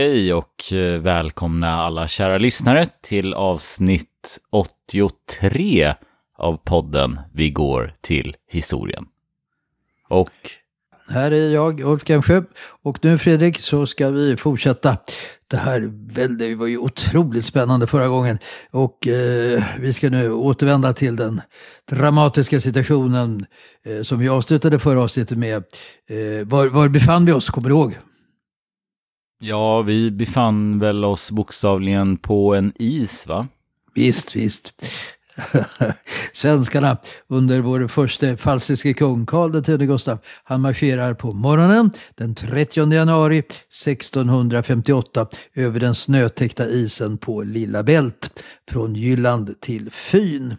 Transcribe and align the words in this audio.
Hej 0.00 0.34
och 0.34 0.72
eh, 0.72 1.00
välkomna 1.00 1.74
alla 1.74 2.08
kära 2.08 2.38
lyssnare 2.38 2.86
till 3.02 3.34
avsnitt 3.34 4.38
83 4.50 5.94
av 6.38 6.56
podden 6.56 7.20
Vi 7.34 7.50
går 7.50 7.94
till 8.00 8.36
historien. 8.48 9.04
Och 10.08 10.30
Här 11.08 11.30
är 11.30 11.54
jag, 11.54 11.80
Ulf 11.80 12.08
Gemsjö. 12.08 12.42
Och 12.82 12.98
nu 13.04 13.18
Fredrik 13.18 13.58
så 13.58 13.86
ska 13.86 14.10
vi 14.10 14.36
fortsätta. 14.36 14.96
Det 15.50 15.56
här 15.56 15.80
det 16.38 16.54
var 16.54 16.66
ju 16.66 16.78
otroligt 16.78 17.44
spännande 17.44 17.86
förra 17.86 18.08
gången. 18.08 18.38
Och 18.70 19.06
eh, 19.06 19.62
vi 19.80 19.92
ska 19.92 20.10
nu 20.10 20.32
återvända 20.32 20.92
till 20.92 21.16
den 21.16 21.40
dramatiska 21.90 22.60
situationen 22.60 23.46
eh, 23.84 24.02
som 24.02 24.18
vi 24.18 24.28
avslutade 24.28 24.78
förra 24.78 25.02
avsnittet 25.02 25.38
med. 25.38 25.56
Eh, 26.08 26.46
var, 26.46 26.66
var 26.66 26.88
befann 26.88 27.24
vi 27.24 27.32
oss, 27.32 27.50
kommer 27.50 27.68
du 27.68 27.74
ihåg? 27.74 27.98
Ja, 29.40 29.82
vi 29.82 30.10
befann 30.10 30.78
väl 30.78 31.04
oss 31.04 31.30
bokstavligen 31.30 32.16
på 32.16 32.54
en 32.54 32.72
is 32.78 33.26
va? 33.26 33.48
Visst, 33.94 34.36
visst. 34.36 34.72
Svenskarna 36.32 36.96
under 37.28 37.60
vår 37.60 37.88
första 37.88 38.36
falsiske 38.36 38.94
kung 38.94 39.26
Karl 39.26 39.56
X 39.56 39.68
Gustav, 39.68 40.18
han 40.44 40.60
marscherar 40.60 41.14
på 41.14 41.32
morgonen 41.32 41.90
den 42.14 42.34
30 42.34 42.92
januari 42.92 43.38
1658 43.38 45.26
över 45.54 45.80
den 45.80 45.94
snötäckta 45.94 46.66
isen 46.66 47.18
på 47.18 47.42
Lilla 47.42 47.82
Bält 47.82 48.42
från 48.70 48.94
Jylland 48.94 49.60
till 49.60 49.90
Fyn. 49.90 50.56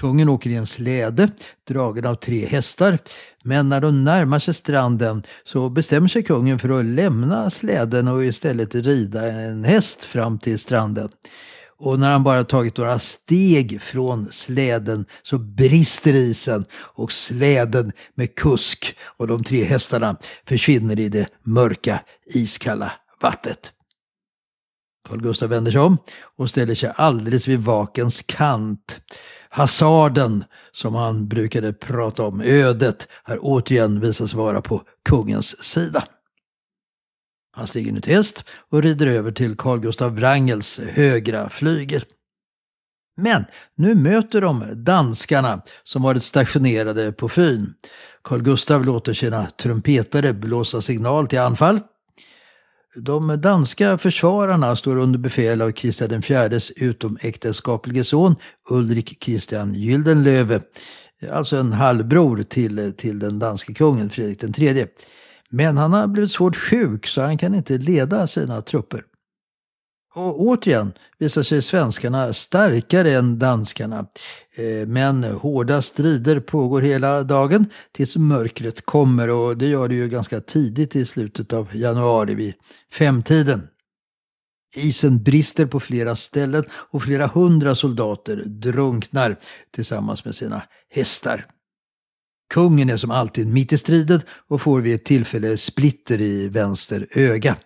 Kungen 0.00 0.28
åker 0.28 0.50
i 0.50 0.54
en 0.54 0.66
släde 0.66 1.30
dragen 1.68 2.06
av 2.06 2.14
tre 2.14 2.46
hästar. 2.46 2.98
Men 3.44 3.68
när 3.68 3.80
de 3.80 4.04
närmar 4.04 4.38
sig 4.38 4.54
stranden 4.54 5.22
så 5.44 5.68
bestämmer 5.68 6.08
sig 6.08 6.22
kungen 6.22 6.58
för 6.58 6.80
att 6.80 6.84
lämna 6.84 7.50
släden 7.50 8.08
och 8.08 8.24
istället 8.24 8.74
rida 8.74 9.32
en 9.32 9.64
häst 9.64 10.04
fram 10.04 10.38
till 10.38 10.58
stranden. 10.58 11.08
Och 11.78 11.98
när 11.98 12.12
han 12.12 12.22
bara 12.22 12.44
tagit 12.44 12.76
några 12.76 12.98
steg 12.98 13.82
från 13.82 14.28
släden 14.32 15.04
så 15.22 15.38
brister 15.38 16.14
isen 16.14 16.64
och 16.74 17.12
släden 17.12 17.92
med 18.14 18.34
kusk 18.34 18.96
och 19.16 19.26
de 19.26 19.44
tre 19.44 19.64
hästarna 19.64 20.16
försvinner 20.48 21.00
i 21.00 21.08
det 21.08 21.28
mörka 21.42 22.00
iskalla 22.26 22.92
vattnet. 23.22 23.72
Carl 25.08 25.20
Gustaf 25.20 25.50
vänder 25.50 25.72
sig 25.72 25.80
om 25.80 25.98
och 26.36 26.48
ställer 26.48 26.74
sig 26.74 26.92
alldeles 26.96 27.48
vid 27.48 27.60
vakens 27.60 28.22
kant. 28.26 29.00
Hasarden, 29.48 30.44
som 30.72 30.94
han 30.94 31.28
brukade 31.28 31.72
prata 31.72 32.22
om, 32.22 32.40
ödet, 32.40 33.08
har 33.22 33.38
återigen 33.40 34.00
visats 34.00 34.34
vara 34.34 34.60
på 34.60 34.82
kungens 35.08 35.64
sida. 35.64 36.04
Han 37.52 37.66
stiger 37.66 37.92
nu 37.92 38.00
till 38.00 38.14
häst 38.14 38.44
och 38.70 38.82
rider 38.82 39.06
över 39.06 39.32
till 39.32 39.56
Carl 39.56 39.80
Gustaf 39.80 40.12
Wrangels 40.12 40.78
högra 40.78 41.48
flygel. 41.48 42.04
Men 43.16 43.44
nu 43.74 43.94
möter 43.94 44.40
de 44.40 44.84
danskarna 44.84 45.62
som 45.84 46.02
varit 46.02 46.22
stationerade 46.22 47.12
på 47.12 47.28
Fyn. 47.28 47.74
Carl 48.22 48.42
Gustaf 48.42 48.84
låter 48.84 49.14
sina 49.14 49.46
trumpetare 49.46 50.32
blåsa 50.32 50.80
signal 50.80 51.26
till 51.26 51.38
anfall. 51.38 51.80
De 52.98 53.40
danska 53.40 53.98
försvararna 53.98 54.76
står 54.76 54.96
under 54.96 55.18
befäl 55.18 55.62
av 55.62 55.70
Kristian 55.70 56.22
IVs 56.28 56.72
utomäktenskaplige 56.76 58.04
son 58.04 58.36
Ulrik 58.70 59.20
Kristian 59.20 59.74
Gyldenlöve, 59.74 60.60
alltså 61.32 61.56
en 61.56 61.72
halvbror 61.72 62.42
till, 62.42 62.92
till 62.96 63.18
den 63.18 63.38
danske 63.38 63.74
kungen 63.74 64.10
Fredrik 64.10 64.58
III. 64.58 64.86
Men 65.50 65.76
han 65.76 65.92
har 65.92 66.06
blivit 66.06 66.30
svårt 66.30 66.56
sjuk 66.56 67.06
så 67.06 67.20
han 67.20 67.38
kan 67.38 67.54
inte 67.54 67.78
leda 67.78 68.26
sina 68.26 68.60
trupper. 68.60 69.04
Och 70.16 70.40
återigen 70.40 70.92
visar 71.18 71.42
sig 71.42 71.62
svenskarna 71.62 72.32
starkare 72.32 73.12
än 73.12 73.38
danskarna. 73.38 74.06
Eh, 74.54 74.86
men 74.86 75.24
hårda 75.24 75.82
strider 75.82 76.40
pågår 76.40 76.82
hela 76.82 77.22
dagen 77.22 77.66
tills 77.92 78.16
mörkret 78.16 78.86
kommer 78.86 79.30
och 79.30 79.56
det 79.56 79.66
gör 79.66 79.88
det 79.88 79.94
ju 79.94 80.08
ganska 80.08 80.40
tidigt 80.40 80.96
i 80.96 81.06
slutet 81.06 81.52
av 81.52 81.76
januari 81.76 82.34
vid 82.34 82.54
femtiden. 82.92 83.68
Isen 84.76 85.22
brister 85.22 85.66
på 85.66 85.80
flera 85.80 86.16
ställen 86.16 86.64
och 86.70 87.02
flera 87.02 87.26
hundra 87.26 87.74
soldater 87.74 88.36
drunknar 88.46 89.36
tillsammans 89.70 90.24
med 90.24 90.34
sina 90.34 90.62
hästar. 90.90 91.46
Kungen 92.54 92.90
är 92.90 92.96
som 92.96 93.10
alltid 93.10 93.48
mitt 93.48 93.72
i 93.72 93.78
striden 93.78 94.20
och 94.48 94.60
får 94.60 94.80
vid 94.80 94.94
ett 94.94 95.04
tillfälle 95.04 95.56
splitter 95.56 96.20
i 96.20 96.48
vänster 96.48 97.06
öga. 97.10 97.56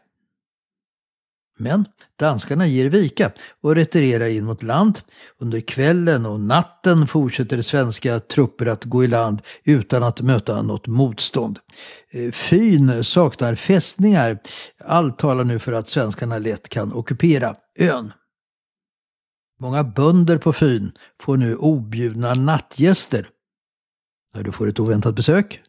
Men 1.60 1.84
danskarna 2.18 2.66
ger 2.66 2.90
vika 2.90 3.32
och 3.60 3.74
retirerar 3.74 4.26
in 4.26 4.44
mot 4.44 4.62
land. 4.62 5.00
Under 5.38 5.60
kvällen 5.60 6.26
och 6.26 6.40
natten 6.40 7.06
fortsätter 7.06 7.62
svenska 7.62 8.20
trupper 8.20 8.66
att 8.66 8.84
gå 8.84 9.04
i 9.04 9.08
land 9.08 9.42
utan 9.64 10.02
att 10.02 10.20
möta 10.20 10.62
något 10.62 10.86
motstånd. 10.86 11.58
Eh, 12.10 12.30
Fyn 12.30 13.04
saknar 13.04 13.54
fästningar. 13.54 14.38
Allt 14.84 15.18
talar 15.18 15.44
nu 15.44 15.58
för 15.58 15.72
att 15.72 15.88
svenskarna 15.88 16.38
lätt 16.38 16.68
kan 16.68 16.92
ockupera 16.92 17.54
ön. 17.78 18.12
Många 19.60 19.84
bönder 19.84 20.38
på 20.38 20.52
Fyn 20.52 20.92
får 21.20 21.36
nu 21.36 21.56
objudna 21.56 22.34
nattgäster. 22.34 23.28
När 24.34 24.42
du 24.42 24.52
får 24.52 24.68
ett 24.68 24.80
oväntat 24.80 25.14
besök. 25.14 25.60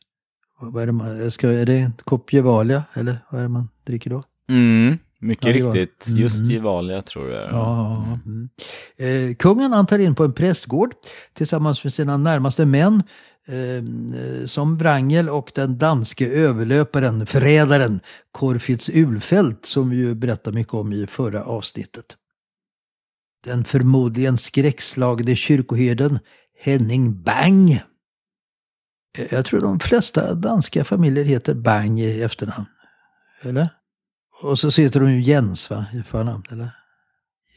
Vad 0.60 0.84
är 0.84 0.86
det, 0.86 0.92
man, 0.92 1.32
ska, 1.32 1.50
är 1.50 1.66
det 1.66 1.78
en 1.78 1.94
kopp 2.04 2.34
Gevalia 2.34 2.84
eller 2.94 3.18
vad 3.30 3.40
är 3.40 3.44
det 3.44 3.50
man 3.50 3.70
dricker 3.86 4.10
då? 4.10 4.24
Mm, 4.50 4.98
mycket 5.22 5.56
Ja, 5.56 5.72
riktigt. 5.72 6.06
Just 6.08 6.36
Mm. 6.38 6.50
Gevalia 6.50 7.02
tror 7.02 7.32
jag. 7.32 7.52
Ja. 7.52 8.06
Mm. 8.26 8.50
Eh, 8.98 9.36
kungen 9.36 9.72
han 9.74 9.86
tar 9.86 10.00
in 10.00 10.16
på 10.16 10.24
en 10.24 10.34
prästgård 10.34 10.94
tillsammans 11.34 11.84
med 11.84 11.94
sina 11.94 12.18
närmaste 12.18 12.66
män. 12.66 13.04
eh, 13.48 14.46
som 14.48 14.78
Wrangel 14.78 15.30
och 15.30 15.52
den 15.56 15.78
danske 15.78 16.28
överlöparen, 16.28 17.26
förrädaren 17.26 18.00
Corfitz 18.32 18.90
Ulfelt 18.90 19.66
som 19.66 19.90
vi 19.90 19.98
ju 19.98 20.16
berättade 20.16 20.56
mycket 20.56 20.74
om 20.74 20.94
i 20.94 21.08
förra 21.08 21.44
avsnittet. 21.44 22.06
Den 23.44 23.64
förmodligen 23.64 24.38
skräckslagne 24.38 25.36
kyrkoherden 25.36 26.20
Henning 26.60 27.24
Bang. 27.24 27.72
Eh, 29.18 29.28
Jag 29.32 29.46
tror 29.46 29.60
de 29.60 29.80
flesta 29.80 30.34
danska 30.34 30.84
familjer 30.84 31.24
heter 31.24 31.54
Bang 31.54 32.00
i 32.00 32.22
efternamn. 32.22 32.66
Eller? 33.42 33.70
Och 34.42 34.60
så 34.60 34.82
heter 34.82 35.00
de 35.00 35.12
ju 35.12 35.22
Jens 35.22 35.70
va, 35.70 35.86
i 35.94 36.04
förnamn, 36.04 36.44
eller? 36.52 36.70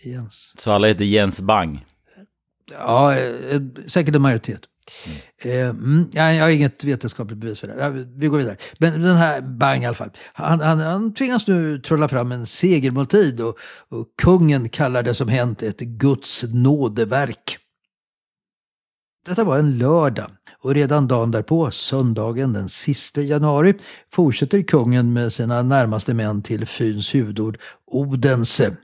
Jens. 0.04 0.54
Så 0.58 0.72
alla 0.72 0.88
heter 0.88 1.04
Jens 1.04 1.40
Bang. 1.40 1.84
Ja, 2.70 3.16
eh, 3.16 3.60
säkert 3.86 4.14
en 4.14 4.22
majoritet. 4.22 4.60
Eh, 5.42 5.68
Mm, 5.68 6.08
jag, 6.12 6.40
har 6.40 6.48
inget 6.50 6.84
vetenskapligt 6.84 7.38
bevis 7.38 7.60
för 7.60 7.68
det. 7.68 8.06
Vi 8.16 8.26
går 8.26 8.38
vidare. 8.38 8.56
Men 8.78 9.02
den 9.02 9.16
här 9.16 9.40
Bang 9.40 9.82
i 9.82 9.86
alla 9.86 9.94
fall. 9.94 10.10
Han, 10.32 10.60
han, 10.60 10.78
han 10.80 11.14
tvingas 11.14 11.46
nu 11.46 11.78
trolla 11.78 12.08
fram 12.08 12.32
en 12.32 12.46
segermåltid 12.46 13.40
och, 13.40 13.58
och 13.88 14.06
kungen 14.22 14.68
kallar 14.68 15.02
det 15.02 15.14
som 15.14 15.28
hänt 15.28 15.62
ett 15.62 15.78
Guds 15.78 16.44
nådeverk. 16.52 17.58
Detta 19.24 19.44
var 19.44 19.58
en 19.58 19.78
lördag 19.78 20.30
och 20.58 20.74
redan 20.74 21.08
dagen 21.08 21.30
därpå, 21.30 21.70
söndagen 21.70 22.52
den 22.52 22.68
sista 22.68 23.22
januari, 23.22 23.74
fortsätter 24.12 24.62
kungen 24.62 25.12
med 25.12 25.32
sina 25.32 25.62
närmaste 25.62 26.14
män 26.14 26.42
till 26.42 26.66
fyns 26.66 27.14
huvudord 27.14 27.58
Odense. 27.86 28.76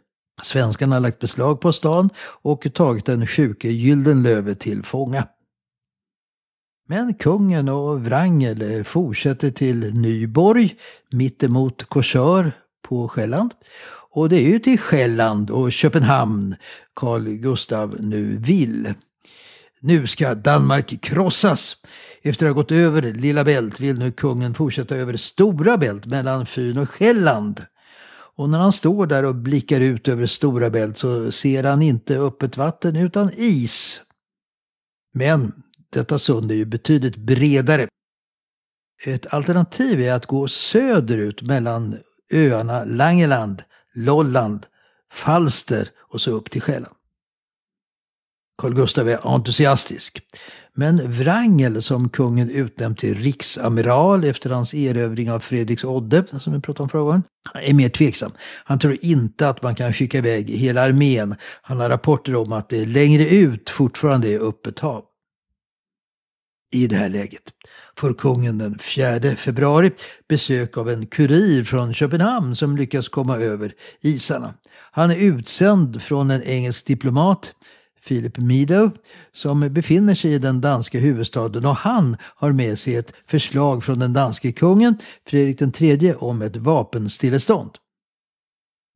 Svenskarna 0.42 0.96
har 0.96 1.00
lagt 1.00 1.18
beslag 1.18 1.60
på 1.60 1.72
stan 1.72 2.10
och 2.18 2.74
tagit 2.74 3.06
den 3.06 3.26
sjuke 3.26 3.68
Gyldenlöve 3.68 4.54
till 4.54 4.82
fånga. 4.82 5.26
Men 6.88 7.14
kungen 7.14 7.68
och 7.68 8.00
Wrangel 8.00 8.84
fortsätter 8.84 9.50
till 9.50 9.94
Nyborg, 9.94 10.74
mittemot 11.10 11.84
Korsör 11.84 12.52
på 12.88 13.08
Själland. 13.08 13.54
Och 14.10 14.28
det 14.28 14.36
är 14.36 14.48
ju 14.48 14.58
till 14.58 14.78
Själland 14.78 15.50
och 15.50 15.72
Köpenhamn 15.72 16.56
Carl 16.94 17.28
Gustav 17.28 17.96
nu 18.00 18.36
vill. 18.36 18.94
Nu 19.82 20.06
ska 20.06 20.34
Danmark 20.34 21.02
krossas. 21.02 21.76
Efter 22.22 22.46
att 22.46 22.50
ha 22.50 22.62
gått 22.62 22.72
över 22.72 23.02
Lilla 23.02 23.44
Bält 23.44 23.80
vill 23.80 23.98
nu 23.98 24.12
kungen 24.12 24.54
fortsätta 24.54 24.96
över 24.96 25.16
Stora 25.16 25.78
Bält 25.78 26.06
mellan 26.06 26.46
Fyn 26.46 26.78
och 26.78 26.90
Själland. 26.90 27.64
Och 28.36 28.48
när 28.48 28.58
han 28.58 28.72
står 28.72 29.06
där 29.06 29.24
och 29.24 29.34
blickar 29.34 29.80
ut 29.80 30.08
över 30.08 30.26
Stora 30.26 30.70
Bält 30.70 30.98
så 30.98 31.32
ser 31.32 31.64
han 31.64 31.82
inte 31.82 32.18
öppet 32.18 32.56
vatten 32.56 32.96
utan 32.96 33.30
is. 33.36 34.00
Men 35.14 35.62
detta 35.90 36.18
sund 36.18 36.50
är 36.50 36.54
ju 36.54 36.64
betydligt 36.64 37.16
bredare. 37.16 37.88
Ett 39.06 39.34
alternativ 39.34 40.00
är 40.00 40.12
att 40.12 40.26
gå 40.26 40.48
söderut 40.48 41.42
mellan 41.42 41.98
öarna 42.32 42.84
Langeland, 42.84 43.62
Lolland, 43.94 44.66
Falster 45.12 45.88
och 45.98 46.20
så 46.20 46.30
upp 46.30 46.50
till 46.50 46.62
Själland. 46.62 46.94
Carl 48.60 48.74
Gustav 48.74 49.08
är 49.08 49.34
entusiastisk. 49.34 50.22
Men 50.74 51.10
Wrangel, 51.10 51.82
som 51.82 52.08
kungen 52.08 52.50
utnämnt 52.50 52.98
till 52.98 53.14
riksamiral 53.14 54.24
efter 54.24 54.50
hans 54.50 54.74
erövring 54.74 55.30
av 55.30 55.40
Fredriks 55.40 55.84
Odde, 55.84 56.24
som 56.40 56.52
vi 56.52 56.60
pratade 56.60 56.82
om 56.82 56.88
förra 56.88 57.02
gången, 57.02 57.22
är 57.54 57.74
mer 57.74 57.88
tveksam. 57.88 58.32
Han 58.64 58.78
tror 58.78 58.96
inte 59.00 59.48
att 59.48 59.62
man 59.62 59.74
kan 59.74 59.92
skicka 59.92 60.18
iväg 60.18 60.50
hela 60.50 60.82
armén. 60.82 61.34
Han 61.62 61.80
har 61.80 61.88
rapporter 61.88 62.36
om 62.36 62.52
att 62.52 62.68
det 62.68 62.86
längre 62.86 63.28
ut 63.28 63.70
fortfarande 63.70 64.28
är 64.28 64.48
öppet 64.48 64.78
hav. 64.78 65.04
I 66.72 66.86
det 66.86 66.96
här 66.96 67.08
läget 67.08 67.42
får 67.98 68.14
kungen 68.14 68.58
den 68.58 68.78
4 68.78 69.36
februari 69.36 69.90
besök 70.28 70.76
av 70.76 70.90
en 70.90 71.06
kurir 71.06 71.64
från 71.64 71.94
Köpenhamn 71.94 72.56
som 72.56 72.76
lyckas 72.76 73.08
komma 73.08 73.36
över 73.36 73.72
isarna. 74.00 74.54
Han 74.92 75.10
är 75.10 75.16
utsänd 75.16 76.02
från 76.02 76.30
en 76.30 76.42
engelsk 76.42 76.86
diplomat, 76.86 77.54
Philip 78.08 78.38
Meadow, 78.38 78.90
som 79.32 79.72
befinner 79.72 80.14
sig 80.14 80.32
i 80.32 80.38
den 80.38 80.60
danska 80.60 80.98
huvudstaden 80.98 81.64
och 81.64 81.76
han 81.76 82.16
har 82.22 82.52
med 82.52 82.78
sig 82.78 82.96
ett 82.96 83.12
förslag 83.26 83.84
från 83.84 83.98
den 83.98 84.12
danske 84.12 84.52
kungen, 84.52 84.98
Fredrik 85.26 85.80
III, 85.80 86.14
om 86.14 86.42
ett 86.42 86.56
vapenstillestånd. 86.56 87.70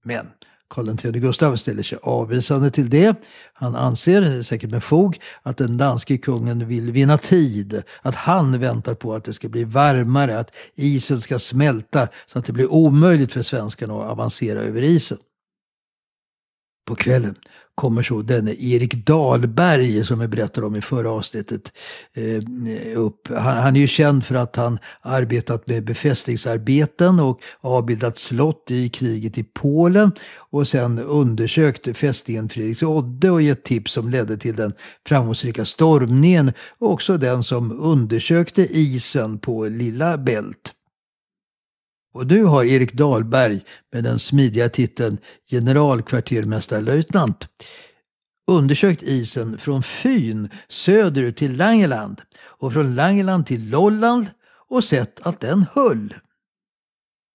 Men 0.04 0.26
Karl 0.74 0.88
III 1.04 1.20
Gustav 1.20 1.56
ställer 1.56 1.82
sig 1.82 1.98
avvisande 2.02 2.70
till 2.70 2.90
det. 2.90 3.16
Han 3.52 3.76
anser, 3.76 4.42
säkert 4.42 4.70
med 4.70 4.84
fog, 4.84 5.20
att 5.42 5.56
den 5.56 5.76
danske 5.76 6.18
kungen 6.18 6.68
vill 6.68 6.92
vinna 6.92 7.18
tid. 7.18 7.82
Att 8.02 8.14
han 8.14 8.60
väntar 8.60 8.94
på 8.94 9.14
att 9.14 9.24
det 9.24 9.32
ska 9.32 9.48
bli 9.48 9.64
varmare, 9.64 10.38
att 10.38 10.54
isen 10.74 11.20
ska 11.20 11.38
smälta 11.38 12.08
så 12.26 12.38
att 12.38 12.44
det 12.44 12.52
blir 12.52 12.72
omöjligt 12.72 13.32
för 13.32 13.42
svenskarna 13.42 13.94
att 13.94 14.10
avancera 14.10 14.60
över 14.60 14.82
isen. 14.82 15.18
På 16.84 16.94
kvällen 16.94 17.34
kommer 17.74 18.02
så 18.02 18.22
denne 18.22 18.54
Erik 18.54 18.94
Dahlberg 18.94 20.04
som 20.04 20.20
jag 20.20 20.30
berättade 20.30 20.66
om 20.66 20.76
i 20.76 20.80
förra 20.80 21.10
avsnittet 21.10 21.72
eh, 22.14 22.98
upp. 22.98 23.28
Han, 23.28 23.56
han 23.56 23.76
är 23.76 23.80
ju 23.80 23.86
känd 23.86 24.24
för 24.24 24.34
att 24.34 24.56
han 24.56 24.78
arbetat 25.00 25.66
med 25.66 25.84
befästningsarbeten 25.84 27.20
och 27.20 27.40
avbildat 27.60 28.18
slott 28.18 28.70
i 28.70 28.88
kriget 28.88 29.38
i 29.38 29.44
Polen 29.44 30.12
och 30.36 30.68
sen 30.68 30.98
undersökt 30.98 31.96
fästningen 31.96 32.48
Fredriksodde 32.48 33.30
och 33.30 33.42
gett 33.42 33.64
tips 33.64 33.92
som 33.92 34.08
ledde 34.08 34.36
till 34.36 34.56
den 34.56 34.72
framgångsrika 35.06 35.64
stormningen 35.64 36.52
och 36.78 36.92
också 36.92 37.16
den 37.16 37.44
som 37.44 37.72
undersökte 37.80 38.62
isen 38.62 39.38
på 39.38 39.64
Lilla 39.64 40.18
Bält. 40.18 40.73
Och 42.14 42.26
nu 42.26 42.44
har 42.44 42.64
Erik 42.64 42.92
Dahlberg 42.92 43.60
med 43.92 44.04
den 44.04 44.18
smidiga 44.18 44.68
titeln 44.68 45.18
generalkvartermästarlöjtnant 45.50 47.48
undersökt 48.46 49.02
isen 49.02 49.58
från 49.58 49.82
Fyn 49.82 50.48
söderut 50.68 51.36
till 51.36 51.56
Langeland 51.56 52.22
och 52.36 52.72
från 52.72 52.94
Langeland 52.94 53.46
till 53.46 53.70
Lolland 53.70 54.26
och 54.68 54.84
sett 54.84 55.20
att 55.20 55.40
den 55.40 55.66
höll. 55.72 56.14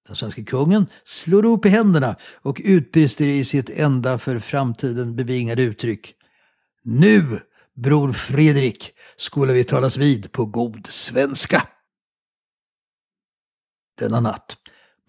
Den 0.07 0.15
svenska 0.15 0.43
kungen 0.43 0.87
slår 1.03 1.45
upp 1.45 1.65
i 1.65 1.69
händerna 1.69 2.15
och 2.41 2.61
utbrister 2.63 3.27
i 3.27 3.45
sitt 3.45 3.69
enda 3.69 4.17
för 4.17 4.39
framtiden 4.39 5.15
bevingade 5.15 5.61
uttryck. 5.61 6.13
Nu, 6.83 7.39
bror 7.75 8.11
Fredrik, 8.11 8.91
skola 9.17 9.53
vi 9.53 9.63
talas 9.63 9.97
vid 9.97 10.31
på 10.31 10.45
god 10.45 10.87
svenska. 10.87 11.67
Denna 13.99 14.19
natt 14.19 14.57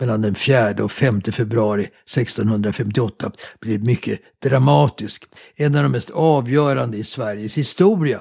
mellan 0.00 0.20
den 0.20 0.35
4 0.35 0.85
och 0.85 0.92
5 0.92 1.20
februari 1.20 1.82
1658 1.82 3.32
blir 3.61 3.78
mycket 3.78 4.20
dramatisk. 4.42 5.25
En 5.54 5.76
av 5.76 5.82
de 5.82 5.92
mest 5.92 6.11
avgörande 6.11 6.97
i 6.97 7.04
Sveriges 7.04 7.59
historia. 7.59 8.20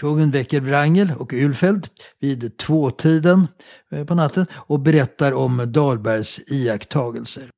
Kungen 0.00 0.30
väcker 0.30 0.60
Wrangel 0.60 1.12
och 1.18 1.32
Ulfeld 1.32 1.88
vid 2.20 2.56
tvåtiden 2.56 3.48
eh, 3.90 4.04
på 4.04 4.14
natten 4.14 4.46
och 4.52 4.80
berättar 4.80 5.32
om 5.32 5.72
Dahlbergs 5.72 6.40
iakttagelser. 6.46 7.50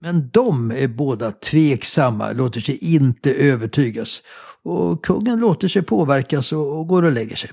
Men 0.00 0.30
de 0.30 0.70
är 0.70 0.88
båda 0.88 1.32
tveksamma, 1.32 2.32
låter 2.32 2.60
sig 2.60 2.94
inte 2.94 3.34
övertygas. 3.34 4.22
Och 4.62 5.04
kungen 5.04 5.40
låter 5.40 5.68
sig 5.68 5.82
påverkas 5.82 6.52
och, 6.52 6.78
och 6.78 6.86
går 6.86 7.02
och 7.02 7.12
lägger 7.12 7.36
sig. 7.36 7.50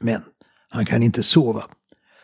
Men 0.00 0.22
han 0.68 0.86
kan 0.86 1.02
inte 1.02 1.22
sova. 1.22 1.64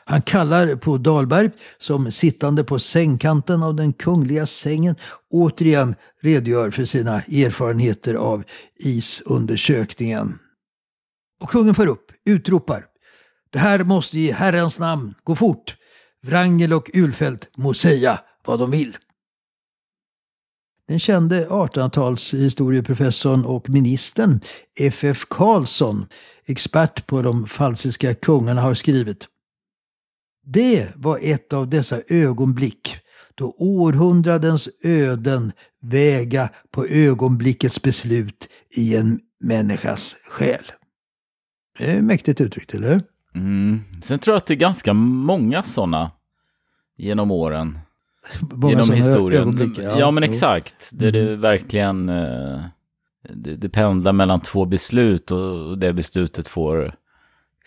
Han 0.09 0.23
kallar 0.23 0.77
på 0.77 0.99
Dahlberg 0.99 1.51
som 1.79 2.13
sittande 2.13 2.65
på 2.65 2.79
sängkanten 2.79 3.63
av 3.63 3.75
den 3.75 3.93
kungliga 3.93 4.47
sängen 4.47 4.97
återigen 5.31 5.95
redogör 6.21 6.71
för 6.71 6.85
sina 6.85 7.23
erfarenheter 7.23 8.15
av 8.15 8.45
isundersökningen. 8.77 10.39
Och 11.41 11.51
kungen 11.51 11.75
för 11.75 11.87
upp, 11.87 12.13
utropar. 12.25 12.87
Det 13.51 13.59
här 13.59 13.85
måste 13.85 14.19
i 14.19 14.33
Herrens 14.33 14.79
namn 14.79 15.15
gå 15.25 15.37
fort. 15.37 15.77
Wrangel 16.27 16.73
och 16.73 16.91
Ulfeldt 16.95 17.49
må 17.57 17.75
säga 17.75 18.21
vad 18.47 18.59
de 18.59 18.71
vill. 18.71 18.97
Den 20.87 20.99
kände 20.99 21.47
1800-talshistorieprofessorn 21.49 23.45
och 23.45 23.71
ministern 23.71 24.41
F.F. 24.79 25.25
Karlsson, 25.31 26.07
expert 26.47 27.07
på 27.07 27.23
de 27.23 27.47
falsiska 27.47 28.15
kungarna, 28.15 28.61
har 28.61 28.75
skrivit 28.75 29.29
det 30.53 30.89
var 30.97 31.19
ett 31.23 31.53
av 31.53 31.69
dessa 31.69 32.01
ögonblick 32.09 32.97
då 33.35 33.55
århundradens 33.59 34.69
öden 34.85 35.53
väga 35.83 36.51
på 36.71 36.87
ögonblickets 36.87 37.83
beslut 37.83 38.49
i 38.71 38.97
en 38.97 39.21
människas 39.41 40.17
själ. 40.31 40.65
Det 41.79 41.91
är 41.91 42.03
mäktigt 42.03 42.41
uttryckt, 42.41 42.75
eller? 42.75 43.03
Mm. 43.35 43.81
Sen 44.03 44.19
tror 44.19 44.35
jag 44.35 44.39
att 44.39 44.47
det 44.47 44.55
är 44.55 44.59
ganska 44.59 44.93
många 44.93 45.63
sådana 45.63 46.11
genom 46.97 47.31
åren. 47.31 47.79
Många 48.41 48.73
genom 48.73 48.91
historien. 48.91 49.43
ögonblick, 49.43 49.79
ja. 49.79 50.11
men 50.11 50.23
exakt. 50.23 50.91
Där 50.95 51.13
det 51.13 51.37
verkligen... 51.37 52.09
Eh, 52.09 52.61
det, 53.35 53.57
det 53.57 53.69
pendlar 53.69 54.13
mellan 54.13 54.41
två 54.41 54.65
beslut 54.65 55.31
och 55.31 55.79
det 55.79 55.93
beslutet 55.93 56.49
får 56.49 56.95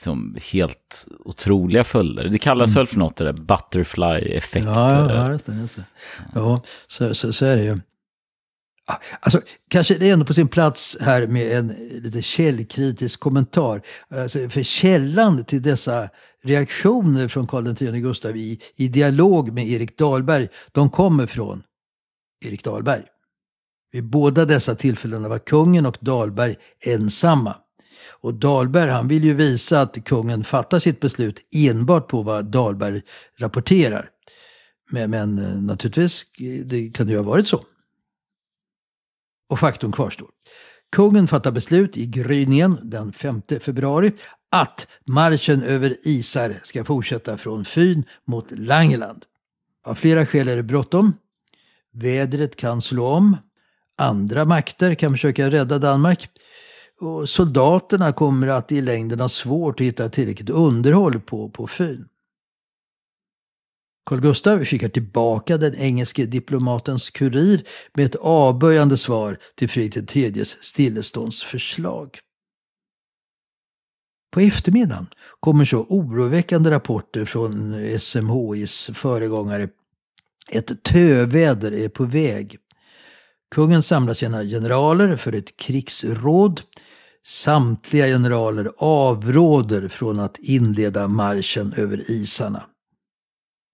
liksom 0.01 0.37
helt 0.51 1.07
otroliga 1.19 1.83
följder. 1.83 2.23
Det 2.23 2.37
kallas 2.37 2.69
mm. 2.69 2.79
väl 2.79 2.87
för 2.87 2.97
något, 2.97 3.15
det 3.15 3.23
där 3.23 3.33
butterfly-effekt. 3.33 4.65
Ja, 4.65 5.13
ja, 5.13 5.31
just 5.31 5.45
det. 5.45 5.53
Just 5.53 5.75
det. 5.75 5.83
Ja, 6.33 6.61
så, 6.87 7.13
så, 7.13 7.33
så 7.33 7.45
är 7.45 7.55
det 7.55 7.63
ju. 7.63 7.79
Alltså, 9.19 9.41
kanske 9.69 9.97
det 9.97 10.09
är 10.09 10.13
ändå 10.13 10.25
på 10.25 10.33
sin 10.33 10.47
plats 10.47 10.97
här 11.01 11.27
med 11.27 11.57
en 11.57 11.67
lite 11.91 12.21
källkritisk 12.21 13.19
kommentar. 13.19 13.81
Alltså, 14.09 14.49
för 14.49 14.63
källan 14.63 15.43
till 15.43 15.61
dessa 15.61 16.09
reaktioner 16.43 17.27
från 17.27 17.47
Karl 17.47 17.67
X 17.67 17.81
Gustav 17.81 18.37
i, 18.37 18.59
i 18.75 18.87
dialog 18.87 19.53
med 19.53 19.67
Erik 19.67 19.97
Dahlberg, 19.97 20.47
de 20.71 20.89
kommer 20.89 21.25
från 21.25 21.63
Erik 22.45 22.63
Dahlberg. 22.63 23.03
Vid 23.91 24.03
båda 24.03 24.45
dessa 24.45 24.75
tillfällen 24.75 25.29
var 25.29 25.39
kungen 25.39 25.85
och 25.85 25.97
Dahlberg 26.01 26.55
ensamma. 26.85 27.55
Och 28.21 28.33
Dahlberg 28.33 28.89
han 28.89 29.07
vill 29.07 29.23
ju 29.23 29.33
visa 29.33 29.81
att 29.81 30.03
kungen 30.03 30.43
fattar 30.43 30.79
sitt 30.79 30.99
beslut 30.99 31.39
enbart 31.55 32.07
på 32.07 32.21
vad 32.21 32.45
Dahlberg 32.45 33.01
rapporterar. 33.37 34.09
Men, 34.89 35.09
men 35.09 35.39
eh, 35.39 35.61
naturligtvis 35.61 36.25
eh, 36.39 36.65
det 36.65 36.89
kan 36.89 37.05
det 37.07 37.11
ju 37.11 37.17
ha 37.17 37.25
varit 37.25 37.47
så. 37.47 37.63
Och 39.49 39.59
faktum 39.59 39.91
kvarstår. 39.91 40.29
Kungen 40.91 41.27
fattar 41.27 41.51
beslut 41.51 41.97
i 41.97 42.05
gryningen 42.05 42.79
den 42.81 43.13
5 43.13 43.41
februari 43.61 44.11
att 44.51 44.87
marschen 45.07 45.63
över 45.63 45.97
Isar 46.03 46.59
ska 46.63 46.83
fortsätta 46.83 47.37
från 47.37 47.65
Fyn 47.65 48.03
mot 48.25 48.51
Langeland. 48.51 49.25
Av 49.83 49.95
flera 49.95 50.25
skäl 50.25 50.47
är 50.47 50.55
det 50.55 50.63
bråttom. 50.63 51.13
Vädret 51.93 52.55
kan 52.55 52.81
slå 52.81 53.07
om. 53.07 53.37
Andra 53.97 54.45
makter 54.45 54.95
kan 54.95 55.11
försöka 55.11 55.49
rädda 55.49 55.79
Danmark. 55.79 56.29
Och 57.01 57.29
soldaterna 57.29 58.13
kommer 58.13 58.47
att 58.47 58.71
i 58.71 58.81
längden 58.81 59.19
ha 59.19 59.29
svårt 59.29 59.79
att 59.79 59.85
hitta 59.85 60.09
tillräckligt 60.09 60.49
underhåll 60.49 61.19
på, 61.19 61.49
på 61.49 61.67
Fyn. 61.67 62.07
Carl 64.05 64.21
Gustaf 64.21 64.67
skickar 64.67 64.89
tillbaka 64.89 65.57
den 65.57 65.75
engelske 65.75 66.25
diplomatens 66.25 67.09
kurir 67.09 67.67
med 67.93 68.05
ett 68.05 68.15
avböjande 68.15 68.97
svar 68.97 69.37
till 69.55 69.69
Fredrik 69.69 70.15
IIIs 70.15 70.57
stilleståndsförslag. 70.61 72.19
På 74.31 74.39
eftermiddagen 74.39 75.07
kommer 75.39 75.65
så 75.65 75.79
oroväckande 75.79 76.71
rapporter 76.71 77.25
från 77.25 77.75
SMHIs 77.99 78.89
föregångare. 78.93 79.69
Ett 80.49 80.83
töväder 80.83 81.71
är 81.71 81.89
på 81.89 82.05
väg. 82.05 82.57
Kungen 83.55 83.83
samlar 83.83 84.13
sina 84.13 84.43
generaler 84.43 85.15
för 85.15 85.33
ett 85.33 85.57
krigsråd. 85.57 86.61
Samtliga 87.25 88.07
generaler 88.07 88.71
avråder 88.77 89.87
från 89.87 90.19
att 90.19 90.39
inleda 90.39 91.07
marschen 91.07 91.73
över 91.77 92.11
isarna. 92.11 92.63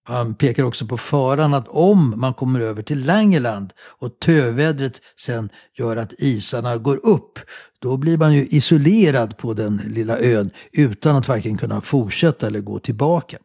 Han 0.07 0.35
pekar 0.35 0.63
också 0.63 0.87
på 0.87 0.97
faran 0.97 1.53
att 1.53 1.67
om 1.67 2.13
man 2.19 2.33
kommer 2.33 2.59
över 2.59 2.83
till 2.83 3.05
Langeland 3.05 3.73
och 3.79 4.19
tövädret 4.19 5.01
sen 5.19 5.49
gör 5.77 5.95
att 5.95 6.13
isarna 6.17 6.77
går 6.77 7.05
upp, 7.05 7.39
då 7.79 7.97
blir 7.97 8.17
man 8.17 8.33
ju 8.33 8.45
isolerad 8.45 9.37
på 9.37 9.53
den 9.53 9.81
lilla 9.87 10.19
ön 10.19 10.51
utan 10.71 11.15
att 11.15 11.27
varken 11.27 11.57
kunna 11.57 11.81
fortsätta 11.81 12.47
eller 12.47 12.59
gå 12.59 12.79
tillbaka. 12.79 13.37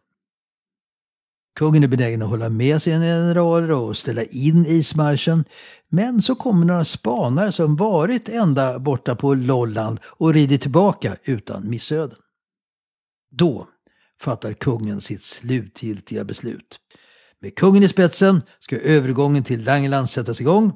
Kungen 1.54 1.82
är 1.84 1.88
benägen 1.88 2.22
att 2.22 2.28
hålla 2.28 2.48
med 2.48 2.82
sina 2.82 3.04
generaler 3.04 3.70
och 3.70 3.96
ställa 3.96 4.22
in 4.22 4.66
ismarschen. 4.66 5.44
Men 5.88 6.22
så 6.22 6.34
kommer 6.34 6.66
några 6.66 6.84
spanare 6.84 7.52
som 7.52 7.76
varit 7.76 8.28
ända 8.28 8.78
borta 8.78 9.14
på 9.14 9.34
Lolland 9.34 10.00
och 10.04 10.34
rider 10.34 10.58
tillbaka 10.58 11.16
utan 11.24 11.70
missöden. 11.70 12.18
Då 13.30 13.68
fattar 14.20 14.52
kungen 14.52 15.00
sitt 15.00 15.22
slutgiltiga 15.22 16.24
beslut. 16.24 16.78
Med 17.40 17.54
kungen 17.54 17.82
i 17.82 17.88
spetsen 17.88 18.42
ska 18.60 18.76
övergången 18.76 19.44
till 19.44 19.64
Langeland 19.64 20.10
sättas 20.10 20.40
igång. 20.40 20.72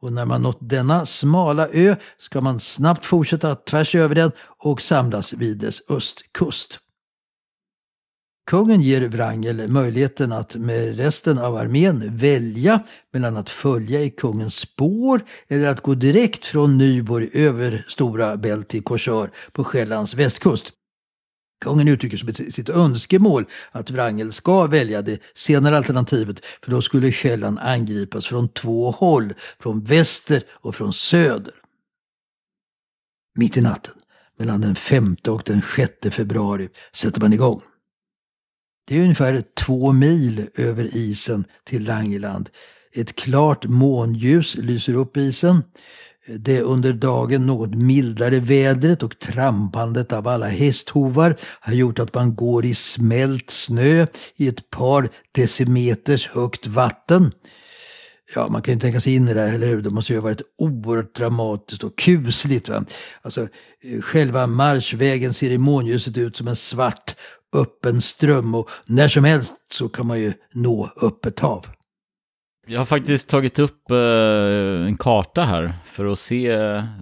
Och 0.00 0.12
när 0.12 0.24
man 0.24 0.42
nått 0.42 0.58
denna 0.60 1.06
smala 1.06 1.68
ö 1.68 1.96
ska 2.18 2.40
man 2.40 2.60
snabbt 2.60 3.04
fortsätta 3.04 3.54
tvärs 3.54 3.94
över 3.94 4.14
den 4.14 4.32
och 4.58 4.82
samlas 4.82 5.32
vid 5.32 5.58
dess 5.58 5.90
östkust. 5.90 6.78
Kungen 8.46 8.80
ger 8.80 9.08
Wrangel 9.08 9.68
möjligheten 9.68 10.32
att 10.32 10.56
med 10.56 10.96
resten 10.96 11.38
av 11.38 11.56
armén 11.56 12.16
välja 12.16 12.82
mellan 13.12 13.36
att 13.36 13.50
följa 13.50 14.02
i 14.02 14.10
kungens 14.10 14.54
spår 14.54 15.24
eller 15.48 15.68
att 15.68 15.80
gå 15.80 15.94
direkt 15.94 16.46
från 16.46 16.78
Nyborg 16.78 17.30
över 17.32 17.84
Stora 17.88 18.36
Bält 18.36 18.68
till 18.68 18.82
Korsör 18.82 19.30
på 19.52 19.64
Själlands 19.64 20.14
västkust. 20.14 20.72
Kungen 21.64 21.88
uttrycker 21.88 22.16
som 22.16 22.34
sitt 22.34 22.68
önskemål 22.68 23.44
att 23.72 23.90
Wrangel 23.90 24.32
ska 24.32 24.66
välja 24.66 25.02
det 25.02 25.22
senare 25.34 25.76
alternativet 25.76 26.44
för 26.62 26.70
då 26.70 26.82
skulle 26.82 27.12
Själland 27.12 27.58
angripas 27.58 28.26
från 28.26 28.48
två 28.48 28.90
håll, 28.90 29.34
från 29.60 29.84
väster 29.84 30.42
och 30.50 30.74
från 30.74 30.92
söder. 30.92 31.54
Mitt 33.38 33.56
i 33.56 33.60
natten, 33.60 33.94
mellan 34.38 34.60
den 34.60 34.74
5 34.74 35.16
och 35.28 35.42
den 35.44 35.62
6 35.76 35.92
februari, 36.16 36.68
sätter 36.92 37.20
man 37.20 37.32
igång. 37.32 37.60
Det 38.84 38.96
är 38.96 39.02
ungefär 39.02 39.44
två 39.66 39.92
mil 39.92 40.46
över 40.54 40.96
isen 40.96 41.44
till 41.64 41.84
Langeland. 41.84 42.50
Ett 42.94 43.16
klart 43.16 43.64
månljus 43.66 44.54
lyser 44.54 44.94
upp 44.94 45.16
isen. 45.16 45.62
Det 46.38 46.60
under 46.60 46.92
dagen 46.92 47.46
något 47.46 47.74
mildare 47.74 48.38
vädret 48.38 49.02
och 49.02 49.18
trampandet 49.18 50.12
av 50.12 50.28
alla 50.28 50.46
hästhovar 50.46 51.36
har 51.60 51.72
gjort 51.72 51.98
att 51.98 52.14
man 52.14 52.34
går 52.34 52.64
i 52.64 52.74
smält 52.74 53.50
snö 53.50 54.06
i 54.36 54.48
ett 54.48 54.70
par 54.70 55.08
decimeters 55.32 56.28
högt 56.28 56.66
vatten. 56.66 57.32
Ja, 58.34 58.48
man 58.48 58.62
kan 58.62 58.74
ju 58.74 58.80
tänka 58.80 59.00
sig 59.00 59.14
in 59.14 59.28
i 59.28 59.34
det 59.34 59.40
här, 59.40 59.54
eller 59.54 59.66
hur? 59.66 59.82
Det 59.82 59.90
måste 59.90 60.12
ju 60.12 60.18
ha 60.18 60.24
varit 60.24 60.42
oerhört 60.58 61.14
dramatiskt 61.14 61.84
och 61.84 61.98
kusligt. 61.98 62.68
Va? 62.68 62.84
Alltså, 63.22 63.42
eh, 63.82 64.00
själva 64.00 64.46
marschvägen 64.46 65.34
ser 65.34 65.50
i 65.50 65.58
månljuset 65.58 66.18
ut 66.18 66.36
som 66.36 66.48
en 66.48 66.56
svart 66.56 67.14
öppen 67.52 68.00
ström 68.00 68.54
och 68.54 68.70
när 68.86 69.08
som 69.08 69.24
helst 69.24 69.54
så 69.70 69.88
kan 69.88 70.06
man 70.06 70.20
ju 70.20 70.32
nå 70.52 70.90
öppet 71.02 71.40
hav. 71.40 71.66
Jag 72.66 72.80
har 72.80 72.84
faktiskt 72.84 73.28
tagit 73.28 73.58
upp 73.58 73.90
uh, 73.90 74.86
en 74.86 74.96
karta 74.96 75.42
här 75.42 75.74
för 75.84 76.06
att 76.06 76.18
se 76.18 76.52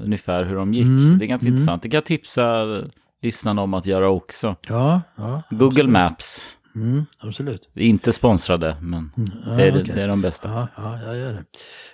ungefär 0.02 0.44
hur 0.44 0.56
de 0.56 0.74
gick. 0.74 0.86
Mm, 0.86 1.18
det 1.18 1.24
är 1.24 1.26
ganska 1.26 1.46
mm. 1.46 1.54
intressant. 1.54 1.82
Det 1.82 1.88
kan 1.88 1.96
jag 1.96 2.04
tipsa 2.04 2.64
lyssnarna 3.22 3.62
om 3.62 3.74
att 3.74 3.86
göra 3.86 4.08
också. 4.08 4.56
Ja, 4.68 5.02
ja 5.16 5.42
Google 5.50 5.66
absolut. 5.66 5.90
Maps. 5.90 6.56
Mm, 6.74 7.06
absolut. 7.18 7.68
Inte 7.74 8.12
sponsrade, 8.12 8.76
men 8.80 9.12
mm, 9.16 9.30
ja, 9.46 9.50
det, 9.50 9.64
är, 9.64 9.82
okay. 9.82 9.94
det 9.94 10.02
är 10.02 10.08
de 10.08 10.22
bästa. 10.22 10.48
Ja, 10.48 10.68
ja, 10.76 11.02
jag 11.02 11.16
gör 11.16 11.32
det. 11.32 11.44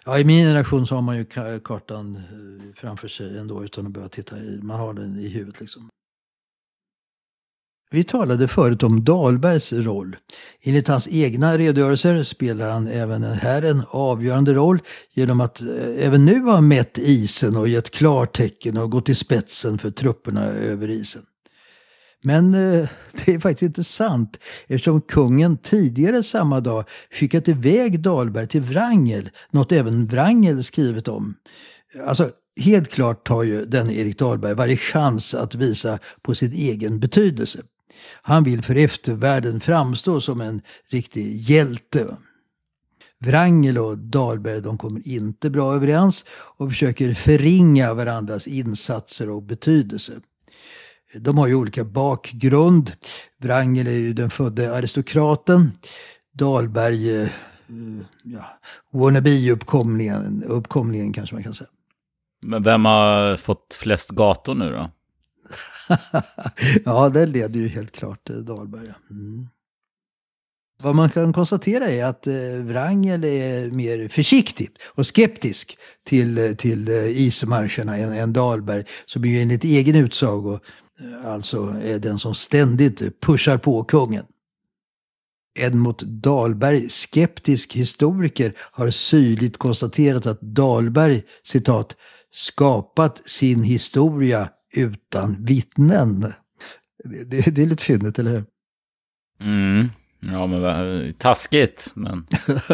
Ja, 0.05 0.19
I 0.19 0.25
min 0.25 0.47
generation 0.47 0.87
så 0.87 0.95
har 0.95 1.03
man 1.03 1.17
ju 1.17 1.25
kartan 1.65 2.17
eh, 2.17 2.81
framför 2.81 3.09
sig 3.09 3.39
ändå 3.39 3.65
utan 3.65 3.87
att 3.87 3.93
behöva 3.93 4.09
titta 4.09 4.39
i. 4.39 4.61
Man 4.63 4.81
har 4.81 4.95
den 4.95 5.19
i 5.19 5.29
huvudet 5.29 5.61
liksom. 5.61 5.89
Vi 7.91 8.05
talade 8.05 8.49
förut 8.49 8.83
om 8.83 9.05
Dahlbergs 9.05 9.73
roll. 9.73 10.17
Enligt 10.63 10.89
hans 10.89 11.09
egna 11.09 11.59
redogörelser 11.59 12.23
spelar 12.23 12.71
han 12.71 12.89
även 12.89 13.23
här 13.23 13.63
en 13.63 13.83
avgörande 13.91 14.55
roll 14.55 14.79
genom 15.15 15.41
att 15.41 15.61
eh, 15.61 15.69
även 15.99 16.25
nu 16.25 16.41
ha 16.41 16.61
mätt 16.61 16.99
isen 16.99 17.57
och 17.57 17.69
gett 17.69 17.91
klartecken 17.91 18.77
och 18.77 18.91
gått 18.91 19.09
i 19.09 19.15
spetsen 19.15 19.79
för 19.79 19.91
trupperna 19.91 20.45
över 20.45 20.91
isen. 20.91 21.23
Men 22.23 22.55
eh, 22.55 22.89
det 23.25 23.35
är 23.35 23.39
faktiskt 23.39 23.63
inte 23.63 23.85
sant 23.85 24.39
eftersom 24.67 25.01
kungen 25.01 25.57
tidigare 25.57 26.23
samma 26.23 26.61
dag 26.61 26.85
skickat 27.11 27.49
iväg 27.49 28.01
Dahlberg 28.01 28.49
till 28.49 28.63
Wrangel, 28.63 29.31
något 29.51 29.73
även 29.73 30.07
Wrangel 30.07 30.65
skrivit 30.65 31.09
om. 31.09 31.35
Alltså, 32.07 32.31
helt 32.61 32.91
klart 32.91 33.27
tar 33.27 33.43
ju 33.43 33.65
den 33.65 33.91
Erik 33.91 34.19
Dahlberg 34.19 34.55
varje 34.55 34.77
chans 34.77 35.35
att 35.35 35.55
visa 35.55 35.99
på 36.23 36.35
sin 36.35 36.53
egen 36.53 37.01
betydelse. 37.01 37.63
Han 38.23 38.45
vill 38.45 38.63
för 38.63 38.75
eftervärlden 38.75 39.61
framstå 39.61 40.21
som 40.21 40.41
en 40.41 40.63
riktig 40.91 41.37
hjälte. 41.37 42.17
Wrangel 43.19 43.79
och 43.79 43.99
Dahlberg 43.99 44.61
de 44.61 44.79
kommer 44.79 45.09
inte 45.09 45.51
bra 45.51 45.75
överens 45.75 46.25
och 46.31 46.69
försöker 46.69 47.15
förringa 47.15 47.95
varandras 47.95 48.47
insatser 48.47 49.31
och 49.31 49.43
betydelse. 49.43 50.13
De 51.15 51.39
har 51.39 51.47
ju 51.47 51.55
olika 51.55 51.85
bakgrund. 51.85 52.93
Wrangel 53.39 53.87
är 53.87 53.91
ju 53.91 54.13
den 54.13 54.31
födde 54.31 54.77
aristokraten. 54.77 55.73
Dahlberg, 56.33 57.23
eh, 57.23 57.29
ja, 58.23 58.59
wannabe-uppkomlingen 58.93 60.45
uppkomlingen 60.45 61.13
kanske 61.13 61.35
man 61.35 61.43
kan 61.43 61.55
säga. 61.55 61.71
Men 62.43 62.63
vem 62.63 62.85
har 62.85 63.37
fått 63.37 63.79
flest 63.81 64.11
gator 64.11 64.55
nu 64.55 64.73
då? 64.73 64.91
ja, 66.85 67.09
det 67.09 67.27
leder 67.27 67.61
ju 67.61 67.69
helt 67.69 67.93
klart 67.93 68.25
Dahlberg. 68.25 68.93
Mm. 69.11 69.49
Vad 70.83 70.95
man 70.95 71.11
kan 71.11 71.33
konstatera 71.33 71.91
är 71.91 72.05
att 72.05 72.27
eh, 72.27 72.35
Wrangel 72.63 73.25
är 73.25 73.71
mer 73.71 74.09
försiktig 74.09 74.71
och 74.87 75.07
skeptisk 75.07 75.79
till, 76.05 76.57
till 76.59 76.89
eh, 76.89 77.21
ismarscherna 77.21 77.97
än, 77.97 78.13
än 78.13 78.33
Dahlberg, 78.33 78.85
som 79.07 79.25
ju 79.25 79.43
enligt 79.43 79.65
egen 79.65 79.97
utsago 79.97 80.59
eh, 81.01 81.31
alltså 81.33 81.77
är 81.83 81.99
den 81.99 82.19
som 82.19 82.35
ständigt 82.35 83.21
pushar 83.21 83.59
på 83.59 83.85
kungen. 83.85 84.25
En 85.59 85.79
mot 85.79 86.03
Dahlberg 86.03 86.89
skeptisk 86.89 87.73
historiker 87.73 88.53
har 88.59 88.91
syrligt 88.91 89.57
konstaterat 89.57 90.27
att 90.27 90.41
Dahlberg, 90.41 91.23
citat, 91.43 91.97
skapat 92.33 93.29
sin 93.29 93.63
historia 93.63 94.49
utan 94.77 95.37
vittnen. 95.45 96.33
Det, 97.05 97.55
det, 97.55 97.63
är 97.63 97.67
lite 97.67 97.85
fyndigt, 97.85 98.19
eller 98.19 98.31
hur? 98.31 98.45
Mm. 99.41 99.89
Ja, 100.21 100.47
men 100.47 101.15
taskigt. 101.15 101.93
Men... 101.95 102.27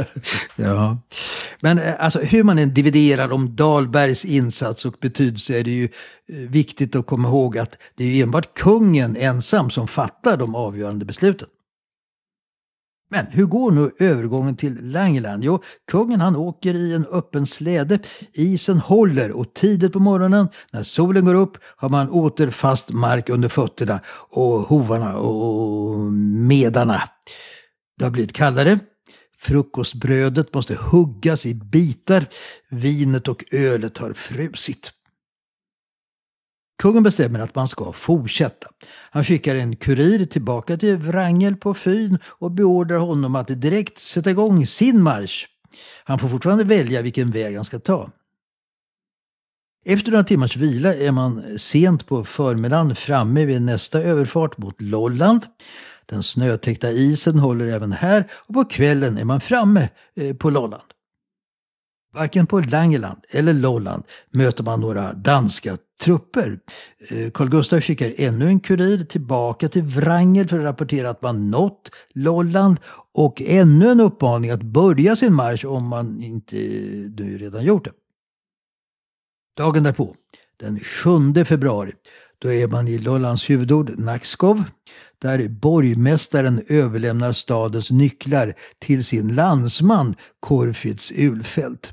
ja. 0.57 0.99
Men 1.61 1.79
eh, 1.79 1.95
alltså, 1.99 2.21
hur 2.21 2.45
man 2.45 2.59
än 2.59 2.75
dividerar 2.75 3.33
om 3.33 3.57
Dahlbergs 3.57 4.25
insats 4.25 4.85
och 4.85 4.95
betydelse 5.01 5.59
är 5.59 5.65
det 5.65 5.71
ju 5.71 5.85
eh, 5.85 6.37
viktigt 6.37 6.97
att 6.97 7.07
komma 7.07 7.29
ihåg 7.29 7.59
att 7.59 7.79
det 7.97 8.05
är 8.05 8.23
enbart 8.23 8.55
kungen 8.55 9.17
ensam 9.17 9.71
som 9.71 9.89
fattar 9.89 10.37
de 10.37 10.55
avgörande 10.55 11.05
besluten. 11.05 11.49
Men 13.13 13.27
hur 13.31 13.45
går 13.45 13.71
nu 13.71 13.91
övergången 13.99 14.57
till 14.57 14.91
Langeland? 14.91 15.45
Jo, 15.45 15.63
kungen 15.91 16.21
han 16.21 16.37
åker 16.37 16.75
i 16.75 16.95
en 16.95 17.07
öppen 17.07 17.47
släde. 17.47 17.99
Isen 18.33 18.79
håller 18.79 19.33
och 19.33 19.55
tidigt 19.55 19.93
på 19.93 19.99
morgonen 19.99 20.49
när 20.73 20.83
solen 20.83 21.25
går 21.25 21.35
upp 21.35 21.59
har 21.77 21.89
man 21.89 22.11
åter 22.11 22.51
fast 22.51 22.93
mark 22.93 23.29
under 23.29 23.49
fötterna 23.49 24.01
och 24.31 24.61
hovarna 24.61 25.17
och 25.17 25.99
medarna. 26.49 27.03
Det 27.99 28.05
har 28.05 28.11
blivit 28.11 28.33
kallare. 28.33 28.79
Frukostbrödet 29.39 30.55
måste 30.55 30.75
huggas 30.75 31.47
i 31.47 31.55
bitar. 31.55 32.27
Vinet 32.71 33.29
och 33.29 33.45
ölet 33.53 33.99
har 33.99 34.13
frusit. 34.13 34.93
Kungen 36.83 37.03
bestämmer 37.03 37.41
att 37.41 37.55
man 37.55 37.69
ska 37.69 37.93
fortsätta. 37.93 38.67
Han 39.11 39.25
skickar 39.25 39.55
en 39.55 39.77
kurir 39.77 40.25
tillbaka 40.25 40.77
till 40.77 40.97
Wrangel 40.97 41.57
på 41.57 41.75
Fyn 41.75 42.19
och 42.27 42.51
beordrar 42.51 42.99
honom 42.99 43.35
att 43.35 43.47
direkt 43.49 43.99
sätta 43.99 44.31
igång 44.31 44.67
sin 44.67 45.03
marsch. 45.03 45.47
Han 46.05 46.19
får 46.19 46.29
fortfarande 46.29 46.65
välja 46.65 47.03
vilken 47.03 47.31
väg 47.31 47.57
han 47.57 47.65
ska 47.65 47.79
ta. 47.79 48.11
Efter 49.85 50.11
några 50.11 50.25
timmars 50.25 50.57
vila 50.57 50.95
är 50.95 51.13
man 51.13 51.59
sent 51.59 52.07
på 52.07 52.25
förmiddagen 52.25 52.97
framme 52.97 53.45
vid 53.45 53.63
nästa 53.63 54.01
överfart 54.01 54.59
mot 54.59 54.81
Lolland. 54.81 55.47
Den 56.07 56.23
snötäckta 56.23 56.91
isen 56.91 57.39
håller 57.39 57.67
även 57.67 57.93
här 57.93 58.25
och 58.33 58.55
på 58.55 58.65
kvällen 58.65 59.19
är 59.19 59.25
man 59.25 59.41
framme 59.41 59.89
eh, 60.17 60.37
på 60.37 60.51
Lolland. 60.51 60.83
Varken 62.15 62.47
på 62.47 62.61
Langeland 62.61 63.25
eller 63.31 63.53
Lolland 63.53 64.05
möter 64.31 64.65
man 64.65 64.81
några 64.81 65.13
danska 65.13 65.77
trupper. 66.01 66.59
Eh, 67.09 67.31
Carl 67.31 67.49
Gustaf 67.49 67.85
skickar 67.85 68.13
ännu 68.17 68.47
en 68.47 68.61
kurir 68.61 69.05
tillbaka 69.05 69.69
till 69.69 69.83
Wrangel 69.83 70.49
för 70.49 70.59
att 70.59 70.65
rapportera 70.65 71.11
att 71.11 71.23
man 71.23 71.51
nått 71.51 71.91
Lolland 72.15 72.81
och 73.15 73.43
ännu 73.43 73.89
en 73.89 74.01
uppmaning 74.01 74.51
att 74.51 74.63
börja 74.63 75.17
sin 75.17 75.35
marsch 75.35 75.65
om 75.65 75.89
man 75.89 76.23
inte 76.23 76.57
nu 77.17 77.39
redan 77.39 77.65
gjort 77.65 77.85
det. 77.85 77.93
Dagen 79.57 79.83
därpå, 79.83 80.15
den 80.61 80.79
7 81.35 81.45
februari, 81.45 81.93
då 82.39 82.53
är 82.53 82.69
man 82.69 82.89
i 82.89 82.99
Lollands 82.99 83.51
huvudord 83.51 83.99
Nakskov 83.99 84.65
där 85.19 85.49
borgmästaren 85.49 86.63
överlämnar 86.69 87.33
stadens 87.33 87.91
nycklar 87.91 88.55
till 88.79 89.05
sin 89.05 89.35
landsman 89.35 90.15
Korfitz 90.41 91.13
Ulfeldt. 91.17 91.93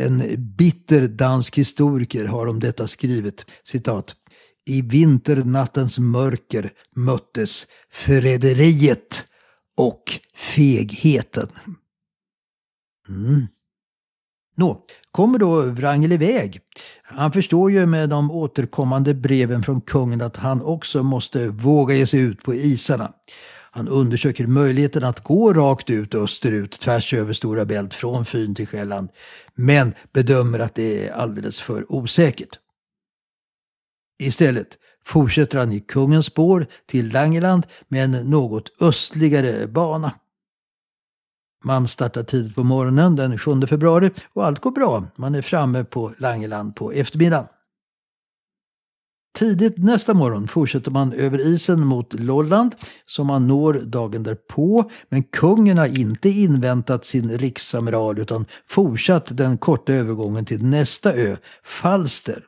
En 0.00 0.22
bitter 0.38 1.06
dansk 1.06 1.58
historiker 1.58 2.24
har 2.24 2.46
om 2.46 2.60
detta 2.60 2.86
skrivit 2.86 3.44
citat 3.64 4.14
i 4.66 4.82
vinternattens 4.82 5.98
mörker 5.98 6.72
möttes 6.94 7.66
förräderiet 7.90 9.26
och 9.76 10.02
fegheten. 10.34 11.48
Mm. 13.08 13.46
Nå, 14.56 14.84
kommer 15.10 15.38
då 15.38 15.62
Wrangel 15.62 16.12
iväg? 16.12 16.60
Han 17.02 17.32
förstår 17.32 17.70
ju 17.70 17.86
med 17.86 18.08
de 18.08 18.30
återkommande 18.30 19.14
breven 19.14 19.62
från 19.62 19.80
kungen 19.80 20.20
att 20.20 20.36
han 20.36 20.62
också 20.62 21.02
måste 21.02 21.48
våga 21.48 21.94
ge 21.94 22.06
sig 22.06 22.20
ut 22.20 22.42
på 22.42 22.54
isarna. 22.54 23.12
Han 23.76 23.88
undersöker 23.88 24.46
möjligheten 24.46 25.04
att 25.04 25.24
gå 25.24 25.52
rakt 25.52 25.90
ut 25.90 26.14
österut 26.14 26.80
tvärs 26.80 27.14
över 27.14 27.32
Stora 27.32 27.64
Bält 27.64 27.94
från 27.94 28.24
Fyn 28.24 28.54
till 28.54 28.66
Själland. 28.66 29.08
Men 29.54 29.94
bedömer 30.12 30.58
att 30.58 30.74
det 30.74 31.08
är 31.08 31.12
alldeles 31.12 31.60
för 31.60 31.92
osäkert. 31.92 32.58
Istället 34.18 34.68
fortsätter 35.04 35.58
han 35.58 35.72
i 35.72 35.80
kungens 35.80 36.26
spår 36.26 36.66
till 36.86 37.12
Langeland 37.12 37.66
med 37.88 38.04
en 38.04 38.30
något 38.30 38.82
östligare 38.82 39.66
bana. 39.66 40.12
Man 41.64 41.88
startar 41.88 42.22
tidigt 42.22 42.54
på 42.54 42.64
morgonen 42.64 43.16
den 43.16 43.38
7 43.38 43.66
februari 43.66 44.10
och 44.32 44.46
allt 44.46 44.60
går 44.60 44.70
bra. 44.70 45.04
Man 45.16 45.34
är 45.34 45.42
framme 45.42 45.84
på 45.84 46.14
Langeland 46.18 46.76
på 46.76 46.92
eftermiddagen. 46.92 47.46
Tidigt 49.36 49.78
nästa 49.78 50.14
morgon 50.14 50.48
fortsätter 50.48 50.90
man 50.90 51.12
över 51.12 51.38
isen 51.38 51.80
mot 51.80 52.14
Lolland 52.14 52.74
som 53.06 53.26
man 53.26 53.46
når 53.48 53.74
dagen 53.74 54.22
därpå. 54.22 54.90
Men 55.08 55.22
kungen 55.22 55.78
har 55.78 55.98
inte 55.98 56.28
inväntat 56.28 57.04
sin 57.04 57.38
riksamiral 57.38 58.18
utan 58.18 58.46
fortsatt 58.68 59.36
den 59.36 59.58
korta 59.58 59.92
övergången 59.92 60.44
till 60.44 60.64
nästa 60.64 61.12
ö, 61.12 61.36
Falster. 61.64 62.44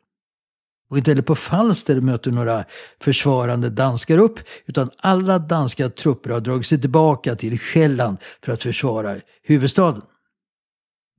Och 0.90 0.98
inte 0.98 1.10
heller 1.10 1.22
på 1.22 1.34
Falster 1.34 2.00
möter 2.00 2.30
några 2.30 2.64
försvarande 3.00 3.70
danskar 3.70 4.18
upp, 4.18 4.38
utan 4.66 4.90
alla 4.98 5.38
danska 5.38 5.88
trupper 5.90 6.30
har 6.30 6.40
dragit 6.40 6.66
sig 6.66 6.80
tillbaka 6.80 7.34
till 7.34 7.58
Själland 7.58 8.18
för 8.44 8.52
att 8.52 8.62
försvara 8.62 9.16
huvudstaden. 9.42 10.02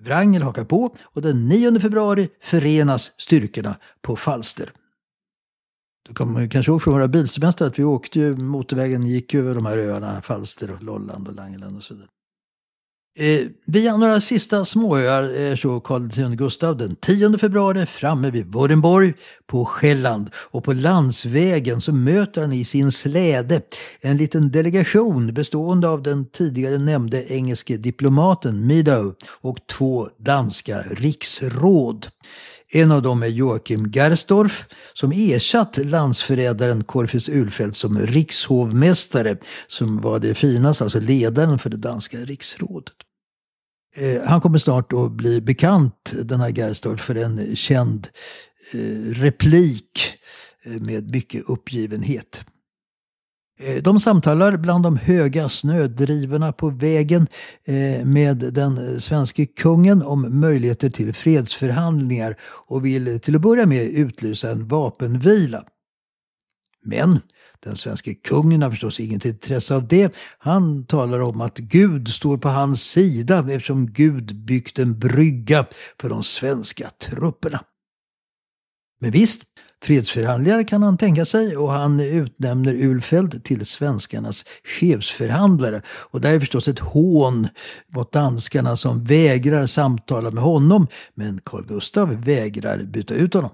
Wrangel 0.04 0.42
hakar 0.42 0.66
på 0.66 0.96
och 1.04 1.22
den 1.22 1.48
9 1.48 1.80
februari 1.80 2.30
förenas 2.42 3.12
styrkorna 3.18 3.76
på 4.02 4.16
Falster. 4.16 4.72
Du 6.10 6.15
kommer 6.15 6.48
kanske 6.48 6.72
ihåg 6.72 6.82
från 6.82 6.93
våra 6.93 7.08
bilsemestrar 7.08 7.67
att 7.67 7.80
vi 7.80 7.84
åkte 7.84 8.19
ju, 8.19 8.36
motorvägen 8.36 9.08
gick 9.08 9.34
över 9.34 9.56
de 9.56 9.65
här 9.65 9.78
öarna, 9.78 10.22
Falster 10.22 10.72
och 10.72 10.84
Lolland 10.84 11.28
och 11.28 11.36
Langeland 11.36 11.78
och 11.78 11.84
så 11.84 11.93
vidare. 11.93 12.10
Eh, 13.19 13.48
via 13.65 13.98
några 13.98 14.22
sista 14.22 14.65
småöar 14.65 15.24
är 15.24 15.56
så 15.56 15.80
Karl 15.80 16.06
X 16.06 16.38
Gustav 16.38 16.78
den 16.78 16.95
10 16.95 17.38
februari 17.38 17.86
framme 17.86 18.32
vid 18.32 18.45
Vårdenborg 18.45 19.13
på 19.48 19.65
Själland 19.65 20.30
och 20.36 20.63
på 20.63 20.74
landsvägen 20.74 21.82
så 21.82 21.93
möter 21.93 22.41
han 22.41 22.54
i 22.54 22.65
sin 22.65 22.91
släde 22.91 23.62
en 24.02 24.17
liten 24.17 24.52
delegation 24.52 25.34
bestående 25.34 25.89
av 25.89 26.04
den 26.04 26.26
tidigare 26.26 26.78
nämnde 26.78 27.34
engelske 27.34 27.78
diplomaten 27.78 28.67
Meadow 28.67 29.15
och 29.41 29.58
två 29.67 30.10
danska 30.17 30.82
riksråd. 30.82 32.08
En 32.72 32.92
av 32.92 33.02
dem 33.02 33.24
är 33.24 33.28
Joakim 33.28 33.92
Gersdorf 33.92 34.66
som 34.94 35.12
ersatt 35.12 35.78
landsförrädaren 35.78 36.84
Corfus 36.84 37.30
Ulfeldt 37.30 37.78
som 37.78 38.00
rikshovmästare 38.00 39.38
som 39.68 40.02
var 40.02 40.20
det 40.20 40.34
finaste, 40.34 40.84
alltså 40.84 41.00
ledaren 41.00 41.60
för 41.60 41.70
det 41.70 41.78
danska 41.78 42.18
riksrådet. 42.18 42.94
Eh, 43.96 44.22
han 44.26 44.42
kommer 44.42 44.58
snart 44.58 44.94
att 44.94 45.12
bli 45.12 45.42
bekant, 45.42 46.14
den 46.24 46.40
här 46.40 46.50
Gersdorf, 46.50 47.02
för 47.02 47.16
en 47.16 47.56
känd 47.56 48.08
eh, 48.74 48.80
replik 49.14 50.16
eh, 50.64 50.72
med 50.72 51.12
mycket 51.12 51.50
uppgivenhet. 51.50 52.42
Eh, 53.60 53.84
de 53.84 54.00
samtalar 54.00 54.58
bland 54.58 54.84
de 54.84 54.98
höga 54.98 55.50
snödrivorna 55.50 56.52
på 56.54 56.69
vägen 56.69 57.28
eh, 57.65 58.06
med 58.06 58.38
den 58.38 59.02
svenske 59.02 59.45
kungen 59.45 60.02
om 60.02 60.39
möjligheter 60.39 60.89
till 60.89 61.13
fredsförhandlingar 61.13 62.36
och 62.41 62.86
vill 62.86 63.19
till 63.19 63.36
att 63.36 63.41
börja 63.41 63.65
med 63.65 63.84
utlysa 63.84 64.52
en 64.52 64.67
vapenvila. 64.67 65.63
Men 66.84 67.19
den 67.60 67.76
svenske 67.76 68.13
kungen 68.13 68.62
har 68.62 68.69
förstås 68.69 69.00
inget 69.00 69.26
intresse 69.26 69.76
av 69.76 69.88
det. 69.88 70.15
Han 70.38 70.86
talar 70.86 71.19
om 71.19 71.41
att 71.41 71.58
Gud 71.58 72.08
står 72.08 72.38
på 72.38 72.50
hans 72.50 72.84
sida 72.84 73.39
eftersom 73.39 73.91
Gud 73.91 74.36
byggt 74.36 74.80
en 74.80 75.00
brygga 75.00 75.65
för 76.02 76.10
de 76.10 76.24
svenska 76.24 76.89
trupperna. 76.89 77.63
Men 79.00 79.12
visst, 79.12 79.43
Fredsförhandlingar 79.84 80.63
kan 80.63 80.84
han 80.84 80.98
tänka 80.98 81.26
sig 81.26 81.58
och 81.58 81.72
han 81.72 82.00
utnämner 82.00 82.74
Ulfeld 82.74 83.44
till 83.44 83.65
svenskarnas 83.65 84.46
chefsförhandlare. 84.63 85.82
Och 85.88 86.22
det 86.22 86.30
är 86.30 86.39
förstås 86.39 86.68
ett 86.68 86.80
hån 86.80 87.48
mot 87.88 88.12
danskarna 88.12 88.78
som 88.78 89.04
vägrar 89.04 89.65
samtala 89.65 90.32
med 90.32 90.44
honom. 90.44 90.88
Men 91.13 91.39
Carl 91.46 91.65
Gustav 91.65 92.24
vägrar 92.24 92.78
byta 92.78 93.13
ut 93.13 93.34
honom. 93.34 93.52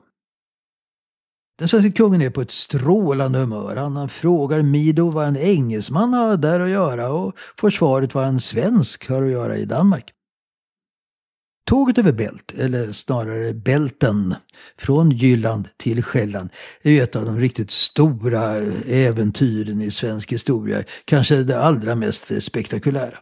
Den 1.59 1.67
svenska 1.67 1.91
kungen 1.91 2.21
är 2.21 2.29
på 2.29 2.41
ett 2.41 2.51
strålande 2.51 3.39
humör. 3.39 3.75
Han 3.75 4.09
frågar 4.09 4.61
Mido 4.61 5.09
vad 5.09 5.27
en 5.27 5.38
engelsman 5.38 6.13
har 6.13 6.38
där 6.38 6.59
att 6.59 6.69
göra 6.69 7.11
och 7.11 7.33
får 7.57 7.69
svaret 7.69 8.13
vad 8.13 8.27
en 8.27 8.39
svensk 8.39 9.09
har 9.09 9.23
att 9.23 9.31
göra 9.31 9.57
i 9.57 9.65
Danmark. 9.65 10.14
Tåget 11.65 11.97
över 11.97 12.12
Bält, 12.12 12.54
eller 12.58 12.91
snarare 12.91 13.54
Bälten, 13.54 14.36
från 14.78 15.12
Jylland 15.12 15.69
till 15.78 16.04
Själland 16.04 16.49
är 16.82 16.91
ju 16.91 17.01
ett 17.01 17.15
av 17.15 17.25
de 17.25 17.39
riktigt 17.39 17.71
stora 17.71 18.58
äventyren 18.88 19.82
i 19.82 19.91
svensk 19.91 20.32
historia. 20.32 20.84
Kanske 21.06 21.43
det 21.43 21.60
allra 21.60 21.95
mest 21.95 22.43
spektakulära. 22.43 23.17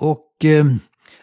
Och 0.00 0.44
eh, 0.44 0.66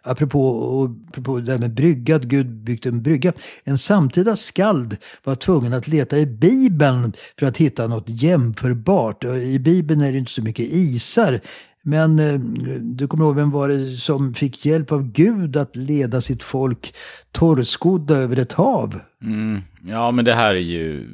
apropå, 0.02 0.96
apropå 1.08 1.40
det 1.40 1.46
där 1.46 1.58
med 1.58 1.74
brygga, 1.74 2.16
att 2.16 2.24
Gud 2.24 2.48
byggt 2.48 2.86
en 2.86 3.02
brygga. 3.02 3.34
En 3.64 3.78
samtida 3.78 4.36
skald 4.36 4.98
var 5.24 5.36
tvungen 5.36 5.74
att 5.74 5.88
leta 5.88 6.18
i 6.18 6.26
Bibeln 6.26 7.14
för 7.40 7.46
att 7.46 7.58
hitta 7.58 7.88
något 7.88 8.10
jämförbart. 8.10 9.24
I 9.24 9.60
Bibeln 9.60 10.02
är 10.02 10.12
det 10.12 10.18
inte 10.18 10.32
så 10.32 10.42
mycket 10.42 10.66
isar. 10.66 11.42
Men 11.88 12.20
eh, 12.20 12.40
du 12.80 13.08
kommer 13.08 13.26
ihåg, 13.26 13.36
vem 13.36 13.52
var 13.52 13.68
det 13.68 13.98
som 13.98 14.34
fick 14.34 14.66
hjälp 14.66 14.92
av 14.92 15.12
Gud 15.12 15.58
att 15.58 15.76
leda 15.76 16.22
sitt 16.22 16.44
folk 16.44 16.96
torrskodda 17.32 18.16
över 18.16 18.38
ett 18.38 18.54
hav? 18.54 19.00
Mm. 19.24 19.62
Ja, 19.82 20.12
men 20.12 20.26
det 20.26 20.34
här 20.34 20.56
är 20.56 20.60
ju 20.60 21.10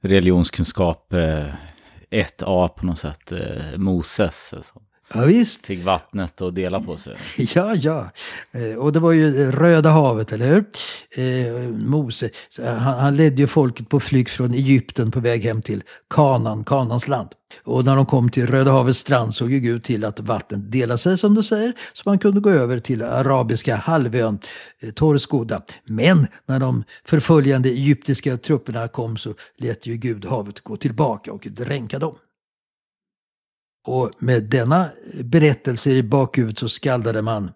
religionskunskap 0.00 1.12
eh, 1.12 1.46
1A 2.10 2.68
på 2.68 2.86
något 2.86 2.98
sätt. 2.98 3.32
Eh, 3.32 3.76
Moses. 3.76 4.52
Alltså. 4.56 4.74
Ja, 5.14 5.24
visst. 5.24 5.66
Fick 5.66 5.84
vattnet 5.84 6.40
att 6.40 6.54
dela 6.54 6.80
på 6.80 6.96
sig. 6.96 7.16
Ja, 7.54 7.74
ja. 7.74 8.10
Eh, 8.52 8.74
och 8.74 8.92
det 8.92 8.98
var 8.98 9.12
ju 9.12 9.50
Röda 9.52 9.90
havet, 9.90 10.32
eller 10.32 10.46
hur? 10.46 10.64
Eh, 11.10 11.68
Mose, 11.68 12.30
han, 12.58 12.76
han 12.78 13.16
ledde 13.16 13.42
ju 13.42 13.46
folket 13.46 13.88
på 13.88 14.00
flykt 14.00 14.30
från 14.30 14.52
Egypten 14.54 15.10
på 15.10 15.20
väg 15.20 15.44
hem 15.44 15.62
till 15.62 15.82
Kanan, 16.10 16.64
Kanans 16.64 17.08
land. 17.08 17.28
Och 17.64 17.84
när 17.84 17.96
de 17.96 18.06
kom 18.06 18.30
till 18.30 18.46
Röda 18.46 18.70
havets 18.70 18.98
strand 18.98 19.34
såg 19.34 19.52
ju 19.52 19.60
Gud 19.60 19.84
till 19.84 20.04
att 20.04 20.20
vattnet 20.20 20.72
delade 20.72 20.98
sig 20.98 21.18
som 21.18 21.34
du 21.34 21.42
säger, 21.42 21.72
så 21.92 22.02
man 22.06 22.18
kunde 22.18 22.40
gå 22.40 22.50
över 22.50 22.78
till 22.78 23.02
arabiska 23.02 23.76
halvön, 23.76 24.38
eh, 24.80 24.90
torrskodda. 24.90 25.60
Men 25.84 26.26
när 26.46 26.60
de 26.60 26.84
förföljande 27.04 27.68
egyptiska 27.68 28.36
trupperna 28.36 28.88
kom 28.88 29.16
så 29.16 29.34
lät 29.58 29.86
ju 29.86 29.96
Gud 29.96 30.24
havet 30.24 30.60
gå 30.60 30.76
tillbaka 30.76 31.32
och 31.32 31.46
dränka 31.50 31.98
dem. 31.98 32.14
Och 33.84 34.10
med 34.18 34.42
denna 34.42 34.90
berättelse 35.24 35.90
i 35.90 36.02
bakhuvudet 36.02 36.58
så 36.58 36.68
skaldade 36.68 37.22
man 37.22 37.50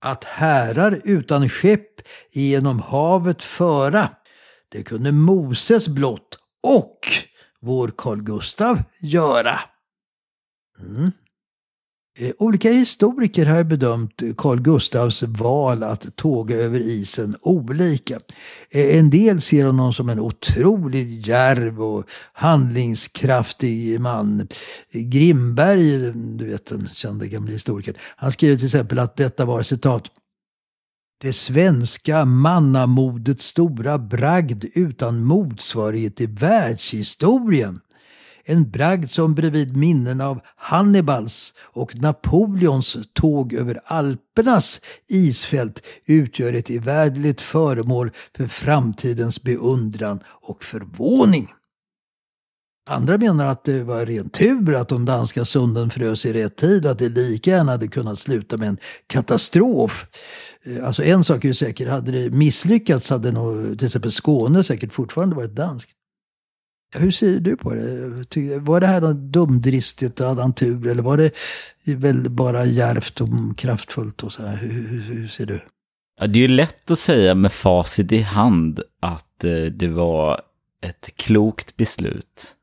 att 0.00 0.24
härar 0.24 1.00
utan 1.04 1.48
skepp 1.48 2.00
genom 2.32 2.80
havet 2.80 3.42
föra, 3.42 4.10
det 4.68 4.82
kunde 4.82 5.12
Moses 5.12 5.88
blott 5.88 6.38
och 6.62 6.98
vår 7.60 7.92
Carl 7.96 8.22
Gustav 8.22 8.82
göra. 9.00 9.60
Mm. 10.78 11.12
Eh, 12.18 12.32
olika 12.38 12.70
historiker 12.70 13.46
har 13.46 13.64
bedömt 13.64 14.22
Carl 14.36 14.60
Gustavs 14.60 15.22
val 15.22 15.82
att 15.82 16.16
tåga 16.16 16.56
över 16.56 16.80
isen 16.80 17.36
olika. 17.42 18.18
Eh, 18.70 18.98
en 18.98 19.10
del 19.10 19.40
ser 19.40 19.66
honom 19.66 19.92
som 19.92 20.08
en 20.08 20.20
otroligt 20.20 21.26
djärv 21.26 21.82
och 21.82 22.04
handlingskraftig 22.32 24.00
man. 24.00 24.48
Grimberg, 24.92 26.12
du 26.38 26.46
vet 26.46 26.66
den 26.66 26.88
kände 26.92 27.28
gamla 27.28 27.52
historikern, 27.52 27.94
han 28.16 28.32
skriver 28.32 28.56
till 28.56 28.66
exempel 28.66 28.98
att 28.98 29.16
detta 29.16 29.44
var 29.44 29.62
citat 29.62 30.10
det 31.20 31.32
svenska 31.32 32.24
mannamodets 32.24 33.46
stora 33.46 33.98
bragd 33.98 34.64
utan 34.74 35.24
motsvarighet 35.24 36.20
i 36.20 36.26
världshistorien. 36.26 37.80
En 38.48 38.70
bragd 38.70 39.10
som 39.10 39.34
bredvid 39.34 39.76
minnen 39.76 40.20
av 40.20 40.40
Hannibals 40.56 41.54
och 41.60 41.96
Napoleons 41.96 42.96
tåg 43.12 43.52
över 43.52 43.80
Alpernas 43.84 44.80
isfält 45.08 45.82
utgör 46.06 46.52
ett 46.52 46.70
evärdligt 46.70 47.40
föremål 47.40 48.10
för 48.36 48.46
framtidens 48.46 49.42
beundran 49.42 50.20
och 50.26 50.64
förvåning. 50.64 51.52
Andra 52.88 53.18
menar 53.18 53.46
att 53.46 53.64
det 53.64 53.82
var 53.82 54.06
ren 54.06 54.28
tur 54.28 54.74
att 54.74 54.88
de 54.88 55.04
danska 55.04 55.44
sunden 55.44 55.90
frös 55.90 56.26
i 56.26 56.32
rätt 56.32 56.56
tid 56.56 56.86
och 56.86 56.92
att 56.92 56.98
det 56.98 57.08
lika 57.08 57.50
gärna 57.50 57.72
hade 57.72 57.88
kunnat 57.88 58.18
sluta 58.18 58.56
med 58.56 58.68
en 58.68 58.78
katastrof. 59.06 60.06
Eh, 60.64 60.86
alltså 60.86 61.04
en 61.04 61.24
sak 61.24 61.44
är 61.44 61.48
ju 61.48 61.54
säker, 61.54 61.86
hade 61.86 62.12
det 62.12 62.30
misslyckats 62.30 63.10
hade 63.10 63.32
nog 63.32 63.78
till 63.78 63.86
exempel 63.86 64.12
Skåne 64.12 64.64
säkert 64.64 64.92
fortfarande 64.92 65.36
varit 65.36 65.54
danskt. 65.54 65.95
Hur 66.94 67.10
ser 67.10 67.40
du 67.40 67.56
på 67.56 67.74
det? 67.74 68.58
Var 68.58 68.80
det 68.80 68.86
här 68.86 69.00
något 69.00 69.16
dumdristigt 69.16 70.20
och 70.20 70.26
hade 70.26 70.42
han 70.42 70.52
tur 70.52 70.86
eller 70.86 71.02
var 71.02 71.16
det 71.16 71.30
väl 71.84 72.30
bara 72.30 72.64
järvt 72.64 73.20
och 73.20 73.28
kraftfullt 73.56 74.22
och 74.22 74.32
så 74.32 74.42
här? 74.42 74.56
Hur, 74.56 74.88
hur, 74.88 75.00
hur 75.00 75.28
ser 75.28 75.46
du? 75.46 75.60
Ja, 76.20 76.26
det 76.26 76.38
är 76.38 76.40
ju 76.40 76.48
lätt 76.48 76.90
att 76.90 76.98
säga 76.98 77.34
med 77.34 77.52
facit 77.52 78.12
i 78.12 78.20
hand 78.20 78.80
att 79.00 79.44
eh, 79.44 79.64
det 79.64 79.88
var 79.88 80.40
ett 80.82 81.10
klokt 81.16 81.76
beslut. 81.76 82.54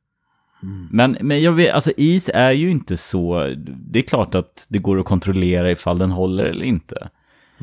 Mm. 0.64 0.88
Men, 0.92 1.18
men 1.22 1.42
jag 1.42 1.52
vet, 1.52 1.74
alltså 1.74 1.92
is 1.98 2.30
är 2.34 2.52
ju 2.52 2.70
inte 2.70 2.98
så, 2.98 3.56
det 3.68 4.00
är 4.00 4.04
klart 4.04 4.36
att 4.36 4.66
det 4.70 4.80
går 4.80 5.00
att 5.00 5.06
kontrollera 5.06 5.72
ifall 5.72 5.98
den 5.98 6.12
håller 6.12 6.46
eller 6.46 6.66
inte. 6.66 7.10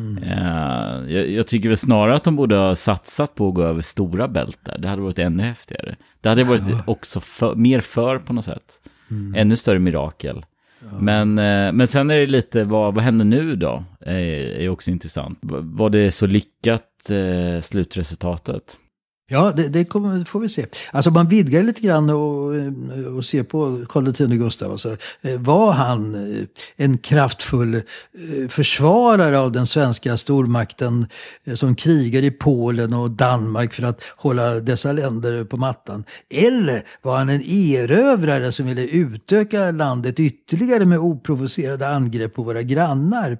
Mm. 0.00 0.22
Uh, 0.22 1.14
jag, 1.14 1.30
jag, 1.30 1.46
tycker 1.46 1.68
väl 1.68 1.78
snarare 1.78 2.16
att 2.16 2.24
de 2.24 2.36
borde 2.36 2.56
ha 2.56 2.74
satsat 2.74 3.34
på 3.34 3.48
att 3.48 3.54
gå 3.54 3.62
över 3.62 3.82
stora 3.82 4.28
bältar. 4.28 4.78
Det 4.78 4.88
hade 4.88 5.02
varit 5.02 5.18
ännu 5.18 5.42
häftigare. 5.42 5.96
Det 6.20 6.28
hade 6.28 6.44
varit 6.44 6.68
ja. 6.68 6.82
också 6.86 7.20
för, 7.20 7.54
mer 7.54 7.80
för 7.80 8.18
på 8.18 8.32
något 8.32 8.44
sätt. 8.44 8.80
Mm. 9.10 9.34
Ännu 9.34 9.56
större 9.56 9.78
mirakel. 9.78 10.44
Ja. 10.80 10.98
Men, 11.00 11.38
uh, 11.38 11.72
men 11.72 11.86
sen 11.86 12.10
är 12.10 12.16
det 12.16 12.26
lite, 12.26 12.64
vad, 12.64 12.94
vad 12.94 13.04
händer 13.04 13.24
nu 13.24 13.56
då? 13.56 13.84
Är, 14.00 14.16
är 14.60 14.68
också 14.68 14.90
intressant. 14.90 15.38
Var 15.42 15.90
det 15.90 16.10
så 16.10 16.26
lyckat 16.26 17.10
uh, 17.10 17.60
slutresultatet? 17.60 18.76
Ja, 19.32 19.52
det, 19.56 19.68
det 19.68 19.84
kommer, 19.84 20.24
får 20.24 20.40
vi 20.40 20.48
se. 20.48 20.66
Alltså 20.92 21.10
man 21.10 21.28
vidgar 21.28 21.62
lite 21.62 21.80
grann 21.80 22.10
och, 22.10 22.56
eh, 22.56 23.16
och 23.16 23.24
ser 23.24 23.42
på 23.42 23.84
Karl 23.88 24.08
X 24.08 24.18
Gustav. 24.18 24.72
Alltså, 24.72 24.96
eh, 25.22 25.40
var 25.40 25.72
han 25.72 26.14
eh, 26.14 26.44
en 26.76 26.98
kraftfull 26.98 27.82
försvarare 28.48 29.38
av 29.38 29.52
den 29.52 29.66
svenska 29.66 30.16
stormakten 30.16 31.06
som 31.54 31.74
krigar 31.74 32.22
i 32.22 32.30
Polen 32.30 32.92
och 32.92 33.10
Danmark 33.10 33.74
för 33.74 33.82
att 33.82 34.00
hålla 34.16 34.54
dessa 34.54 34.92
länder 34.92 35.44
på 35.44 35.56
mattan? 35.56 36.04
Eller 36.30 36.84
var 37.02 37.18
han 37.18 37.28
en 37.28 37.42
erövrare 37.42 38.52
som 38.52 38.66
ville 38.66 38.86
utöka 38.86 39.70
landet 39.70 40.20
ytterligare 40.20 40.86
med 40.86 40.98
oprovocerade 40.98 41.88
angrepp 41.88 42.34
på 42.34 42.42
våra 42.42 42.62
grannar? 42.62 43.38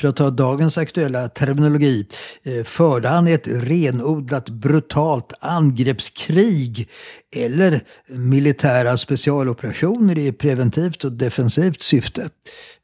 För 0.00 0.08
att 0.08 0.16
ta 0.16 0.30
dagens 0.30 0.78
aktuella 0.78 1.28
terminologi, 1.28 2.06
förde 2.64 3.08
han 3.08 3.26
ett 3.26 3.48
renodlat 3.48 4.48
brutalt 4.74 5.32
angreppskrig 5.40 6.88
eller 7.36 7.80
militära 8.06 8.96
specialoperationer 8.96 10.18
i 10.18 10.32
preventivt 10.32 11.04
och 11.04 11.12
defensivt 11.12 11.82
syfte. 11.82 12.22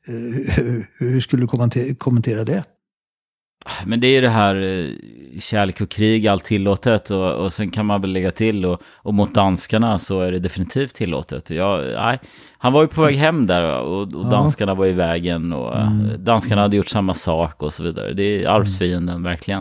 Eh, 0.09 0.85
hur 0.98 1.20
skulle 1.20 1.42
du 1.42 1.94
kommentera 1.94 2.44
det? 2.44 2.64
Men 3.87 4.00
det 4.00 4.07
är 4.07 4.22
det 4.22 4.29
här 4.29 4.57
eh, 4.57 4.88
kärlek 5.40 5.81
och 5.81 5.88
krig, 5.88 6.26
allt 6.26 6.44
tillåtet 6.44 7.11
och, 7.11 7.33
och 7.35 7.53
sen 7.53 7.70
kan 7.70 7.87
man 7.87 8.00
väl 8.00 8.12
lägga 8.12 8.31
till 8.31 8.64
och, 8.64 8.83
och 8.96 9.14
mot 9.14 9.35
danskarna 9.35 9.98
så 9.98 10.20
är 10.20 10.33
det 10.33 10.38
definitivt 10.38 10.94
tillåtet. 10.94 11.50
Ja, 11.50 11.76
nej, 11.76 12.18
han 12.59 12.72
var 12.72 12.83
ju 12.83 12.88
på 12.88 13.03
väg 13.03 13.16
hem 13.16 13.46
där 13.46 13.81
och, 13.81 14.03
och 14.03 14.31
danskarna 14.31 14.74
var 14.74 14.87
i 14.87 14.92
vägen 14.92 15.53
och 15.53 15.76
mm. 15.76 16.24
danskarna 16.24 16.62
hade 16.62 16.76
gjort 16.76 16.88
samma 16.88 17.14
sak 17.14 17.62
och 17.62 17.72
så 17.72 17.83
vidare. 17.83 18.12
Det 18.12 18.22
är 18.22 18.48
arvsfienden 18.48 19.22
verkligen. 19.22 19.61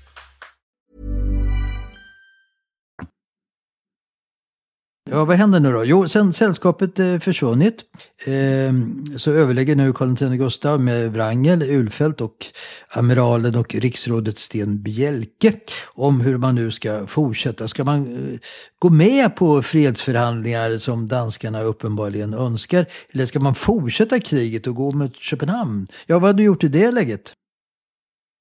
Ja, 5.09 5.25
vad 5.25 5.37
händer 5.37 5.59
nu 5.59 5.71
då? 5.71 5.85
Jo, 5.85 6.07
sen 6.07 6.33
sällskapet 6.33 6.99
eh, 6.99 7.19
försvunnit 7.19 7.83
eh, 8.25 8.73
så 9.17 9.31
överlägger 9.31 9.75
nu 9.75 9.93
Karl 9.93 10.11
X 10.11 10.21
Gustav 10.21 10.81
med 10.81 11.13
Wrangel, 11.13 11.61
Ulfält 11.61 12.21
och 12.21 12.45
amiralen 12.89 13.55
och 13.55 13.75
riksrådet 13.75 14.37
Sten 14.37 14.81
Bjelke 14.81 15.53
om 15.93 16.21
hur 16.21 16.37
man 16.37 16.55
nu 16.55 16.71
ska 16.71 17.07
fortsätta. 17.07 17.67
Ska 17.67 17.83
man 17.83 18.31
eh, 18.33 18.39
gå 18.79 18.89
med 18.89 19.35
på 19.35 19.61
fredsförhandlingar 19.61 20.77
som 20.77 21.07
danskarna 21.07 21.61
uppenbarligen 21.61 22.33
önskar? 22.33 22.85
Eller 23.11 23.25
ska 23.25 23.39
man 23.39 23.55
fortsätta 23.55 24.19
kriget 24.19 24.67
och 24.67 24.75
gå 24.75 24.91
mot 24.91 25.15
Köpenhamn? 25.15 25.87
Ja, 26.05 26.19
vad 26.19 26.29
hade 26.29 26.37
du 26.37 26.43
gjort 26.43 26.63
i 26.63 26.67
det 26.67 26.91
läget? 26.91 27.33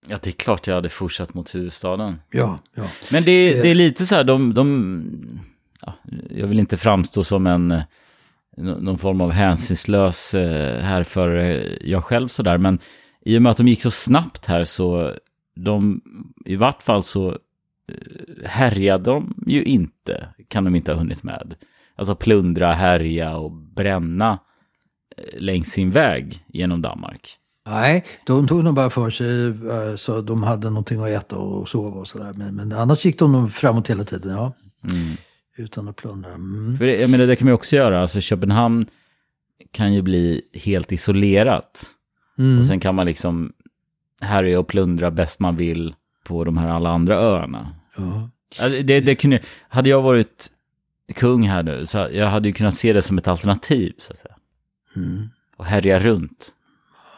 Ja, 0.09 0.18
det 0.23 0.31
är 0.31 0.33
klart 0.33 0.66
jag 0.66 0.75
hade 0.75 0.88
fortsatt 0.88 1.35
mot 1.35 1.55
huvudstaden. 1.55 2.20
Ja, 2.31 2.59
ja. 2.75 2.85
Men 3.11 3.25
det, 3.25 3.62
det 3.62 3.68
är 3.68 3.75
lite 3.75 4.07
så 4.07 4.14
här, 4.14 4.25
de, 4.25 4.55
de 4.55 5.40
ja, 5.87 5.95
jag 6.31 6.47
vill 6.47 6.59
inte 6.59 6.77
framstå 6.77 7.25
som 7.25 7.47
en 7.47 7.71
eh, 7.71 7.83
nå- 8.57 8.79
någon 8.79 8.99
form 8.99 9.21
av 9.21 9.31
hänsynslös 9.31 10.35
eh, 10.35 10.83
här 10.83 11.03
för 11.03 11.37
eh, 11.37 11.77
jag 11.81 12.05
själv 12.05 12.29
sådär, 12.29 12.59
men 12.59 12.79
i 13.25 13.38
och 13.38 13.43
med 13.43 13.51
att 13.51 13.57
de 13.57 13.69
gick 13.69 13.83
så 13.83 13.90
snabbt 13.90 14.47
här 14.47 14.64
så 14.64 15.14
de, 15.57 16.01
i 16.45 16.57
vart 16.57 16.83
fall 16.83 17.03
så 17.03 17.38
härjade 18.45 19.05
de 19.05 19.43
ju 19.47 19.62
inte, 19.62 20.29
kan 20.49 20.64
de 20.64 20.75
inte 20.75 20.93
ha 20.93 20.99
hunnit 20.99 21.23
med. 21.23 21.55
Alltså 21.97 22.14
plundra, 22.14 22.73
härja 22.73 23.37
och 23.37 23.53
bränna 23.53 24.38
längs 25.33 25.69
sin 25.69 25.90
väg 25.90 26.45
genom 26.49 26.83
Danmark. 26.83 27.37
Nej, 27.66 28.05
de 28.27 28.47
tog 28.49 28.64
nog 28.64 28.75
bara 28.75 28.90
för 28.90 29.11
sig 29.11 29.55
så 29.99 30.21
de 30.21 30.43
hade 30.43 30.71
någonting 30.71 31.03
att 31.03 31.09
äta 31.09 31.37
och 31.37 31.69
sova 31.69 32.01
och 32.01 32.09
sådär. 32.09 32.33
Men, 32.37 32.55
men 32.55 32.73
annars 32.73 33.05
gick 33.05 33.19
de 33.19 33.51
framåt 33.51 33.90
hela 33.90 34.05
tiden, 34.05 34.33
ja. 34.33 34.53
Utan 35.61 35.88
att 35.88 35.96
plundra. 35.96 36.33
Mm. 36.33 36.79
För 36.79 36.87
det, 36.87 37.01
jag 37.01 37.11
menar, 37.11 37.27
det 37.27 37.37
kan 37.37 37.44
man 37.44 37.51
ju 37.51 37.55
också 37.55 37.77
göra. 37.77 38.01
Alltså 38.01 38.20
Köpenhamn 38.20 38.87
kan 39.73 39.94
ju 39.94 40.03
bli 40.03 40.42
helt 40.55 40.92
isolerat. 40.92 41.87
Och 42.61 42.66
sen 42.66 42.81
kan 42.81 42.94
man 42.94 43.07
liksom 43.07 43.53
härja 44.20 44.59
och 44.59 44.68
plundra 44.68 45.11
bäst 45.11 45.40
man 45.40 45.57
vill 45.57 45.94
på 46.25 46.44
de 46.44 46.59
här 46.59 46.68
alla 46.68 46.90
andra 46.90 47.16
öarna. 47.16 47.68
Ja. 47.96 48.31
Alltså, 48.61 48.83
Det, 48.83 49.01
det 49.01 49.14
kunde, 49.14 49.40
hade 49.68 49.88
jag 49.88 50.03
varit 50.03 50.51
kung 51.14 51.42
här 51.42 51.62
nu, 51.62 51.87
så 51.87 52.09
jag 52.12 52.27
hade 52.27 52.49
ju 52.49 52.53
kunnat 52.53 52.75
se 52.75 52.92
det 52.92 53.03
som 53.03 53.18
ett 53.18 53.29
alternativ, 53.29 53.92
så 53.99 54.12
att 54.12 54.18
säga. 54.18 54.35
Och 55.57 55.64
härja 55.64 55.99
runt. 55.99 56.53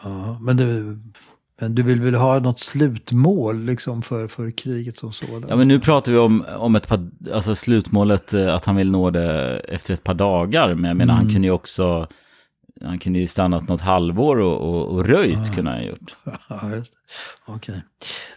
Ja, 0.03 0.39
men, 0.39 0.57
du, 0.57 0.97
du 1.69 1.83
vill 1.83 2.01
väl 2.01 2.15
ha 2.15 2.39
något 2.39 2.59
slutmål 2.59 3.63
liksom 3.65 4.01
för, 4.01 4.27
för 4.27 4.51
kriget 4.51 4.97
som 4.97 5.13
sådant? 5.13 5.45
Ja, 5.49 5.55
men 5.55 5.67
nu 5.67 5.79
pratar 5.79 6.11
vi 6.11 6.17
om, 6.17 6.45
om 6.57 6.75
ett 6.75 6.87
par, 6.87 7.09
alltså 7.33 7.55
slutmålet 7.55 8.33
eh, 8.33 8.55
att 8.55 8.65
han 8.65 8.75
vill 8.75 8.91
nå 8.91 9.09
det 9.09 9.59
efter 9.59 9.93
ett 9.93 10.03
par 10.03 10.13
dagar. 10.13 10.73
Men 10.73 10.83
jag 10.83 10.97
menar, 10.97 11.13
han 11.13 11.29
kunde 11.29 11.47
ju 11.47 11.51
också, 11.53 12.07
han 12.85 12.99
kunde 12.99 13.19
ju 13.19 13.27
stannat 13.27 13.69
något 13.69 13.81
halvår 13.81 14.39
och, 14.39 14.61
och, 14.61 14.87
och 14.87 15.05
röjt 15.05 15.55
kunde 15.55 15.71
han 15.71 15.79
ha 15.79 15.87
gjort. 15.87 16.15
Ja, 16.49 16.69
just 16.75 16.93
det. 16.93 16.99
Okej. 17.53 17.83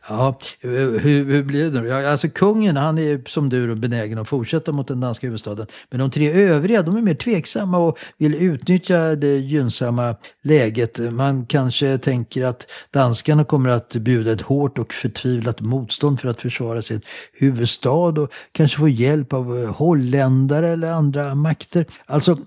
Ja, 0.09 0.39
hur, 0.61 0.99
hur 0.99 1.43
blir 1.43 1.71
det 1.71 1.81
nu? 1.81 1.89
Ja, 1.89 2.11
alltså 2.11 2.29
kungen, 2.29 2.77
han 2.77 2.99
är 2.99 3.23
som 3.29 3.49
du 3.49 3.75
benägen 3.75 4.19
att 4.19 4.29
fortsätta 4.29 4.73
mot 4.73 4.89
den 4.89 5.01
danska 5.01 5.27
huvudstaden. 5.27 5.67
Men 5.91 6.01
de 6.01 6.11
tre 6.11 6.33
övriga, 6.33 6.83
de 6.83 6.97
är 6.97 7.03
mer 7.03 7.15
tveksamma 7.15 7.79
och 7.79 7.99
vill 8.19 8.35
utnyttja 8.35 9.15
det 9.15 9.37
gynnsamma 9.37 10.17
läget. 10.43 10.99
Man 11.13 11.47
kanske 11.47 11.99
tänker 11.99 12.45
att 12.45 12.67
danskarna 12.91 13.45
kommer 13.45 13.71
att 13.71 13.97
bjuda 13.97 14.33
ett 14.33 14.41
hårt 14.41 14.79
och 14.79 14.93
förtvivlat 14.93 15.61
motstånd 15.61 16.21
för 16.21 16.29
att 16.29 16.41
försvara 16.41 16.83
sin 16.83 17.01
huvudstad 17.33 17.91
och 18.21 18.33
kanske 18.53 18.79
få 18.79 18.89
hjälp 18.89 19.33
av 19.33 19.67
holländare 19.67 20.69
eller 20.69 20.91
andra 20.91 21.35
makter. 21.35 21.87
Alltså, 22.07 22.39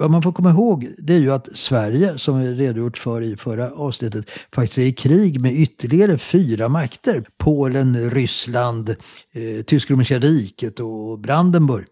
vad 0.00 0.10
man 0.10 0.22
får 0.22 0.32
komma 0.32 0.50
ihåg 0.50 0.88
det 0.98 1.14
är 1.14 1.18
ju 1.18 1.32
att 1.32 1.56
Sverige, 1.56 2.18
som 2.18 2.40
vi 2.40 2.54
redogjort 2.54 2.98
för 2.98 3.22
i 3.22 3.36
förra 3.36 3.70
avsnittet, 3.70 4.30
faktiskt 4.54 4.78
är 4.78 4.82
i 4.82 4.92
krig 4.92 5.40
med 5.40 5.52
ytterligare 5.52 6.18
fyra 6.18 6.68
makter. 6.68 7.24
Polen, 7.38 8.10
Ryssland, 8.10 8.88
eh, 9.32 9.62
Tysk-romerska 9.66 10.18
riket 10.18 10.80
och 10.80 11.18
Brandenburg. 11.18 11.86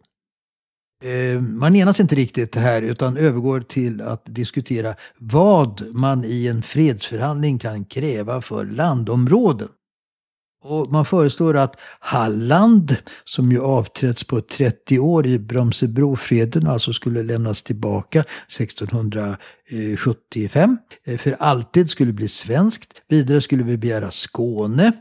Eh, 1.05 1.40
man 1.40 1.77
enas 1.77 2.01
inte 2.01 2.14
riktigt 2.14 2.55
här 2.55 2.83
utan 2.83 3.16
övergår 3.16 3.61
till 3.61 4.03
att 4.03 4.23
diskutera 4.25 4.94
vad 5.18 5.94
man 5.94 6.25
i 6.25 6.47
en 6.47 6.62
fredsförhandling 6.62 7.59
kan 7.59 7.85
kräva 7.85 8.40
för 8.40 8.64
landområden. 8.64 9.68
Och 10.62 10.92
man 10.92 11.05
föreslår 11.05 11.57
att 11.57 11.77
Halland, 12.01 12.97
som 13.25 13.53
ju 13.53 13.61
avträtts 13.61 14.25
på 14.25 14.40
30 14.40 14.99
år 14.99 15.27
i 15.27 15.38
Brömsebrofreden, 15.38 16.66
alltså 16.66 16.92
skulle 16.92 17.23
lämnas 17.23 17.62
tillbaka 17.62 18.25
1675, 18.49 20.79
eh, 21.05 21.18
för 21.18 21.33
alltid 21.33 21.90
skulle 21.90 22.12
bli 22.12 22.29
svenskt. 22.29 23.03
Vidare 23.09 23.40
skulle 23.40 23.62
vi 23.62 23.77
begära 23.77 24.11
Skåne, 24.11 24.92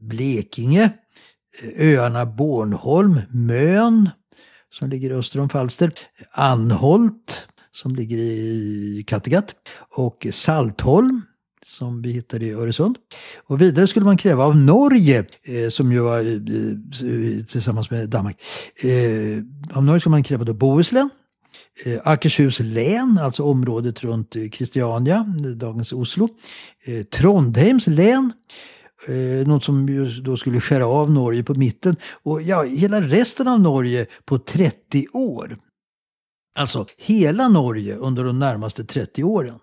Blekinge, 0.00 0.92
eh, 1.62 1.88
öarna 1.88 2.26
Bornholm, 2.26 3.20
Mön, 3.30 4.10
som 4.72 4.90
ligger 4.90 5.10
öster 5.10 5.40
om 5.40 5.48
Falster, 5.48 5.92
Anholt, 6.32 7.46
som 7.72 7.94
ligger 7.94 8.18
i 8.18 9.04
Kattegatt, 9.06 9.54
och 9.90 10.26
Saltholm, 10.32 11.22
som 11.66 12.02
vi 12.02 12.12
hittade 12.12 12.46
i 12.46 12.52
Öresund. 12.52 12.98
Och 13.46 13.60
vidare 13.60 13.86
skulle 13.86 14.06
man 14.06 14.16
kräva 14.16 14.44
av 14.44 14.56
Norge, 14.56 15.24
eh, 15.42 15.68
som 15.68 15.92
ju 15.92 16.00
var 16.00 16.18
eh, 16.18 16.26
eh, 16.26 17.44
tillsammans 17.44 17.90
med 17.90 18.08
Danmark. 18.08 18.42
Eh, 18.76 19.76
av 19.76 19.84
Norge 19.84 20.00
skulle 20.00 20.10
man 20.10 20.22
kräva 20.22 20.44
då 20.44 20.54
Bohuslän, 20.54 21.10
eh, 21.84 22.00
Akershus 22.04 22.60
län, 22.60 23.18
alltså 23.22 23.42
området 23.42 24.04
runt 24.04 24.36
eh, 24.36 24.48
Kristiania, 24.48 25.26
dagens 25.56 25.92
Oslo. 25.92 26.28
Eh, 26.84 27.04
Trondheims 27.04 27.86
län, 27.86 28.32
eh, 29.08 29.46
något 29.46 29.64
som 29.64 29.88
ju 29.88 30.06
då 30.06 30.36
skulle 30.36 30.60
skära 30.60 30.86
av 30.86 31.10
Norge 31.10 31.42
på 31.42 31.54
mitten. 31.54 31.96
Och 32.22 32.42
ja, 32.42 32.62
hela 32.62 33.00
resten 33.00 33.48
av 33.48 33.60
Norge 33.60 34.06
på 34.24 34.38
30 34.38 35.06
år. 35.12 35.56
Alltså 36.54 36.86
hela 36.96 37.48
Norge 37.48 37.96
under 37.96 38.24
de 38.24 38.38
närmaste 38.38 38.84
30 38.84 39.24
åren. 39.24 39.58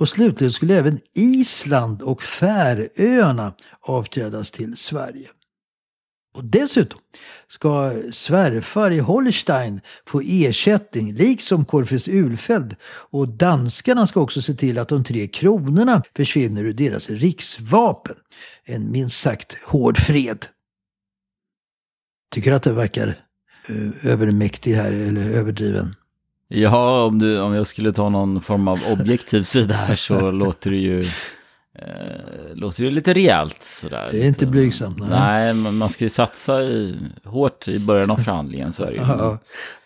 Och 0.00 0.08
slutligen 0.08 0.52
skulle 0.52 0.78
även 0.78 1.00
Island 1.14 2.02
och 2.02 2.22
Färöarna 2.22 3.54
avträdas 3.80 4.50
till 4.50 4.76
Sverige. 4.76 5.30
Och 6.34 6.44
dessutom 6.44 7.00
ska 7.46 7.92
svärfar 8.12 8.90
i 8.90 8.98
Holstein 8.98 9.80
få 10.06 10.20
ersättning, 10.24 11.14
liksom 11.14 11.64
Corfus 11.64 12.08
Ulfeld. 12.08 12.76
Och 12.84 13.28
danskarna 13.28 14.06
ska 14.06 14.20
också 14.20 14.42
se 14.42 14.54
till 14.54 14.78
att 14.78 14.88
de 14.88 15.04
tre 15.04 15.26
kronorna 15.26 16.02
försvinner 16.16 16.64
ur 16.64 16.74
deras 16.74 17.10
riksvapen. 17.10 18.16
En 18.64 18.90
minst 18.90 19.20
sagt 19.20 19.54
hård 19.64 19.98
fred. 19.98 20.46
Tycker 22.34 22.50
du 22.50 22.56
att 22.56 22.62
det 22.62 22.72
verkar 22.72 23.08
eh, 23.68 24.06
övermäktig 24.10 24.74
här, 24.74 24.92
eller 24.92 25.30
överdriven? 25.30 25.94
Ja, 26.48 27.04
om, 27.04 27.18
du, 27.18 27.40
om 27.40 27.54
jag 27.54 27.66
skulle 27.66 27.92
ta 27.92 28.08
någon 28.08 28.40
form 28.40 28.68
av 28.68 28.80
objektiv 28.92 29.42
sida 29.54 29.74
här 29.74 29.94
så 29.94 30.30
låter 30.30 30.70
det 30.70 30.76
ju 30.76 31.04
Eh, 31.78 32.54
låter 32.54 32.84
ju 32.84 32.90
lite 32.90 33.14
rejält 33.14 33.62
sådär. 33.62 34.08
Det 34.12 34.22
är 34.22 34.26
inte 34.26 34.46
blygsamt. 34.46 34.98
Nej, 34.98 35.08
nej 35.10 35.54
men 35.54 35.76
man 35.76 35.90
ska 35.90 36.04
ju 36.04 36.08
satsa 36.08 36.62
i, 36.62 36.96
hårt 37.24 37.68
i 37.68 37.78
början 37.78 38.10
av 38.10 38.16
förhandlingen. 38.16 38.72
Så 38.72 38.82
är 38.82 38.90
det 38.90 38.96
ju. 38.96 39.02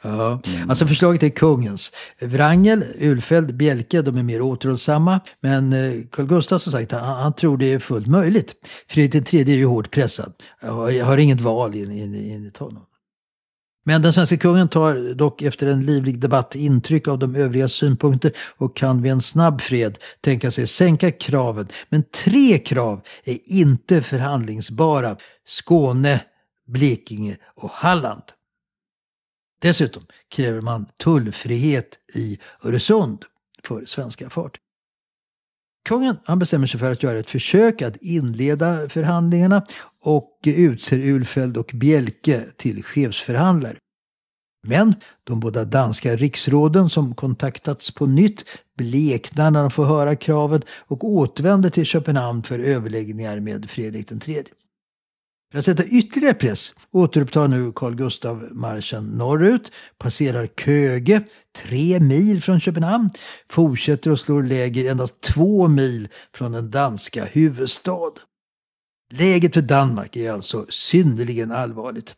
Ja, 0.03 0.41
ja. 0.41 0.41
Alltså 0.69 0.87
förslaget 0.87 1.23
är 1.23 1.29
kungens. 1.29 1.93
Wrangel, 2.21 2.85
Ulfeld, 3.01 3.55
Bjelke, 3.55 4.03
de 4.03 4.19
är 4.19 4.23
mer 4.23 4.41
återhållsamma. 4.41 5.21
Men 5.41 5.73
eh, 5.73 5.93
Carl 6.13 6.27
Gustaf 6.27 6.63
som 6.63 6.73
sagt, 6.73 6.93
han, 6.93 7.05
han 7.05 7.33
tror 7.33 7.57
det 7.57 7.73
är 7.73 7.79
fullt 7.79 8.07
möjligt. 8.07 8.55
Fredrik 8.89 9.35
III 9.35 9.53
är 9.53 9.57
ju 9.57 9.67
hårt 9.67 9.91
pressad. 9.91 10.33
Jag 10.63 10.73
har, 10.73 11.03
har 11.03 11.19
inget 11.19 11.41
val 11.41 11.75
enligt 11.75 12.57
honom. 12.57 12.83
Men 13.85 14.03
den 14.03 14.13
svenska 14.13 14.37
kungen 14.37 14.69
tar 14.69 15.15
dock 15.15 15.43
efter 15.43 15.67
en 15.67 15.87
livlig 15.87 16.21
debatt 16.21 16.55
intryck 16.55 17.09
av 17.09 17.19
de 17.19 17.37
övriga 17.37 17.69
synpunkter 17.69 18.33
och 18.57 18.77
kan 18.77 19.03
vid 19.03 19.13
en 19.13 19.21
snabb 19.21 19.61
fred 19.61 19.99
tänka 20.21 20.51
sig 20.51 20.67
sänka 20.67 21.11
kraven. 21.11 21.69
Men 21.89 22.03
tre 22.03 22.59
krav 22.59 23.01
är 23.25 23.39
inte 23.45 24.03
förhandlingsbara. 24.03 25.17
Skåne, 25.45 26.25
Blekinge 26.67 27.37
och 27.55 27.71
Halland. 27.71 28.23
Dessutom 29.61 30.07
kräver 30.29 30.61
man 30.61 30.87
tullfrihet 30.97 31.99
i 32.15 32.39
Öresund 32.63 33.25
för 33.65 33.85
svenska 33.85 34.31
fartyg. 34.31 34.68
Kungen 35.89 36.17
han 36.25 36.39
bestämmer 36.39 36.67
sig 36.67 36.81
för 36.81 36.93
att 36.93 37.03
göra 37.03 37.19
ett 37.19 37.31
försök 37.31 37.83
att 37.83 37.97
inleda 37.97 38.89
förhandlingarna 38.89 39.67
och 40.05 40.39
utser 40.45 40.99
Ulfeld 40.99 41.57
och 41.57 41.71
Bjelke 41.75 42.45
till 42.57 42.83
chefsförhandlare. 42.83 43.77
Men 44.67 44.95
de 45.25 45.41
båda 45.41 45.65
danska 45.65 46.17
riksråden 46.17 46.91
som 46.91 47.15
kontaktats 47.15 47.91
på 47.91 48.07
nytt 48.07 48.45
bleknar 48.79 49.51
när 49.51 49.61
de 49.61 49.71
får 49.71 49.85
höra 49.85 50.17
kraven 50.17 50.63
och 50.87 51.05
återvänder 51.05 51.71
till 51.71 51.85
Köpenhamn 51.85 52.43
för 52.43 52.59
överläggningar 52.59 53.41
med 53.41 53.71
Fredrik 53.71 54.29
III. 54.29 54.45
För 55.53 55.59
att 55.59 55.65
sätta 55.65 55.85
ytterligare 55.85 56.35
press 56.35 56.75
återupptar 56.91 57.49
nu 57.49 57.73
Carl 57.73 57.95
Gustav 57.95 58.49
marschen 58.53 59.05
norrut, 59.05 59.73
passerar 59.99 60.47
Köge, 60.47 61.23
tre 61.65 62.01
mil 62.01 62.43
från 62.43 62.61
Köpenhamn, 62.61 63.11
fortsätter 63.51 64.11
och 64.11 64.21
slår 64.21 64.43
läger 64.43 64.91
endast 64.91 65.21
två 65.21 65.69
mil 65.69 66.09
från 66.35 66.53
den 66.53 66.71
danska 66.71 67.25
huvudstaden. 67.25 68.23
Läget 69.11 69.55
för 69.55 69.63
Danmark 69.63 70.17
är 70.17 70.33
alltså 70.33 70.67
synnerligen 70.69 71.53
allvarligt. 71.53 72.15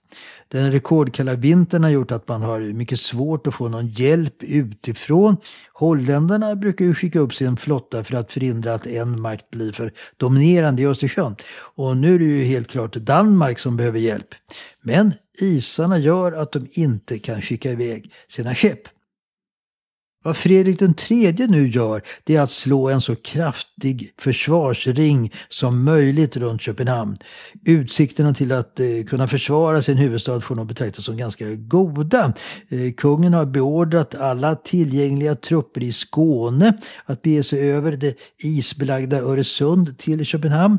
Den 0.48 0.72
rekordkalla 0.72 1.34
vintern 1.34 1.84
har 1.84 1.90
gjort 1.90 2.10
att 2.10 2.28
man 2.28 2.42
har 2.42 2.60
mycket 2.60 3.00
svårt 3.00 3.46
att 3.46 3.54
få 3.54 3.68
någon 3.68 3.88
hjälp 3.88 4.42
utifrån. 4.42 5.36
Holländarna 5.72 6.56
brukar 6.56 6.84
ju 6.84 6.94
skicka 6.94 7.18
upp 7.18 7.34
sin 7.34 7.56
flotta 7.56 8.04
för 8.04 8.14
att 8.14 8.32
förhindra 8.32 8.74
att 8.74 8.86
en 8.86 9.20
makt 9.20 9.50
blir 9.50 9.72
för 9.72 9.92
dominerande 10.16 10.82
i 10.82 10.86
Östersjön. 10.86 11.36
Och 11.74 11.96
nu 11.96 12.14
är 12.14 12.18
det 12.18 12.24
ju 12.24 12.44
helt 12.44 12.68
klart 12.68 12.94
Danmark 12.94 13.58
som 13.58 13.76
behöver 13.76 13.98
hjälp. 13.98 14.34
Men 14.82 15.12
isarna 15.40 15.98
gör 15.98 16.32
att 16.32 16.52
de 16.52 16.68
inte 16.70 17.18
kan 17.18 17.42
skicka 17.42 17.70
iväg 17.70 18.12
sina 18.28 18.54
skepp. 18.54 18.99
Vad 20.22 20.36
Fredrik 20.36 20.82
III 20.82 21.46
nu 21.48 21.68
gör, 21.68 22.02
det 22.24 22.36
är 22.36 22.40
att 22.40 22.50
slå 22.50 22.88
en 22.88 23.00
så 23.00 23.16
kraftig 23.16 24.14
försvarsring 24.18 25.32
som 25.48 25.84
möjligt 25.84 26.36
runt 26.36 26.60
Köpenhamn. 26.60 27.18
Utsikterna 27.66 28.34
till 28.34 28.52
att 28.52 28.80
eh, 28.80 28.86
kunna 29.08 29.28
försvara 29.28 29.82
sin 29.82 29.96
huvudstad 29.96 30.40
får 30.40 30.54
nog 30.54 30.66
betraktas 30.66 31.04
som 31.04 31.16
ganska 31.16 31.44
goda. 31.54 32.32
Eh, 32.68 32.92
kungen 32.96 33.34
har 33.34 33.46
beordrat 33.46 34.14
alla 34.14 34.54
tillgängliga 34.54 35.34
trupper 35.34 35.82
i 35.82 35.92
Skåne 35.92 36.72
att 37.04 37.22
bege 37.22 37.42
sig 37.42 37.72
över 37.72 37.92
det 37.92 38.14
isbelagda 38.38 39.18
Öresund 39.18 39.98
till 39.98 40.24
Köpenhamn. 40.24 40.78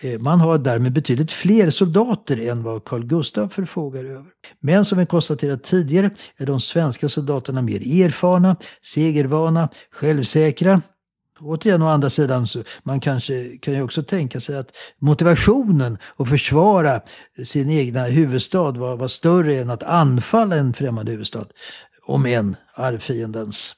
Eh, 0.00 0.20
man 0.20 0.40
har 0.40 0.58
därmed 0.58 0.92
betydligt 0.92 1.32
fler 1.32 1.70
soldater 1.70 2.48
än 2.48 2.62
vad 2.62 2.84
Carl 2.84 3.04
Gustaf 3.04 3.52
förfogar 3.52 4.04
över. 4.04 4.26
Men 4.60 4.84
som 4.84 4.98
vi 4.98 5.06
konstaterat 5.06 5.64
tidigare 5.64 6.10
är 6.36 6.46
de 6.46 6.60
svenska 6.60 7.08
soldaterna 7.08 7.62
mer 7.62 8.04
erfarna, 8.04 8.56
segervana, 8.82 9.68
självsäkra. 9.90 10.82
Återigen 11.40 11.82
å 11.82 11.88
andra 11.88 12.10
sidan, 12.10 12.46
så 12.46 12.62
man 12.82 13.00
kanske 13.00 13.58
kan 13.58 13.74
ju 13.74 13.82
också 13.82 14.02
tänka 14.02 14.40
sig 14.40 14.56
att 14.56 14.72
motivationen 14.98 15.98
att 16.16 16.28
försvara 16.28 17.00
sin 17.44 17.70
egna 17.70 18.04
huvudstad 18.04 18.70
var, 18.70 18.96
var 18.96 19.08
större 19.08 19.54
än 19.54 19.70
att 19.70 19.82
anfalla 19.82 20.56
en 20.56 20.74
främmande 20.74 21.12
huvudstad. 21.12 21.46
Om 22.06 22.26
än 22.26 22.56
arvfiendens. 22.74 23.74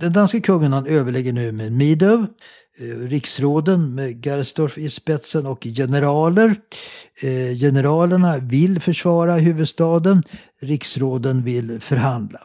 Den 0.00 0.12
danske 0.12 0.40
kungen 0.40 0.72
han 0.72 0.86
överlägger 0.86 1.32
nu 1.32 1.52
med 1.52 1.72
Midov 1.72 2.26
Eh, 2.80 3.08
riksråden 3.08 3.94
med 3.94 4.26
Gersdorf 4.26 4.78
i 4.78 4.90
spetsen 4.90 5.46
och 5.46 5.62
generaler. 5.62 6.56
Eh, 7.22 7.58
generalerna 7.58 8.38
vill 8.38 8.80
försvara 8.80 9.34
huvudstaden, 9.34 10.22
riksråden 10.60 11.42
vill 11.42 11.80
förhandla. 11.80 12.40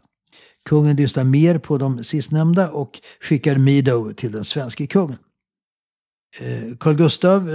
Kungen 0.65 0.95
lyssnar 0.95 1.23
mer 1.23 1.57
på 1.57 1.77
de 1.77 2.03
sistnämnda 2.03 2.69
och 2.71 2.99
skickar 3.21 3.57
Mido 3.57 4.13
till 4.13 4.31
den 4.31 4.43
svenska 4.43 4.87
kungen. 4.87 5.17
Eh, 6.39 6.77
Carl 6.79 6.95
Gustav 6.95 7.49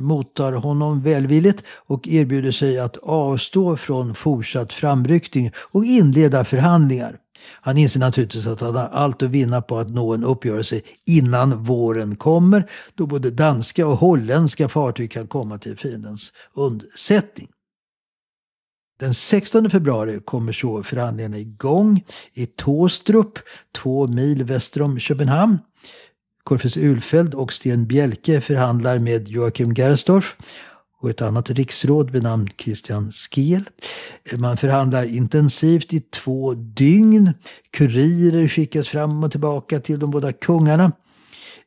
mottar 0.00 0.52
honom 0.52 1.02
välvilligt 1.02 1.64
och 1.86 2.08
erbjuder 2.08 2.52
sig 2.52 2.78
att 2.78 2.96
avstå 2.96 3.76
från 3.76 4.14
fortsatt 4.14 4.72
framryckning 4.72 5.50
och 5.56 5.84
inleda 5.84 6.44
förhandlingar. 6.44 7.18
Han 7.60 7.78
inser 7.78 8.00
naturligtvis 8.00 8.46
att 8.46 8.60
han 8.60 8.74
har 8.74 8.88
allt 8.88 9.22
att 9.22 9.30
vinna 9.30 9.62
på 9.62 9.78
att 9.78 9.90
nå 9.90 10.14
en 10.14 10.24
uppgörelse 10.24 10.80
innan 11.06 11.62
våren 11.62 12.16
kommer, 12.16 12.70
då 12.94 13.06
både 13.06 13.30
danska 13.30 13.86
och 13.86 13.96
holländska 13.96 14.68
fartyg 14.68 15.10
kan 15.10 15.26
komma 15.26 15.58
till 15.58 15.76
fiendens 15.76 16.32
undsättning. 16.54 17.48
Den 18.98 19.14
16 19.14 19.70
februari 19.70 20.20
kommer 20.24 20.52
så 20.52 20.82
förhandlingarna 20.82 21.38
igång 21.38 22.04
i 22.32 22.46
Tåstrup, 22.46 23.38
två 23.72 24.06
mil 24.06 24.44
väster 24.44 24.82
om 24.82 24.98
Köpenhamn. 24.98 25.58
Corfus 26.44 26.76
Ulfeld 26.76 27.34
och 27.34 27.52
Sten 27.52 27.86
Bjelke 27.86 28.40
förhandlar 28.40 28.98
med 28.98 29.28
Joakim 29.28 29.74
Gerstorff 29.74 30.36
och 31.00 31.10
ett 31.10 31.22
annat 31.22 31.50
riksråd 31.50 32.10
vid 32.10 32.22
namn 32.22 32.48
Christian 32.58 33.12
Skel. 33.12 33.70
Man 34.36 34.56
förhandlar 34.56 35.04
intensivt 35.04 35.92
i 35.92 36.00
två 36.00 36.54
dygn. 36.54 37.32
Kurirer 37.70 38.48
skickas 38.48 38.88
fram 38.88 39.24
och 39.24 39.30
tillbaka 39.30 39.80
till 39.80 39.98
de 39.98 40.10
båda 40.10 40.32
kungarna. 40.32 40.92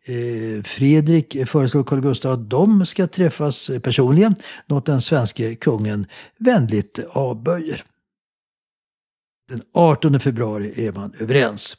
Eh, 0.06 0.64
Fredrik 0.64 1.48
föreslår 1.48 1.84
Carl 1.84 2.02
Gustaf 2.02 2.34
att 2.34 2.50
de 2.50 2.86
ska 2.86 3.08
träffas 3.08 3.72
personligen, 3.84 4.36
något 4.68 4.86
den 4.86 5.02
svenske 5.02 5.56
kungen 5.56 6.08
vänligt 6.40 7.00
avböjer. 7.12 7.84
Den 9.50 9.62
18 9.74 10.20
februari 10.20 10.88
är 10.88 10.92
man 10.92 11.14
överens. 11.20 11.78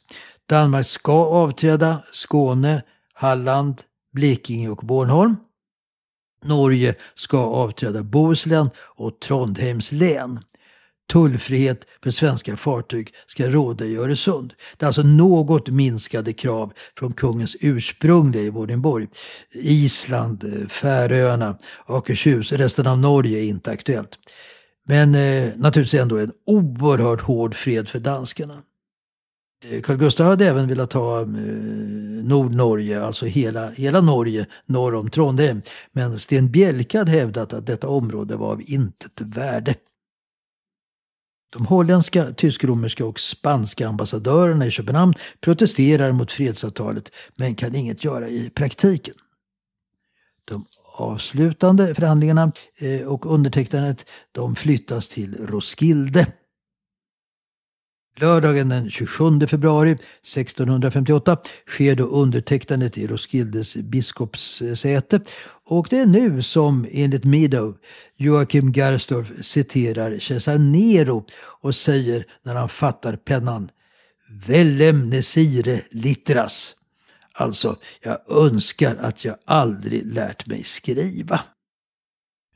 Danmark 0.49 0.87
ska 0.87 1.13
avträda 1.13 2.03
Skåne, 2.11 2.83
Halland, 3.13 3.81
Blekinge 4.13 4.69
och 4.69 4.85
Bornholm. 4.85 5.35
Norge 6.45 6.95
ska 7.15 7.37
avträda 7.37 8.03
Bohuslän 8.03 8.69
och 8.77 9.19
Trondheims 9.19 9.91
län. 9.91 10.39
Tullfrihet 11.11 11.85
för 12.03 12.11
svenska 12.11 12.57
fartyg 12.57 13.13
ska 13.27 13.49
råda 13.49 13.85
i 13.85 13.95
Öresund. 13.97 14.53
Det 14.77 14.85
är 14.85 14.87
alltså 14.87 15.03
något 15.03 15.69
minskade 15.69 16.33
krav 16.33 16.73
från 16.97 17.13
kungens 17.13 17.55
ursprungliga 17.59 18.43
i 18.43 18.49
Vordingborg. 18.49 19.07
Island, 19.53 20.43
eh, 20.43 20.67
Färöarna, 20.67 21.57
Akershus, 21.85 22.51
resten 22.51 22.87
av 22.87 22.97
Norge 22.97 23.39
är 23.39 23.43
inte 23.43 23.71
aktuellt. 23.71 24.19
Men 24.87 25.15
eh, 25.15 25.51
naturligtvis 25.55 26.01
ändå 26.01 26.17
en 26.17 26.31
oerhört 26.45 27.21
hård 27.21 27.55
fred 27.55 27.89
för 27.89 27.99
danskarna. 27.99 28.61
Eh, 29.63 29.81
Carl 29.81 29.97
Gustaf 29.97 30.25
hade 30.25 30.47
även 30.47 30.67
velat 30.67 30.93
ha 30.93 31.21
eh, 31.21 31.27
Nordnorge, 32.23 33.03
alltså 33.03 33.25
hela, 33.25 33.69
hela 33.69 34.01
Norge 34.01 34.45
norr 34.65 34.95
om 34.95 35.09
Trondheim. 35.09 35.61
Men 35.91 36.19
Sten 36.19 36.51
Bjelke 36.51 36.97
hade 36.97 37.11
hävdat 37.11 37.53
att 37.53 37.65
detta 37.65 37.87
område 37.87 38.35
var 38.35 38.51
av 38.51 38.61
intet 38.65 39.21
värde. 39.21 39.75
De 41.53 41.65
holländska, 41.65 42.31
tysk-romerska 42.31 43.05
och 43.05 43.19
spanska 43.19 43.87
ambassadörerna 43.87 44.65
i 44.65 44.71
Köpenhamn 44.71 45.13
protesterar 45.41 46.11
mot 46.11 46.31
fredsavtalet 46.31 47.11
men 47.37 47.55
kan 47.55 47.75
inget 47.75 48.03
göra 48.03 48.29
i 48.29 48.49
praktiken. 48.49 49.15
De 50.45 50.65
avslutande 50.97 51.95
förhandlingarna 51.95 52.51
eh, 52.77 53.01
och 53.01 53.33
undertecknandet 53.33 54.05
de 54.31 54.55
flyttas 54.55 55.07
till 55.07 55.47
Roskilde. 55.47 56.27
Lördagen 58.19 58.69
den 58.69 58.89
27 58.91 59.47
februari 59.47 59.91
1658 59.91 61.37
sker 61.67 61.95
då 61.95 62.03
undertecknandet 62.03 62.97
i 62.97 63.07
Roskildes 63.07 63.75
biskopssäte 63.75 65.19
och 65.65 65.87
det 65.89 65.97
är 65.99 66.05
nu 66.05 66.41
som 66.41 66.87
enligt 66.91 67.23
Meadow 67.23 67.75
Joakim 68.17 68.71
Gersdorf 68.73 69.27
citerar 69.41 70.19
kejsar 70.19 70.57
Nero 70.57 71.25
och 71.61 71.75
säger 71.75 72.25
när 72.43 72.55
han 72.55 72.69
fattar 72.69 73.15
pennan 73.15 73.69
Vellem 74.47 75.09
nesire 75.09 75.81
litteras. 75.91 76.75
Alltså, 77.33 77.75
jag 78.03 78.17
önskar 78.29 78.95
att 78.95 79.25
jag 79.25 79.35
aldrig 79.45 80.13
lärt 80.13 80.47
mig 80.47 80.63
skriva. 80.63 81.41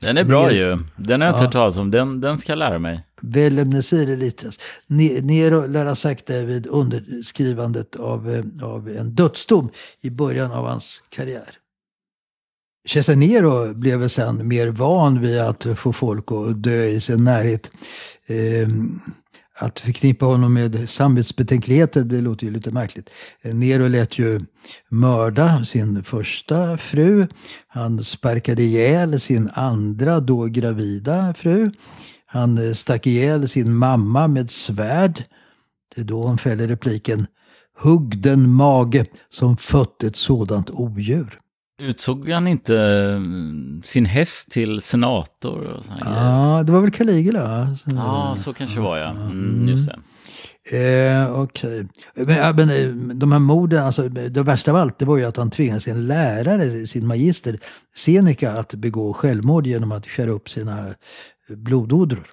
Den 0.01 0.17
är 0.17 0.23
bra 0.23 0.47
Ner- 0.47 0.51
ju. 0.51 0.79
Den 0.95 1.21
har 1.21 1.27
jag 1.27 1.33
inte 1.33 1.41
Ja. 1.41 1.45
hört 1.45 1.51
talas 1.53 1.77
om. 1.77 1.91
Den, 1.91 2.21
den 2.21 2.37
ska 2.37 2.51
jag 2.51 2.59
lära 2.59 2.79
mig. 2.79 3.03
Velem 3.25 3.69
Nesir 3.69 4.17
Litras. 4.17 4.59
Nero 4.87 5.67
lär 5.67 5.85
ha 5.85 5.95
sagt 5.95 6.25
det 6.25 6.45
vid 6.45 6.67
underskrivandet 6.67 7.95
av, 7.95 8.29
eh, 8.29 8.67
av 8.67 8.89
en 8.89 9.15
dödsdom 9.15 9.69
i 10.01 10.09
början 10.09 10.51
av 10.51 10.65
hans 10.65 11.01
karriär. 11.09 11.57
Cesar 12.87 13.15
Nero 13.15 13.73
blev 13.73 13.99
väl 13.99 14.09
sen 14.09 14.47
mer 14.47 14.67
van 14.67 15.21
vid 15.21 15.39
att 15.39 15.65
få 15.75 15.93
folk 15.93 16.31
att 16.31 16.63
dö 16.63 16.85
i 16.85 17.01
sin 17.01 17.23
närhet. 17.23 17.71
Ehm, 18.27 18.99
att 19.57 19.79
förknippa 19.79 20.25
honom 20.25 20.53
med 20.53 20.89
samvetsbetänkligheter, 20.89 22.03
det 22.03 22.21
låter 22.21 22.45
ju 22.45 22.51
lite 22.51 22.71
märkligt. 22.71 23.09
Nero 23.41 23.87
lät 23.87 24.19
ju 24.19 24.41
mörda 24.89 25.65
sin 25.65 26.03
första 26.03 26.77
fru. 26.77 27.27
Han 27.67 28.03
sparkade 28.03 28.63
ihjäl 28.63 29.19
sin 29.19 29.49
andra, 29.53 30.19
då 30.19 30.45
gravida 30.45 31.33
fru. 31.33 31.71
Han 32.35 32.57
eh, 32.57 32.73
stack 32.73 33.07
ihjäl 33.07 33.47
sin 33.47 33.75
mamma 33.75 34.27
med 34.27 34.49
svärd. 34.49 35.23
Det 35.95 36.01
är 36.01 36.05
då 36.05 36.27
han 36.27 36.37
fäller 36.37 36.67
repliken 36.67 37.27
Hugg 37.77 38.21
den 38.21 38.49
mage 38.49 39.05
som 39.29 39.57
fött 39.57 40.03
ett 40.03 40.15
sådant 40.15 40.69
odjur. 40.69 41.39
Utsåg 41.81 42.29
han 42.29 42.47
inte 42.47 42.77
mm, 42.77 43.81
sin 43.85 44.05
häst 44.05 44.51
till 44.51 44.81
senator 44.81 45.59
och 45.59 45.85
såna 45.85 45.99
grejer? 45.99 46.55
Ja, 46.55 46.63
det 46.63 46.71
var 46.71 46.81
väl 46.81 46.91
Caligula? 46.91 47.75
Ja, 47.85 48.35
så 48.37 48.53
kanske 48.53 48.77
det 48.77 48.83
var 48.83 48.97
ja. 48.97 49.09
Mm, 49.09 49.67
just 49.67 49.89
det. 49.89 49.99
Eh, 50.71 51.41
Okej. 51.41 51.87
Men, 52.15 52.37
ja, 52.37 52.53
men 52.53 52.69
eh, 52.69 53.15
de 53.15 53.31
här 53.31 53.39
morden, 53.39 53.83
alltså, 53.83 54.09
det 54.09 54.43
värsta 54.43 54.71
av 54.71 54.77
allt 54.77 54.99
det 54.99 55.05
var 55.05 55.17
ju 55.17 55.25
att 55.25 55.37
han 55.37 55.49
tvingade 55.49 55.79
sin 55.79 56.07
lärare, 56.07 56.87
sin 56.87 57.07
magister 57.07 57.59
Seneca 57.95 58.51
att 58.51 58.73
begå 58.73 59.13
självmord 59.13 59.67
genom 59.67 59.91
att 59.91 60.07
skära 60.07 60.31
upp 60.31 60.49
sina 60.49 60.95
blodådror. 61.49 62.27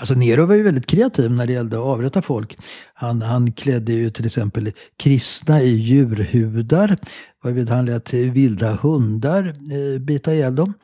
Alltså 0.00 0.14
Nero 0.14 0.46
var 0.46 0.54
ju 0.54 0.62
väldigt 0.62 0.86
kreativ 0.86 1.30
när 1.30 1.46
det 1.46 1.52
gällde 1.52 1.76
att 1.76 1.82
avrätta 1.82 2.22
folk. 2.22 2.56
Han, 2.94 3.22
han 3.22 3.52
klädde 3.52 3.92
ju 3.92 4.10
till 4.10 4.26
exempel 4.26 4.72
kristna 4.96 5.62
i 5.62 5.68
djurhudar. 5.68 6.96
Varvid 7.42 7.70
han 7.70 7.86
lät 7.86 8.12
vilda 8.12 8.74
hundar 8.76 9.46
eh, 9.46 10.00
bita 10.00 10.34
ihjäl 10.34 10.56
dem. 10.56 10.74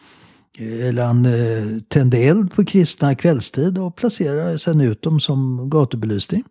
Eh, 0.59 0.87
eller 0.87 1.05
han 1.05 1.27
eh, 1.27 1.81
tände 1.89 2.19
eld 2.19 2.55
på 2.55 2.65
kristna 2.65 3.15
kvällstid 3.15 3.79
och 3.79 3.97
placerade 3.97 4.59
sen 4.59 4.81
ut 4.81 5.03
dem 5.03 5.21
som 5.21 5.71
gatubelysning. 5.71 6.45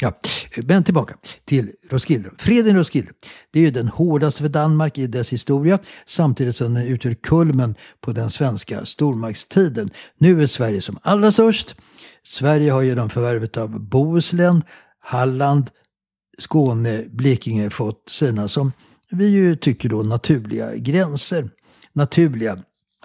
Ja, 0.00 0.12
men 0.56 0.84
tillbaka 0.84 1.14
till 1.44 1.70
Roskilde. 1.90 2.30
Freden 2.38 2.76
i 2.76 2.78
Roskilde, 2.78 3.10
det 3.50 3.58
är 3.58 3.62
ju 3.62 3.70
den 3.70 3.88
hårdaste 3.88 4.42
för 4.42 4.48
Danmark 4.48 4.98
i 4.98 5.06
dess 5.06 5.32
historia, 5.32 5.78
samtidigt 6.06 6.56
som 6.56 6.74
den 6.74 6.86
utgör 6.86 7.14
kulmen 7.14 7.74
på 8.00 8.12
den 8.12 8.30
svenska 8.30 8.84
stormaktstiden. 8.84 9.90
Nu 10.18 10.42
är 10.42 10.46
Sverige 10.46 10.80
som 10.80 10.98
allra 11.02 11.32
störst. 11.32 11.76
Sverige 12.22 12.70
har 12.70 12.82
genom 12.82 13.10
förvärvet 13.10 13.56
av 13.56 13.80
Bohuslän, 13.80 14.62
Halland, 15.00 15.70
Skåne, 16.38 17.04
Blekinge 17.08 17.70
fått 17.70 18.08
sina 18.08 18.48
som 18.48 18.72
vi 19.10 19.26
ju 19.26 19.56
tycker 19.56 19.88
då 19.88 20.02
naturliga 20.02 20.76
gränser. 20.76 21.50
Naturliga. 21.92 22.58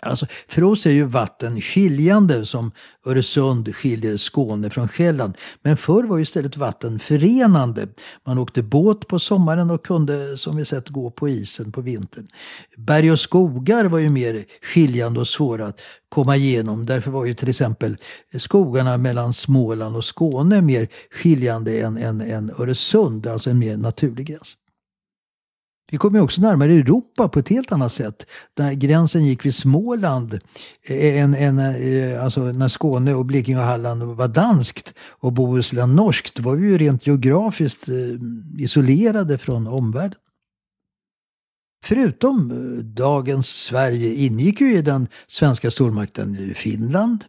Alltså, 0.05 0.27
för 0.47 0.63
oss 0.63 0.85
är 0.85 0.91
ju 0.91 1.03
vatten 1.03 1.61
skiljande 1.61 2.45
som 2.45 2.71
Öresund 3.05 3.75
skiljer 3.75 4.17
Skåne 4.17 4.69
från 4.69 4.87
Själland. 4.87 5.37
Men 5.61 5.77
förr 5.77 6.03
var 6.03 6.17
ju 6.17 6.23
istället 6.23 6.57
vatten 6.57 6.99
förenande. 6.99 7.87
Man 8.25 8.37
åkte 8.37 8.63
båt 8.63 9.07
på 9.07 9.19
sommaren 9.19 9.71
och 9.71 9.85
kunde 9.85 10.37
som 10.37 10.55
vi 10.55 10.65
sett 10.65 10.89
gå 10.89 11.11
på 11.11 11.29
isen 11.29 11.71
på 11.71 11.81
vintern. 11.81 12.27
Berg 12.77 13.11
och 13.11 13.19
skogar 13.19 13.85
var 13.85 13.99
ju 13.99 14.09
mer 14.09 14.45
skiljande 14.61 15.19
och 15.19 15.27
svåra 15.27 15.67
att 15.67 15.81
komma 16.09 16.35
igenom. 16.35 16.85
Därför 16.85 17.11
var 17.11 17.25
ju 17.25 17.33
till 17.33 17.49
exempel 17.49 17.97
skogarna 18.37 18.97
mellan 18.97 19.33
Småland 19.33 19.95
och 19.95 20.05
Skåne 20.05 20.61
mer 20.61 20.87
skiljande 21.11 21.81
än, 21.81 21.97
än, 21.97 22.21
än 22.21 22.51
Öresund, 22.57 23.27
alltså 23.27 23.49
en 23.49 23.59
mer 23.59 23.77
naturlig 23.77 24.27
gräns. 24.27 24.57
Vi 25.93 25.97
kom 25.97 26.15
ju 26.15 26.21
också 26.21 26.41
närmare 26.41 26.73
Europa 26.73 27.27
på 27.27 27.39
ett 27.39 27.49
helt 27.49 27.71
annat 27.71 27.91
sätt. 27.91 28.25
Där 28.53 28.73
gränsen 28.73 29.25
gick 29.25 29.45
vid 29.45 29.55
Småland. 29.55 30.39
Eh, 30.87 31.21
en, 31.21 31.35
en, 31.35 31.59
eh, 31.59 32.23
alltså 32.23 32.41
när 32.41 32.67
Skåne 32.67 33.13
och 33.13 33.25
Blekinge 33.25 33.57
och 33.57 33.65
Halland 33.65 34.03
var 34.03 34.27
danskt 34.27 34.93
och 34.99 35.33
Bohuslän 35.33 35.95
norskt 35.95 36.39
var 36.39 36.55
vi 36.55 36.67
ju 36.67 36.77
rent 36.77 37.07
geografiskt 37.07 37.89
eh, 37.89 37.95
isolerade 38.63 39.37
från 39.37 39.67
omvärlden. 39.67 40.19
Förutom 41.83 42.51
dagens 42.83 43.47
Sverige 43.47 44.13
ingick 44.13 44.61
ju 44.61 44.77
i 44.77 44.81
den 44.81 45.07
svenska 45.27 45.71
stormakten 45.71 46.53
Finland 46.55 47.25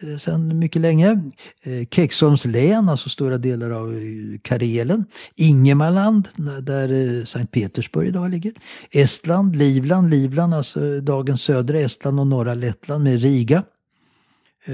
Eh, 0.00 0.16
sedan 0.16 0.58
mycket 0.58 0.82
länge. 0.82 1.20
Eh, 1.62 1.86
Keksholms 1.90 2.44
län, 2.44 2.88
alltså 2.88 3.08
stora 3.08 3.38
delar 3.38 3.70
av 3.70 3.94
eh, 3.94 4.38
Karelen. 4.42 5.04
Ingemarland, 5.34 6.28
där 6.62 7.18
eh, 7.18 7.24
Sankt 7.24 7.52
Petersburg 7.52 8.08
idag 8.08 8.30
ligger. 8.30 8.52
Estland, 8.90 9.56
Livland, 9.56 10.10
Livland, 10.10 10.54
alltså 10.54 11.00
dagens 11.00 11.42
södra 11.42 11.80
Estland 11.80 12.20
och 12.20 12.26
norra 12.26 12.54
Lettland 12.54 13.04
med 13.04 13.22
Riga. 13.22 13.62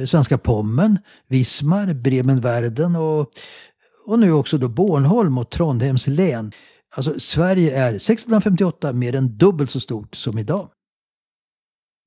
Svenska 0.07 0.39
Pommern, 0.39 0.99
Vismar, 1.29 1.95
Bremen-Värden 1.95 2.97
och, 2.97 3.31
och 4.07 4.19
nu 4.19 4.33
också 4.33 4.59
då 4.59 4.69
Bornholm 4.69 5.39
och 5.39 5.51
Trondheims 5.51 6.07
län. 6.07 6.53
Alltså 6.97 7.21
Sverige 7.21 7.77
är 7.77 7.95
1658 7.95 8.93
mer 8.93 9.15
än 9.15 9.37
dubbelt 9.39 9.71
så 9.71 9.81
stort 9.81 10.15
som 10.15 10.39
idag. 10.39 10.69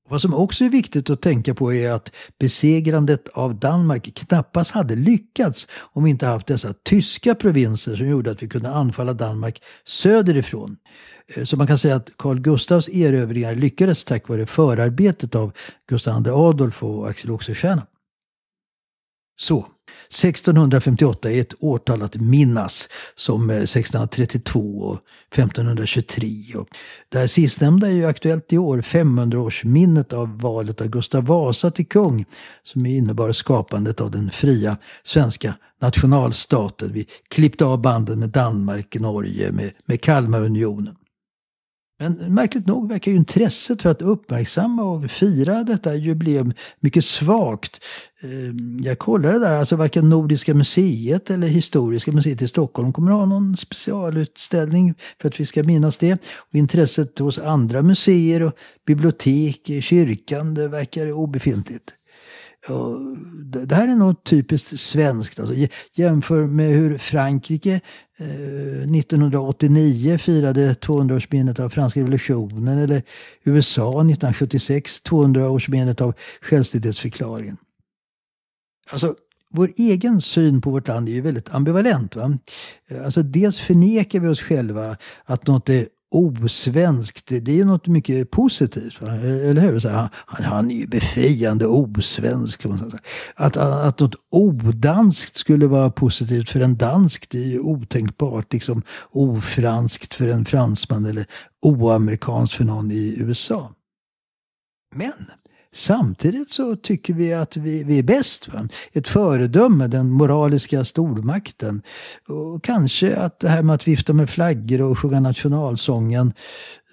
Vad 0.08 0.20
som 0.20 0.34
också 0.34 0.64
är 0.64 0.68
viktigt 0.68 1.10
att 1.10 1.22
tänka 1.22 1.54
på 1.54 1.74
är 1.74 1.90
att 1.90 2.12
besegrandet 2.38 3.28
av 3.28 3.54
Danmark 3.54 4.14
knappast 4.14 4.70
hade 4.70 4.94
lyckats 4.94 5.68
om 5.92 6.04
vi 6.04 6.10
inte 6.10 6.26
haft 6.26 6.46
dessa 6.46 6.74
tyska 6.82 7.34
provinser 7.34 7.96
som 7.96 8.08
gjorde 8.08 8.30
att 8.30 8.42
vi 8.42 8.48
kunde 8.48 8.70
anfalla 8.70 9.12
Danmark 9.12 9.62
söderifrån. 9.84 10.76
Eh, 11.34 11.44
så 11.44 11.56
man 11.56 11.66
kan 11.66 11.78
säga 11.78 11.96
att 11.96 12.16
Carl 12.16 12.40
Gustavs 12.40 12.88
erövringar 12.88 13.54
lyckades 13.54 14.04
tack 14.04 14.28
vare 14.28 14.46
förarbetet 14.46 15.34
av 15.34 15.52
Gustav 15.88 16.26
II 16.26 16.32
Adolf 16.32 16.82
och 16.82 17.08
Axel 17.08 17.30
Oxenstierna. 17.30 17.86
Så, 19.40 19.66
1658 20.08 21.30
är 21.30 21.40
ett 21.40 21.54
årtal 21.60 22.02
att 22.02 22.14
minnas 22.16 22.88
som 23.14 23.50
eh, 23.50 23.56
1632 23.56 24.60
och 24.60 24.98
1523. 25.32 26.30
Och 26.56 26.68
det 27.08 27.18
här 27.18 27.26
sistnämnda 27.26 27.86
är 27.86 27.92
ju 27.92 28.06
aktuellt 28.06 28.52
i 28.52 28.58
år, 28.58 28.78
500-årsminnet 28.80 30.12
av 30.12 30.40
valet 30.40 30.80
av 30.80 30.86
Gustav 30.86 31.26
Vasa 31.26 31.70
till 31.70 31.86
kung 31.86 32.24
som 32.62 32.86
innebar 32.86 33.32
skapandet 33.32 34.00
av 34.00 34.10
den 34.10 34.30
fria 34.30 34.76
svenska 35.04 35.54
nationalstaten. 35.80 36.92
Vi 36.92 37.06
klippte 37.28 37.64
av 37.64 37.80
banden 37.80 38.18
med 38.18 38.28
Danmark, 38.28 38.96
Norge, 39.00 39.52
med, 39.52 39.72
med 39.84 40.00
Kalmarunionen. 40.00 40.96
Men 41.98 42.34
märkligt 42.34 42.66
nog 42.66 42.88
verkar 42.88 43.10
ju 43.10 43.16
intresset 43.16 43.82
för 43.82 43.90
att 43.90 44.02
uppmärksamma 44.02 44.82
och 44.82 45.10
fira 45.10 45.64
detta 45.64 45.94
jubileum 45.94 46.52
mycket 46.80 47.04
svagt. 47.04 47.80
Ehm, 48.20 48.80
jag 48.82 48.98
kollade 48.98 49.38
där, 49.38 49.58
alltså 49.58 49.76
varken 49.76 50.08
Nordiska 50.08 50.54
museet 50.54 51.30
eller 51.30 51.48
Historiska 51.48 52.12
museet 52.12 52.42
i 52.42 52.48
Stockholm 52.48 52.92
kommer 52.92 53.10
att 53.10 53.18
ha 53.18 53.26
någon 53.26 53.56
specialutställning 53.56 54.94
för 55.20 55.28
att 55.28 55.40
vi 55.40 55.44
ska 55.44 55.62
minnas 55.62 55.96
det. 55.96 56.12
Och 56.36 56.54
intresset 56.54 57.18
hos 57.18 57.38
andra 57.38 57.82
museer 57.82 58.42
och 58.42 58.52
bibliotek, 58.86 59.70
kyrkan, 59.80 60.54
det 60.54 60.68
verkar 60.68 61.12
obefintligt. 61.12 61.95
Och 62.68 63.00
det 63.66 63.74
här 63.74 63.88
är 63.88 63.96
något 63.96 64.24
typiskt 64.24 64.80
svenskt. 64.80 65.40
Alltså, 65.40 65.54
jämför 65.94 66.46
med 66.46 66.70
hur 66.70 66.98
Frankrike 66.98 67.80
eh, 68.16 68.26
1989 68.26 70.18
firade 70.18 70.72
200-årsminnet 70.72 71.60
av 71.60 71.68
franska 71.68 72.00
revolutionen 72.00 72.78
eller 72.78 73.02
USA 73.44 73.90
1976 73.90 75.02
200-årsminnet 75.04 76.02
av 76.02 76.14
självständighetsförklaringen. 76.40 77.56
Alltså, 78.90 79.14
vår 79.50 79.72
egen 79.76 80.20
syn 80.20 80.60
på 80.60 80.70
vårt 80.70 80.88
land 80.88 81.08
är 81.08 81.12
ju 81.12 81.20
väldigt 81.20 81.48
ambivalent. 81.48 82.16
Va? 82.16 82.38
Eh, 82.88 83.04
alltså, 83.04 83.22
dels 83.22 83.58
förnekar 83.58 84.20
vi 84.20 84.28
oss 84.28 84.40
själva 84.40 84.96
att 85.24 85.46
något 85.46 85.68
är 85.68 85.86
osvenskt, 86.10 87.26
det 87.26 87.60
är 87.60 87.64
något 87.64 87.86
mycket 87.86 88.30
positivt. 88.30 89.02
Va? 89.02 89.12
Eller 89.12 89.60
hur? 89.60 89.78
Så 89.78 89.88
här, 89.88 90.08
han, 90.12 90.44
han 90.44 90.70
är 90.70 90.74
ju 90.74 90.86
befriande 90.86 91.66
osvensk. 91.66 92.66
Att, 93.34 93.56
att 93.56 94.00
något 94.00 94.14
odanskt 94.30 95.36
skulle 95.36 95.66
vara 95.66 95.90
positivt 95.90 96.48
för 96.48 96.60
en 96.60 96.76
dansk, 96.76 97.30
det 97.30 97.38
är 97.38 97.48
ju 97.48 97.60
otänkbart. 97.60 98.52
Liksom 98.52 98.82
ofranskt 99.10 100.14
för 100.14 100.28
en 100.28 100.44
fransman 100.44 101.06
eller 101.06 101.26
oamerikanskt 101.62 102.54
för 102.54 102.64
någon 102.64 102.90
i 102.90 103.14
USA. 103.18 103.72
Men 104.94 105.30
Samtidigt 105.76 106.50
så 106.50 106.76
tycker 106.76 107.14
vi 107.14 107.34
att 107.34 107.56
vi, 107.56 107.84
vi 107.84 107.98
är 107.98 108.02
bäst. 108.02 108.48
Va? 108.48 108.68
Ett 108.92 109.08
föredöme, 109.08 109.86
den 109.86 110.10
moraliska 110.10 110.84
stormakten. 110.84 111.82
Och 112.28 112.64
kanske 112.64 113.16
att 113.16 113.40
det 113.40 113.48
här 113.48 113.62
med 113.62 113.74
att 113.74 113.88
vifta 113.88 114.12
med 114.12 114.30
flaggor 114.30 114.82
och 114.82 114.98
sjunga 114.98 115.20
nationalsången 115.20 116.32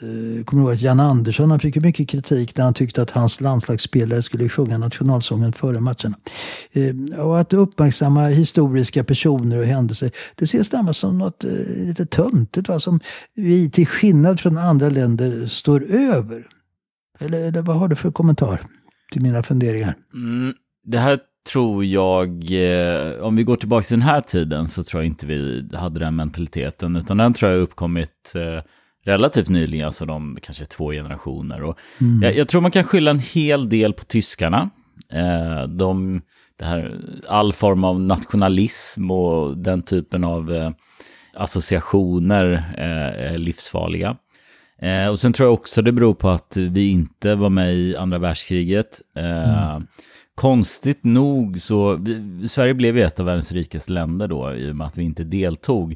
Eh, 0.03 0.43
kommer 0.43 0.63
ihåg 0.63 0.73
att 0.73 0.81
Jan 0.81 0.99
Andersson 0.99 1.51
han 1.51 1.59
fick 1.59 1.75
mycket 1.75 2.09
kritik 2.09 2.57
när 2.57 2.63
han 2.63 2.73
tyckte 2.73 3.01
att 3.01 3.11
hans 3.11 3.41
landslagsspelare 3.41 4.23
skulle 4.23 4.49
sjunga 4.49 4.77
nationalsången 4.77 5.53
före 5.53 5.79
matcherna. 5.79 6.17
Eh, 6.71 7.19
och 7.19 7.39
att 7.39 7.53
uppmärksamma 7.53 8.27
historiska 8.27 9.03
personer 9.03 9.57
och 9.57 9.65
händelser, 9.65 10.11
det 10.35 10.45
ses 10.45 10.71
närmast 10.71 10.99
som 10.99 11.17
något 11.17 11.43
eh, 11.43 11.49
lite 11.75 12.05
töntigt, 12.05 12.67
va? 12.67 12.79
som 12.79 12.99
vi 13.35 13.69
till 13.69 13.87
skillnad 13.87 14.39
från 14.39 14.57
andra 14.57 14.89
länder 14.89 15.47
står 15.47 15.83
över. 15.83 16.47
Eller, 17.19 17.39
eller 17.39 17.61
vad 17.61 17.79
har 17.79 17.87
du 17.87 17.95
för 17.95 18.11
kommentar 18.11 18.61
till 19.11 19.21
mina 19.21 19.43
funderingar? 19.43 19.95
Mm, 20.13 20.53
det 20.83 20.99
här 20.99 21.19
tror 21.51 21.85
jag, 21.85 22.29
eh, 22.51 23.21
om 23.21 23.35
vi 23.35 23.43
går 23.43 23.55
tillbaka 23.55 23.83
till 23.83 23.99
den 23.99 24.07
här 24.07 24.21
tiden 24.21 24.67
så 24.67 24.83
tror 24.83 25.01
jag 25.03 25.07
inte 25.07 25.27
vi 25.27 25.69
hade 25.73 25.99
den 25.99 26.15
mentaliteten, 26.15 26.95
utan 26.95 27.17
den 27.17 27.33
tror 27.33 27.51
jag 27.51 27.61
uppkommit 27.61 28.33
eh, 28.35 28.63
relativt 29.05 29.49
nyligen, 29.49 29.85
alltså 29.85 30.05
de 30.05 30.37
kanske 30.41 30.65
två 30.65 30.91
generationer. 30.91 31.63
Och 31.63 31.77
mm. 32.01 32.21
jag, 32.21 32.35
jag, 32.35 32.47
tror 32.47 32.61
man 32.61 32.71
kan 32.71 32.83
skylla 32.83 33.11
en 33.11 33.19
hel 33.19 33.69
del 33.69 33.93
på 33.93 34.03
tyskarna. 34.03 34.69
Eh, 35.09 35.67
de, 35.67 36.21
det 36.59 36.65
här, 36.65 36.99
all 37.27 37.53
form 37.53 37.83
av 37.83 38.01
nationalism 38.01 39.11
och 39.11 39.57
den 39.57 39.81
typen 39.81 40.23
av 40.23 40.53
eh, 40.53 40.71
associationer 41.33 42.53
eh, 42.77 43.33
är 43.33 43.37
livsfarliga. 43.37 44.17
Eh, 44.83 45.07
och 45.07 45.19
sen 45.19 45.33
tror 45.33 45.47
jag 45.47 45.53
också 45.53 45.81
det 45.81 45.91
beror 45.91 46.13
på 46.13 46.29
att 46.29 46.57
vi 46.57 46.89
inte 46.89 47.35
var 47.35 47.49
med 47.49 47.75
i 47.75 47.95
andra 47.95 48.17
världskriget. 48.17 49.01
Eh, 49.15 49.69
mm. 49.69 49.87
Konstigt 50.35 51.03
nog 51.03 51.61
så, 51.61 51.95
vi, 51.95 52.47
Sverige 52.47 52.73
blev 52.73 52.97
ett 52.97 53.19
av 53.19 53.25
världens 53.25 53.51
rikaste 53.51 53.91
länder 53.91 54.27
då 54.27 54.55
i 54.55 54.71
och 54.71 54.75
med 54.75 54.87
att 54.87 54.97
vi 54.97 55.03
inte 55.03 55.23
deltog. 55.23 55.95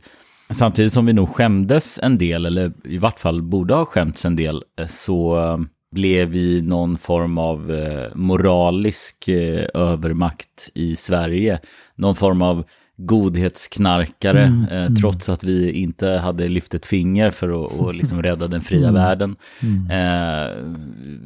Samtidigt 0.49 0.93
som 0.93 1.05
vi 1.05 1.13
nog 1.13 1.29
skämdes 1.29 1.99
en 2.03 2.17
del, 2.17 2.45
eller 2.45 2.73
i 2.83 2.97
vart 2.97 3.19
fall 3.19 3.41
borde 3.41 3.73
ha 3.73 3.85
skämts 3.85 4.25
en 4.25 4.35
del, 4.35 4.63
eh, 4.79 4.87
så 4.87 5.39
eh, 5.39 5.57
blev 5.91 6.27
vi 6.29 6.61
någon 6.61 6.97
form 6.97 7.37
av 7.37 7.71
eh, 7.71 8.15
moralisk 8.15 9.29
övermakt 9.73 10.69
i 10.73 10.95
Sverige. 10.95 11.59
Någon 11.95 12.15
form 12.15 12.41
av 12.41 12.63
godhetsknarkare, 12.97 14.43
mm, 14.43 14.67
eh, 14.71 14.81
mm. 14.81 14.95
trots 14.95 15.29
att 15.29 15.43
vi 15.43 15.71
inte 15.71 16.09
hade 16.09 16.47
lyft 16.47 16.73
ett 16.73 16.85
finger 16.85 17.31
för 17.31 17.65
att 17.65 17.71
och 17.71 17.93
liksom 17.93 18.23
rädda 18.23 18.47
den 18.47 18.61
fria 18.61 18.87
mm, 18.87 18.93
världen. 18.93 19.35
Mm. 19.63 19.91
Eh, 19.91 20.55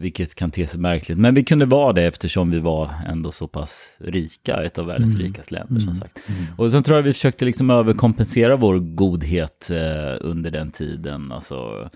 vilket 0.01 0.35
kan 0.35 0.51
te 0.51 0.67
sig 0.67 0.79
märkligt. 0.79 1.17
Men 1.17 1.35
vi 1.35 1.43
kunde 1.43 1.65
vara 1.65 1.93
det 1.93 2.03
eftersom 2.03 2.51
vi 2.51 2.59
var 2.59 2.89
ändå 3.07 3.31
så 3.31 3.47
pass 3.47 3.89
rika, 3.97 4.63
ett 4.63 4.77
av 4.77 4.85
världens 4.85 5.15
mm, 5.15 5.27
rikaste 5.27 5.53
länder 5.53 5.79
som 5.79 5.89
mm, 5.89 5.95
sagt. 5.95 6.19
Och 6.57 6.71
sen 6.71 6.83
tror 6.83 6.97
jag 6.97 7.03
vi 7.03 7.13
försökte 7.13 7.45
liksom 7.45 7.69
överkompensera 7.69 8.55
vår 8.55 8.79
godhet 8.79 9.71
eh, 9.71 10.17
under 10.19 10.51
den 10.51 10.71
tiden. 10.71 11.31
Alltså, 11.31 11.89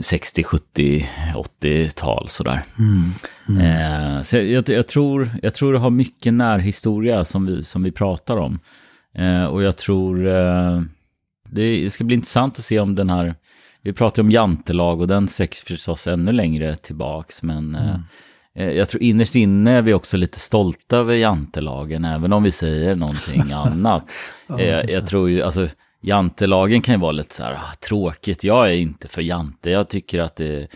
60, 0.00 0.44
70, 0.44 1.08
80-tal 1.34 2.28
sådär. 2.28 2.62
Mm, 2.78 3.12
mm. 3.48 4.16
Eh, 4.16 4.22
så 4.22 4.36
jag, 4.36 4.68
jag, 4.68 4.88
tror, 4.88 5.30
jag 5.42 5.54
tror 5.54 5.72
det 5.72 5.78
har 5.78 5.90
mycket 5.90 6.34
närhistoria 6.34 7.24
som 7.24 7.46
vi, 7.46 7.62
som 7.62 7.82
vi 7.82 7.92
pratar 7.92 8.36
om. 8.36 8.58
Eh, 9.14 9.44
och 9.44 9.62
jag 9.62 9.76
tror 9.76 10.26
eh, 10.26 10.80
det 11.50 11.90
ska 11.90 12.04
bli 12.04 12.14
intressant 12.14 12.58
att 12.58 12.64
se 12.64 12.80
om 12.80 12.94
den 12.94 13.10
här, 13.10 13.34
vi 13.82 13.92
pratar 13.92 14.22
om 14.22 14.30
jantelag 14.30 15.00
och 15.00 15.08
den 15.08 15.28
sträcks 15.28 15.60
förstås 15.60 16.06
ännu 16.06 16.32
längre 16.32 16.76
tillbaks, 16.76 17.42
men 17.42 17.74
eh, 17.74 17.88
mm. 17.88 18.00
eh, 18.54 18.76
jag 18.76 18.88
tror 18.88 19.02
innerst 19.02 19.34
inne 19.34 19.70
är 19.70 19.82
vi 19.82 19.94
också 19.94 20.16
lite 20.16 20.38
stolta 20.38 20.96
över 20.96 21.14
jantelagen, 21.14 22.04
även 22.04 22.32
om 22.32 22.42
vi 22.42 22.52
säger 22.52 22.96
någonting 22.96 23.52
annat. 23.52 24.12
ja, 24.46 24.60
eh, 24.60 24.90
jag 24.90 25.06
tror 25.06 25.30
ju, 25.30 25.42
alltså 25.42 25.68
jantelagen 26.06 26.82
kan 26.82 26.94
ju 26.94 27.00
vara 27.00 27.12
lite 27.12 27.34
så 27.34 27.42
här 27.42 27.52
ah, 27.52 27.74
tråkigt. 27.88 28.44
Jag 28.44 28.68
är 28.68 28.74
inte 28.74 29.08
för 29.08 29.22
jante. 29.22 29.70
Jag 29.70 29.88
tycker 29.88 30.20
att 30.20 30.36
det, 30.36 30.68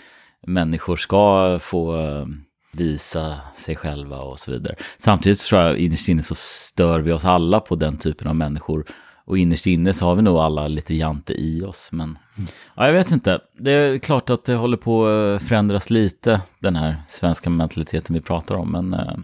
människor 0.46 0.96
ska 0.96 1.58
få 1.58 2.06
eh, 2.06 2.26
visa 2.72 3.40
sig 3.56 3.76
själva 3.76 4.18
och 4.18 4.38
så 4.38 4.50
vidare. 4.50 4.76
Samtidigt 4.98 5.38
så 5.38 5.48
tror 5.48 5.62
jag 5.62 5.78
innerst 5.78 6.08
inne 6.08 6.22
så 6.22 6.34
stör 6.34 7.00
vi 7.00 7.12
oss 7.12 7.24
alla 7.24 7.60
på 7.60 7.76
den 7.76 7.96
typen 7.98 8.28
av 8.28 8.36
människor. 8.36 8.84
Och 9.24 9.38
innerst 9.38 9.66
inne 9.66 9.94
så 9.94 10.06
har 10.06 10.14
vi 10.14 10.22
nog 10.22 10.38
alla 10.38 10.68
lite 10.68 10.94
jante 10.94 11.32
i 11.32 11.62
oss. 11.62 11.88
Men 11.92 12.18
mm. 12.36 12.50
ja, 12.76 12.86
jag 12.86 12.92
vet 12.92 13.10
inte. 13.10 13.40
Det 13.58 13.72
är 13.72 13.98
klart 13.98 14.30
att 14.30 14.44
det 14.44 14.54
håller 14.54 14.76
på 14.76 15.06
att 15.06 15.42
förändras 15.42 15.90
lite, 15.90 16.40
den 16.58 16.76
här 16.76 16.96
svenska 17.08 17.50
mentaliteten 17.50 18.14
vi 18.14 18.20
pratar 18.20 18.54
om. 18.54 18.72
Men 18.72 18.94
eh, 18.94 19.16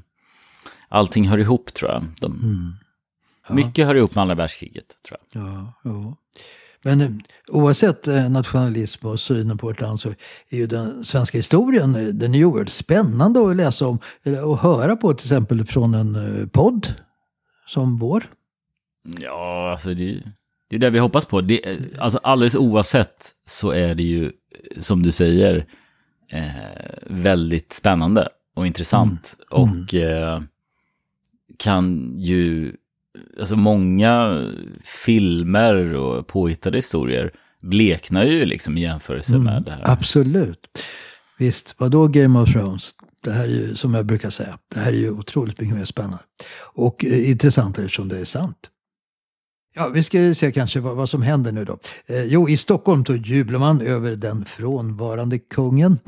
allting 0.89 1.29
hör 1.29 1.39
ihop 1.39 1.75
tror 1.75 1.91
jag. 1.91 2.05
De, 2.21 2.33
mm. 2.33 2.75
Ja. 3.49 3.55
Mycket 3.55 3.87
hör 3.87 3.95
ihop 3.95 4.15
med 4.15 4.23
andra 4.23 4.35
världskriget, 4.35 5.03
tror 5.03 5.19
jag. 5.33 5.43
Ja, 5.43 5.73
ja. 5.85 6.17
Men 6.83 7.01
eh, 7.01 7.11
oavsett 7.49 8.09
eh, 8.09 8.31
nationalism 8.31 9.07
och 9.07 9.21
synen 9.21 9.59
på 9.59 9.67
vårt 9.67 9.81
land 9.81 10.01
så 10.01 10.09
är 10.49 10.57
ju 10.57 10.67
den 10.67 11.05
svenska 11.05 11.39
historien 11.39 11.95
eh, 11.95 12.07
den 12.07 12.35
är 12.35 12.39
ju 12.39 12.45
oerhört 12.45 12.69
spännande 12.69 13.51
att 13.51 13.57
läsa 13.57 13.87
om 13.87 13.99
och 14.45 14.59
höra 14.59 14.97
på 14.97 15.15
till 15.15 15.27
exempel 15.27 15.65
från 15.65 15.95
en 15.95 16.49
podd 16.49 16.95
som 17.67 17.97
vår. 17.97 18.25
Ja, 19.19 19.71
alltså 19.73 19.95
det, 19.95 20.23
det 20.69 20.77
är 20.77 20.81
det 20.81 20.91
vi 20.91 20.99
hoppas 20.99 21.27
på. 21.27 21.41
Det, 21.41 21.79
alltså 21.99 22.19
alldeles 22.23 22.55
oavsett 22.55 23.31
så 23.47 23.71
är 23.71 23.95
det 23.95 24.03
ju, 24.03 24.33
som 24.79 25.03
du 25.03 25.13
säger, 25.13 25.67
eh, 26.33 26.47
väldigt 27.07 27.73
spännande 27.73 28.29
och 28.55 28.67
intressant. 28.67 29.37
Mm. 29.53 29.63
Och 29.63 29.95
eh, 29.95 30.41
kan 31.59 32.13
ju 32.17 32.77
alltså 33.39 33.57
många 33.57 34.47
filmer 34.85 35.95
och 35.95 36.27
påhittade 36.27 36.79
historier 36.79 37.31
bleknar 37.61 38.25
ju 38.25 38.45
liksom 38.45 38.79
i 38.79 38.81
jämförelse 38.81 39.35
mm, 39.35 39.45
med 39.45 39.63
det 39.63 39.71
här. 39.71 39.91
Absolut. 39.91 40.79
Visst, 41.39 41.75
vadå 41.79 42.09
Game 42.09 42.41
of 42.41 42.53
Thrones? 42.53 42.95
Det 43.23 43.33
här 43.33 43.45
är 43.45 43.49
ju, 43.49 43.75
som 43.75 43.95
jag 43.95 44.07
brukar 44.07 44.31
säga, 44.31 44.59
det 44.75 44.81
här 44.81 44.93
är 44.93 44.97
ju 44.97 45.11
otroligt 45.11 45.61
mycket 45.61 45.77
mer 45.77 45.85
spännande. 45.85 46.25
Och 46.59 47.05
eh, 47.05 47.31
intressantare 47.31 47.85
eftersom 47.85 48.09
det 48.09 48.19
är 48.19 48.25
sant. 48.25 48.71
Ja, 49.75 49.89
vi 49.89 50.03
ska 50.03 50.35
se 50.35 50.53
kanske 50.53 50.81
vad, 50.81 50.97
vad 50.97 51.11
som 51.11 51.23
händer 51.23 51.53
nu 51.53 51.65
då. 51.65 51.79
Eh, 52.07 52.25
jo, 52.25 52.49
i 52.49 52.57
Stockholm 52.57 53.03
då 53.03 53.17
jublar 53.17 53.59
man 53.59 53.81
över 53.81 54.17
den 54.17 54.45
frånvarande 54.45 55.39
kungen. 55.39 55.99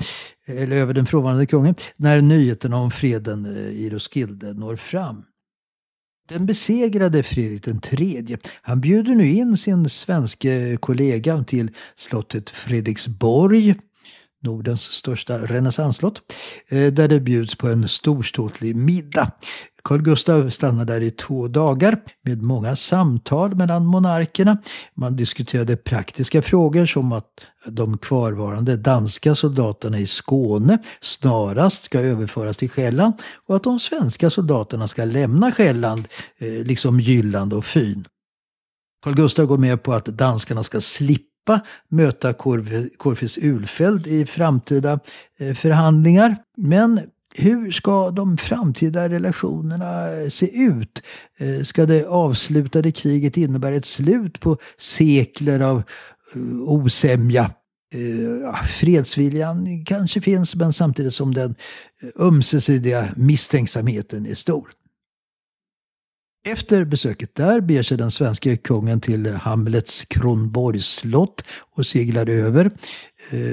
Eller 0.46 0.76
över 0.76 0.94
den 0.94 1.06
frånvarande 1.06 1.46
kungen. 1.46 1.74
När 1.96 2.20
nyheten 2.20 2.72
om 2.72 2.90
freden 2.90 3.56
eh, 3.56 3.62
i 3.62 3.90
Roskilde 3.90 4.54
når 4.54 4.76
fram. 4.76 5.24
Den 6.28 6.46
besegrade 6.46 7.22
Fredrik 7.22 7.64
den 7.64 7.80
tredje. 7.80 8.38
Han 8.62 8.80
bjuder 8.80 9.14
nu 9.14 9.28
in 9.28 9.56
sin 9.56 9.88
svenske 9.88 10.76
kollega 10.80 11.44
till 11.44 11.70
slottet 11.96 12.50
Fredriksborg 12.50 13.74
Nordens 14.42 14.82
största 14.82 15.38
renässansslott, 15.38 16.22
eh, 16.68 16.92
där 16.92 17.08
det 17.08 17.20
bjuds 17.20 17.54
på 17.54 17.68
en 17.68 17.88
storståtlig 17.88 18.76
middag. 18.76 19.32
Carl 19.88 20.02
Gustav 20.02 20.50
stannar 20.50 20.84
där 20.84 21.00
i 21.00 21.10
två 21.10 21.48
dagar 21.48 22.00
med 22.22 22.42
många 22.42 22.76
samtal 22.76 23.54
mellan 23.54 23.86
monarkerna. 23.86 24.58
Man 24.94 25.16
diskuterade 25.16 25.76
praktiska 25.76 26.42
frågor 26.42 26.86
som 26.86 27.12
att 27.12 27.26
de 27.66 27.98
kvarvarande 27.98 28.76
danska 28.76 29.34
soldaterna 29.34 29.98
i 29.98 30.06
Skåne 30.06 30.78
snarast 31.00 31.84
ska 31.84 32.00
överföras 32.00 32.56
till 32.56 32.70
Själland 32.70 33.14
och 33.46 33.56
att 33.56 33.62
de 33.62 33.80
svenska 33.80 34.30
soldaterna 34.30 34.88
ska 34.88 35.04
lämna 35.04 35.52
Själland, 35.52 36.08
eh, 36.38 36.48
liksom 36.48 37.00
Jylland 37.00 37.52
och 37.52 37.64
Fyn. 37.64 38.04
Carl 39.04 39.14
Gustav 39.14 39.46
går 39.46 39.58
med 39.58 39.82
på 39.82 39.92
att 39.92 40.04
danskarna 40.04 40.62
ska 40.62 40.80
slippa 40.80 41.60
möta 41.88 42.32
Korfis 42.32 43.38
Ulfeld 43.38 44.06
i 44.06 44.26
framtida 44.26 45.00
eh, 45.38 45.54
förhandlingar. 45.54 46.36
Men 46.56 47.00
hur 47.38 47.70
ska 47.70 48.10
de 48.10 48.36
framtida 48.36 49.08
relationerna 49.08 50.12
eh, 50.12 50.28
se 50.28 50.62
ut? 50.62 51.02
Eh, 51.38 51.62
ska 51.62 51.86
det 51.86 52.06
avslutade 52.06 52.92
kriget 52.92 53.36
innebära 53.36 53.74
ett 53.74 53.84
slut 53.84 54.40
på 54.40 54.58
sekler 54.76 55.60
av 55.60 55.82
eh, 56.34 56.40
osämja? 56.60 57.50
Fredsviljan 58.80 59.84
kanske 59.84 60.20
finns 60.20 60.56
men 60.56 60.72
samtidigt 60.72 61.14
som 61.14 61.34
den 61.34 61.54
ömsesidiga 62.18 63.08
misstänksamheten 63.16 64.26
är 64.26 64.34
stor. 64.34 64.70
Efter 66.46 66.84
besöket 66.84 67.34
där 67.34 67.60
beger 67.60 67.82
sig 67.82 67.98
den 67.98 68.10
svenska 68.10 68.56
kungen 68.56 69.00
till 69.00 69.26
Hamlets 69.26 70.04
Kronborgs 70.04 70.86
slott 70.86 71.44
och 71.76 71.86
seglar 71.86 72.28
över 72.28 72.70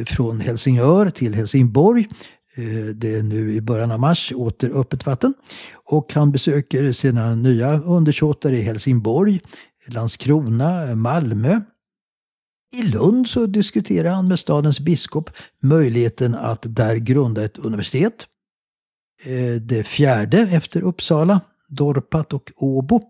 från 0.06 0.40
Helsingör 0.40 1.10
till 1.10 1.36
Helsingborg 1.36 2.08
Eh, 2.56 2.86
det 2.86 3.16
är 3.16 3.24
nu 3.24 3.54
i 3.54 3.62
början 3.62 3.92
av 3.92 4.00
mars 4.00 4.34
åter 4.36 4.80
öppet 4.80 5.06
vatten. 5.06 5.34
Och 5.74 6.14
han 6.14 6.32
besöker 6.32 6.92
sina 6.92 7.36
nya 7.36 7.80
undersåtar 7.80 8.52
i 8.52 8.62
Helsingborg, 8.62 9.42
Landskrona, 9.88 10.96
Malmö. 10.96 11.62
I 12.74 12.84
Lund 12.84 13.28
så 13.28 13.46
diskuterar 13.46 14.10
han 14.10 14.28
med 14.28 14.40
stadens 14.40 14.80
biskop 14.80 15.30
möjligheten 15.60 16.36
att 16.36 16.62
där 16.64 16.96
grunda 16.96 17.44
ett 17.46 17.58
universitet. 17.58 18.28
Eh, 19.24 19.62
det 19.62 19.84
fjärde 19.84 20.40
efter 20.40 20.82
Uppsala, 20.82 21.42
Dorpat 21.68 22.34
och 22.34 22.52
Åbo. 22.56 23.02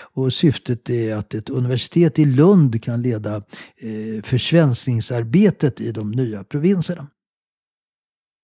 Och 0.00 0.32
syftet 0.32 0.90
är 0.90 1.14
att 1.14 1.34
ett 1.34 1.50
universitet 1.50 2.18
i 2.18 2.24
Lund 2.24 2.82
kan 2.82 3.02
leda 3.02 3.36
eh, 3.76 4.22
försvenskningsarbetet 4.22 5.80
i 5.80 5.92
de 5.92 6.10
nya 6.10 6.44
provinserna. 6.44 7.06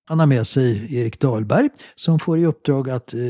Han 0.08 0.18
har 0.18 0.26
med 0.26 0.46
sig 0.46 0.96
Erik 0.96 1.20
Dahlberg 1.20 1.70
som 1.94 2.18
får 2.18 2.38
i 2.38 2.46
uppdrag 2.46 2.90
att 2.90 3.14
eh, 3.14 3.20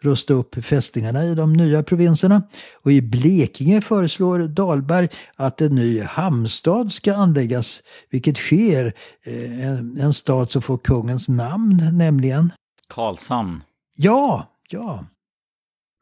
rusta 0.00 0.34
upp 0.34 0.64
fästningarna 0.64 1.24
i 1.24 1.34
de 1.34 1.52
nya 1.52 1.82
provinserna. 1.82 2.42
Och 2.82 2.92
i 2.92 3.02
Blekinge 3.02 3.80
föreslår 3.80 4.38
Dahlberg 4.38 5.08
att 5.36 5.60
en 5.60 5.74
ny 5.74 6.00
hamnstad 6.00 6.92
ska 6.92 7.14
anläggas, 7.14 7.82
vilket 8.10 8.36
sker. 8.36 8.94
Eh, 9.24 9.68
en, 9.68 10.00
en 10.00 10.12
stad 10.12 10.52
som 10.52 10.62
får 10.62 10.78
kungens 10.78 11.28
namn, 11.28 11.90
nämligen 11.92 12.52
Karlshamn. 12.88 13.62
Ja, 13.96 14.48
ja. 14.68 15.04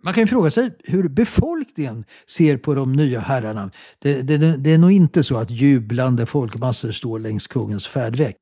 Man 0.04 0.14
kan 0.14 0.22
ju 0.22 0.26
fråga 0.26 0.50
sig 0.50 0.70
hur 0.84 1.08
befolkningen 1.08 2.04
ser 2.26 2.56
på 2.56 2.74
de 2.74 2.92
nya 2.92 3.20
herrarna. 3.20 3.70
Det, 3.98 4.22
det, 4.22 4.56
det 4.56 4.74
är 4.74 4.78
nog 4.78 4.92
inte 4.92 5.22
så 5.22 5.36
att 5.36 5.50
jublande 5.50 6.26
folkmassor 6.26 6.92
står 6.92 7.18
längs 7.18 7.46
kungens 7.46 7.86
färdväg. 7.86 8.34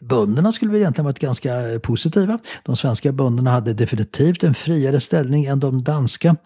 Bönderna 0.00 0.52
skulle 0.52 0.72
väl 0.72 0.80
egentligen 0.80 1.04
varit 1.04 1.18
ganska 1.18 1.70
eh, 1.70 1.78
positiva. 1.78 2.38
De 2.64 2.76
svenska 2.76 3.12
bönderna 3.12 3.50
hade 3.50 3.72
definitivt 3.72 4.44
en 4.44 4.54
friare 4.54 5.00
ställning 5.00 5.44
än 5.44 5.60
de 5.60 5.84
danska. 5.84 6.36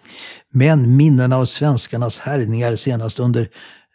Men 0.50 0.96
minnena 0.96 1.36
av 1.36 1.44
svenskarnas 1.44 2.18
härjningar 2.18 2.76
senast 2.76 3.18
under 3.18 3.42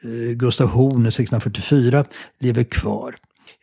eh, 0.03 0.10
Gustav 0.36 0.68
Horn 0.68 1.05
1644 1.05 2.05
lever 2.39 2.64
kvar. 2.64 3.16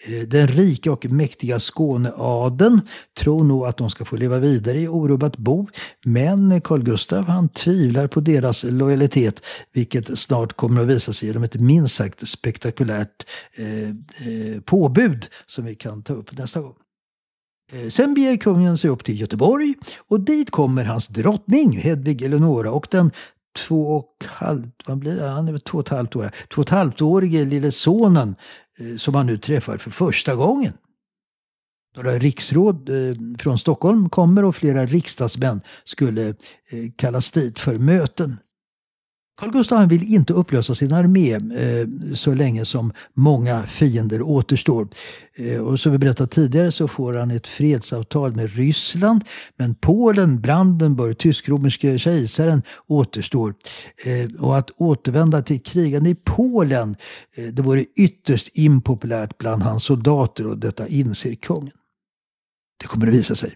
Eh, 0.06 0.20
den 0.28 0.48
rika 0.48 0.92
och 0.92 1.10
mäktiga 1.10 1.60
Skåneadeln 1.60 2.80
tror 3.18 3.44
nog 3.44 3.66
att 3.66 3.76
de 3.76 3.90
ska 3.90 4.04
få 4.04 4.16
leva 4.16 4.38
vidare 4.38 4.80
i 4.80 4.88
orubbat 4.88 5.36
bo. 5.36 5.68
Men 6.04 6.60
Carl 6.60 6.82
Gustav 6.82 7.24
han 7.24 7.48
tvivlar 7.48 8.06
på 8.06 8.20
deras 8.20 8.64
lojalitet 8.64 9.42
vilket 9.72 10.18
snart 10.18 10.52
kommer 10.52 10.82
att 10.82 10.86
visa 10.86 11.12
sig 11.12 11.28
genom 11.28 11.42
ett 11.42 11.60
minst 11.60 11.94
sagt 11.94 12.28
spektakulärt 12.28 13.26
eh, 13.54 13.88
eh 13.88 14.60
påbud 14.64 15.26
som 15.46 15.64
vi 15.64 15.74
kan 15.74 16.02
ta 16.02 16.12
upp 16.12 16.38
nästa 16.38 16.60
gång. 16.60 16.74
Eh, 17.72 17.88
sen 17.88 18.14
beger 18.14 18.36
kungen 18.36 18.78
sig 18.78 18.90
upp 18.90 19.04
till 19.04 19.20
Göteborg 19.20 19.74
och 20.08 20.20
dit 20.20 20.50
kommer 20.50 20.84
hans 20.84 21.08
drottning 21.08 21.78
Hedvig 21.78 22.22
Eleonora 22.22 22.70
och 22.70 22.86
den 22.90 23.10
två 23.68 23.96
och 23.96 24.24
halvt, 24.26 24.74
vad 24.86 24.98
blir 24.98 25.16
det? 25.16 25.28
Han 25.28 25.48
är 25.48 25.58
två 25.58 25.78
och 25.78 25.84
ett 25.84 25.88
halvt 25.88 26.16
år. 26.16 26.30
Två 26.54 26.60
och 26.60 26.66
ett 26.66 26.70
halvt 26.70 27.02
årige 27.02 27.44
lille 27.44 27.72
sonen 27.72 28.34
Eh, 28.34 28.65
Eh, 28.78 28.96
som 28.96 29.14
han 29.14 29.26
nu 29.26 29.38
träffar 29.38 29.76
för 29.76 29.90
första 29.90 30.34
gången. 30.34 30.72
Några 31.96 32.18
riksråd 32.18 32.88
eh, 32.88 33.14
från 33.38 33.58
Stockholm 33.58 34.08
kommer 34.08 34.44
och 34.44 34.56
flera 34.56 34.86
riksdagsmän 34.86 35.60
skulle 35.84 36.28
eh, 36.28 36.90
kallas 36.96 37.30
dit 37.30 37.58
för 37.58 37.78
möten. 37.78 38.36
Carl 39.36 39.50
Gustaf 39.50 39.90
vill 39.90 40.14
inte 40.14 40.32
upplösa 40.32 40.74
sin 40.74 40.92
armé 40.92 41.34
eh, 41.34 42.14
så 42.14 42.34
länge 42.34 42.64
som 42.64 42.92
många 43.14 43.66
fiender 43.66 44.22
återstår. 44.22 44.88
Eh, 45.34 45.58
och 45.58 45.80
som 45.80 45.92
vi 45.92 45.98
berättat 45.98 46.30
tidigare 46.30 46.72
så 46.72 46.88
får 46.88 47.14
han 47.14 47.30
ett 47.30 47.46
fredsavtal 47.46 48.34
med 48.34 48.54
Ryssland. 48.54 49.24
Men 49.56 49.74
Polen, 49.74 50.40
Brandenburg, 50.40 51.18
tysk-romerske 51.18 51.98
kejsaren 51.98 52.62
återstår. 52.86 53.54
Eh, 54.04 54.42
och 54.42 54.58
att 54.58 54.70
återvända 54.76 55.42
till 55.42 55.62
krigande 55.62 56.10
i 56.10 56.14
Polen 56.14 56.96
eh, 57.34 57.44
det 57.44 57.62
vore 57.62 57.84
ytterst 57.96 58.50
impopulärt 58.54 59.38
bland 59.38 59.62
hans 59.62 59.84
soldater 59.84 60.46
och 60.46 60.58
detta 60.58 60.88
inser 60.88 61.34
kungen. 61.34 61.76
Det 62.80 62.86
kommer 62.86 63.06
att 63.06 63.14
visa 63.14 63.34
sig 63.34 63.54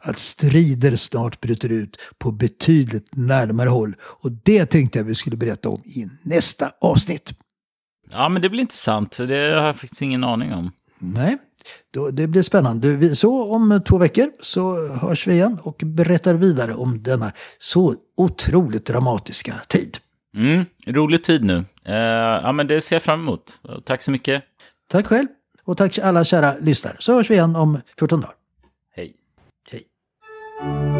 att 0.00 0.18
strider 0.18 0.96
snart 0.96 1.40
bryter 1.40 1.68
ut 1.68 1.96
på 2.18 2.32
betydligt 2.32 3.16
närmare 3.16 3.68
håll. 3.68 3.96
Och 4.02 4.32
det 4.32 4.66
tänkte 4.66 4.98
jag 4.98 5.04
vi 5.04 5.14
skulle 5.14 5.36
berätta 5.36 5.68
om 5.68 5.82
i 5.84 6.06
nästa 6.22 6.72
avsnitt. 6.80 7.32
Ja, 8.12 8.28
men 8.28 8.42
det 8.42 8.48
blir 8.48 8.60
intressant. 8.60 9.18
Det 9.18 9.34
har 9.34 9.66
jag 9.66 9.76
faktiskt 9.76 10.02
ingen 10.02 10.24
aning 10.24 10.52
om. 10.52 10.72
Nej, 10.98 11.38
då, 11.90 12.10
det 12.10 12.26
blir 12.26 12.42
spännande. 12.42 13.16
Så 13.16 13.54
om 13.54 13.82
två 13.86 13.98
veckor 13.98 14.30
så 14.40 14.88
hörs 14.88 15.26
vi 15.26 15.32
igen 15.32 15.58
och 15.62 15.82
berättar 15.84 16.34
vidare 16.34 16.74
om 16.74 17.02
denna 17.02 17.32
så 17.58 17.94
otroligt 18.16 18.86
dramatiska 18.86 19.54
tid. 19.68 19.98
Mm, 20.36 20.64
rolig 20.86 21.24
tid 21.24 21.44
nu. 21.44 21.56
Uh, 21.88 21.94
ja, 22.42 22.52
men 22.52 22.66
det 22.66 22.80
ser 22.80 22.96
jag 22.96 23.02
fram 23.02 23.20
emot. 23.20 23.60
Tack 23.84 24.02
så 24.02 24.10
mycket. 24.10 24.42
Tack 24.90 25.06
själv. 25.06 25.26
Och 25.64 25.76
tack 25.76 25.98
alla 25.98 26.24
kära 26.24 26.54
lyssnare. 26.60 26.96
Så 26.98 27.12
hörs 27.12 27.30
vi 27.30 27.34
igen 27.34 27.56
om 27.56 27.80
14 27.98 28.20
dagar. 28.20 28.34
Thank 30.60 30.94
you. 30.94 30.99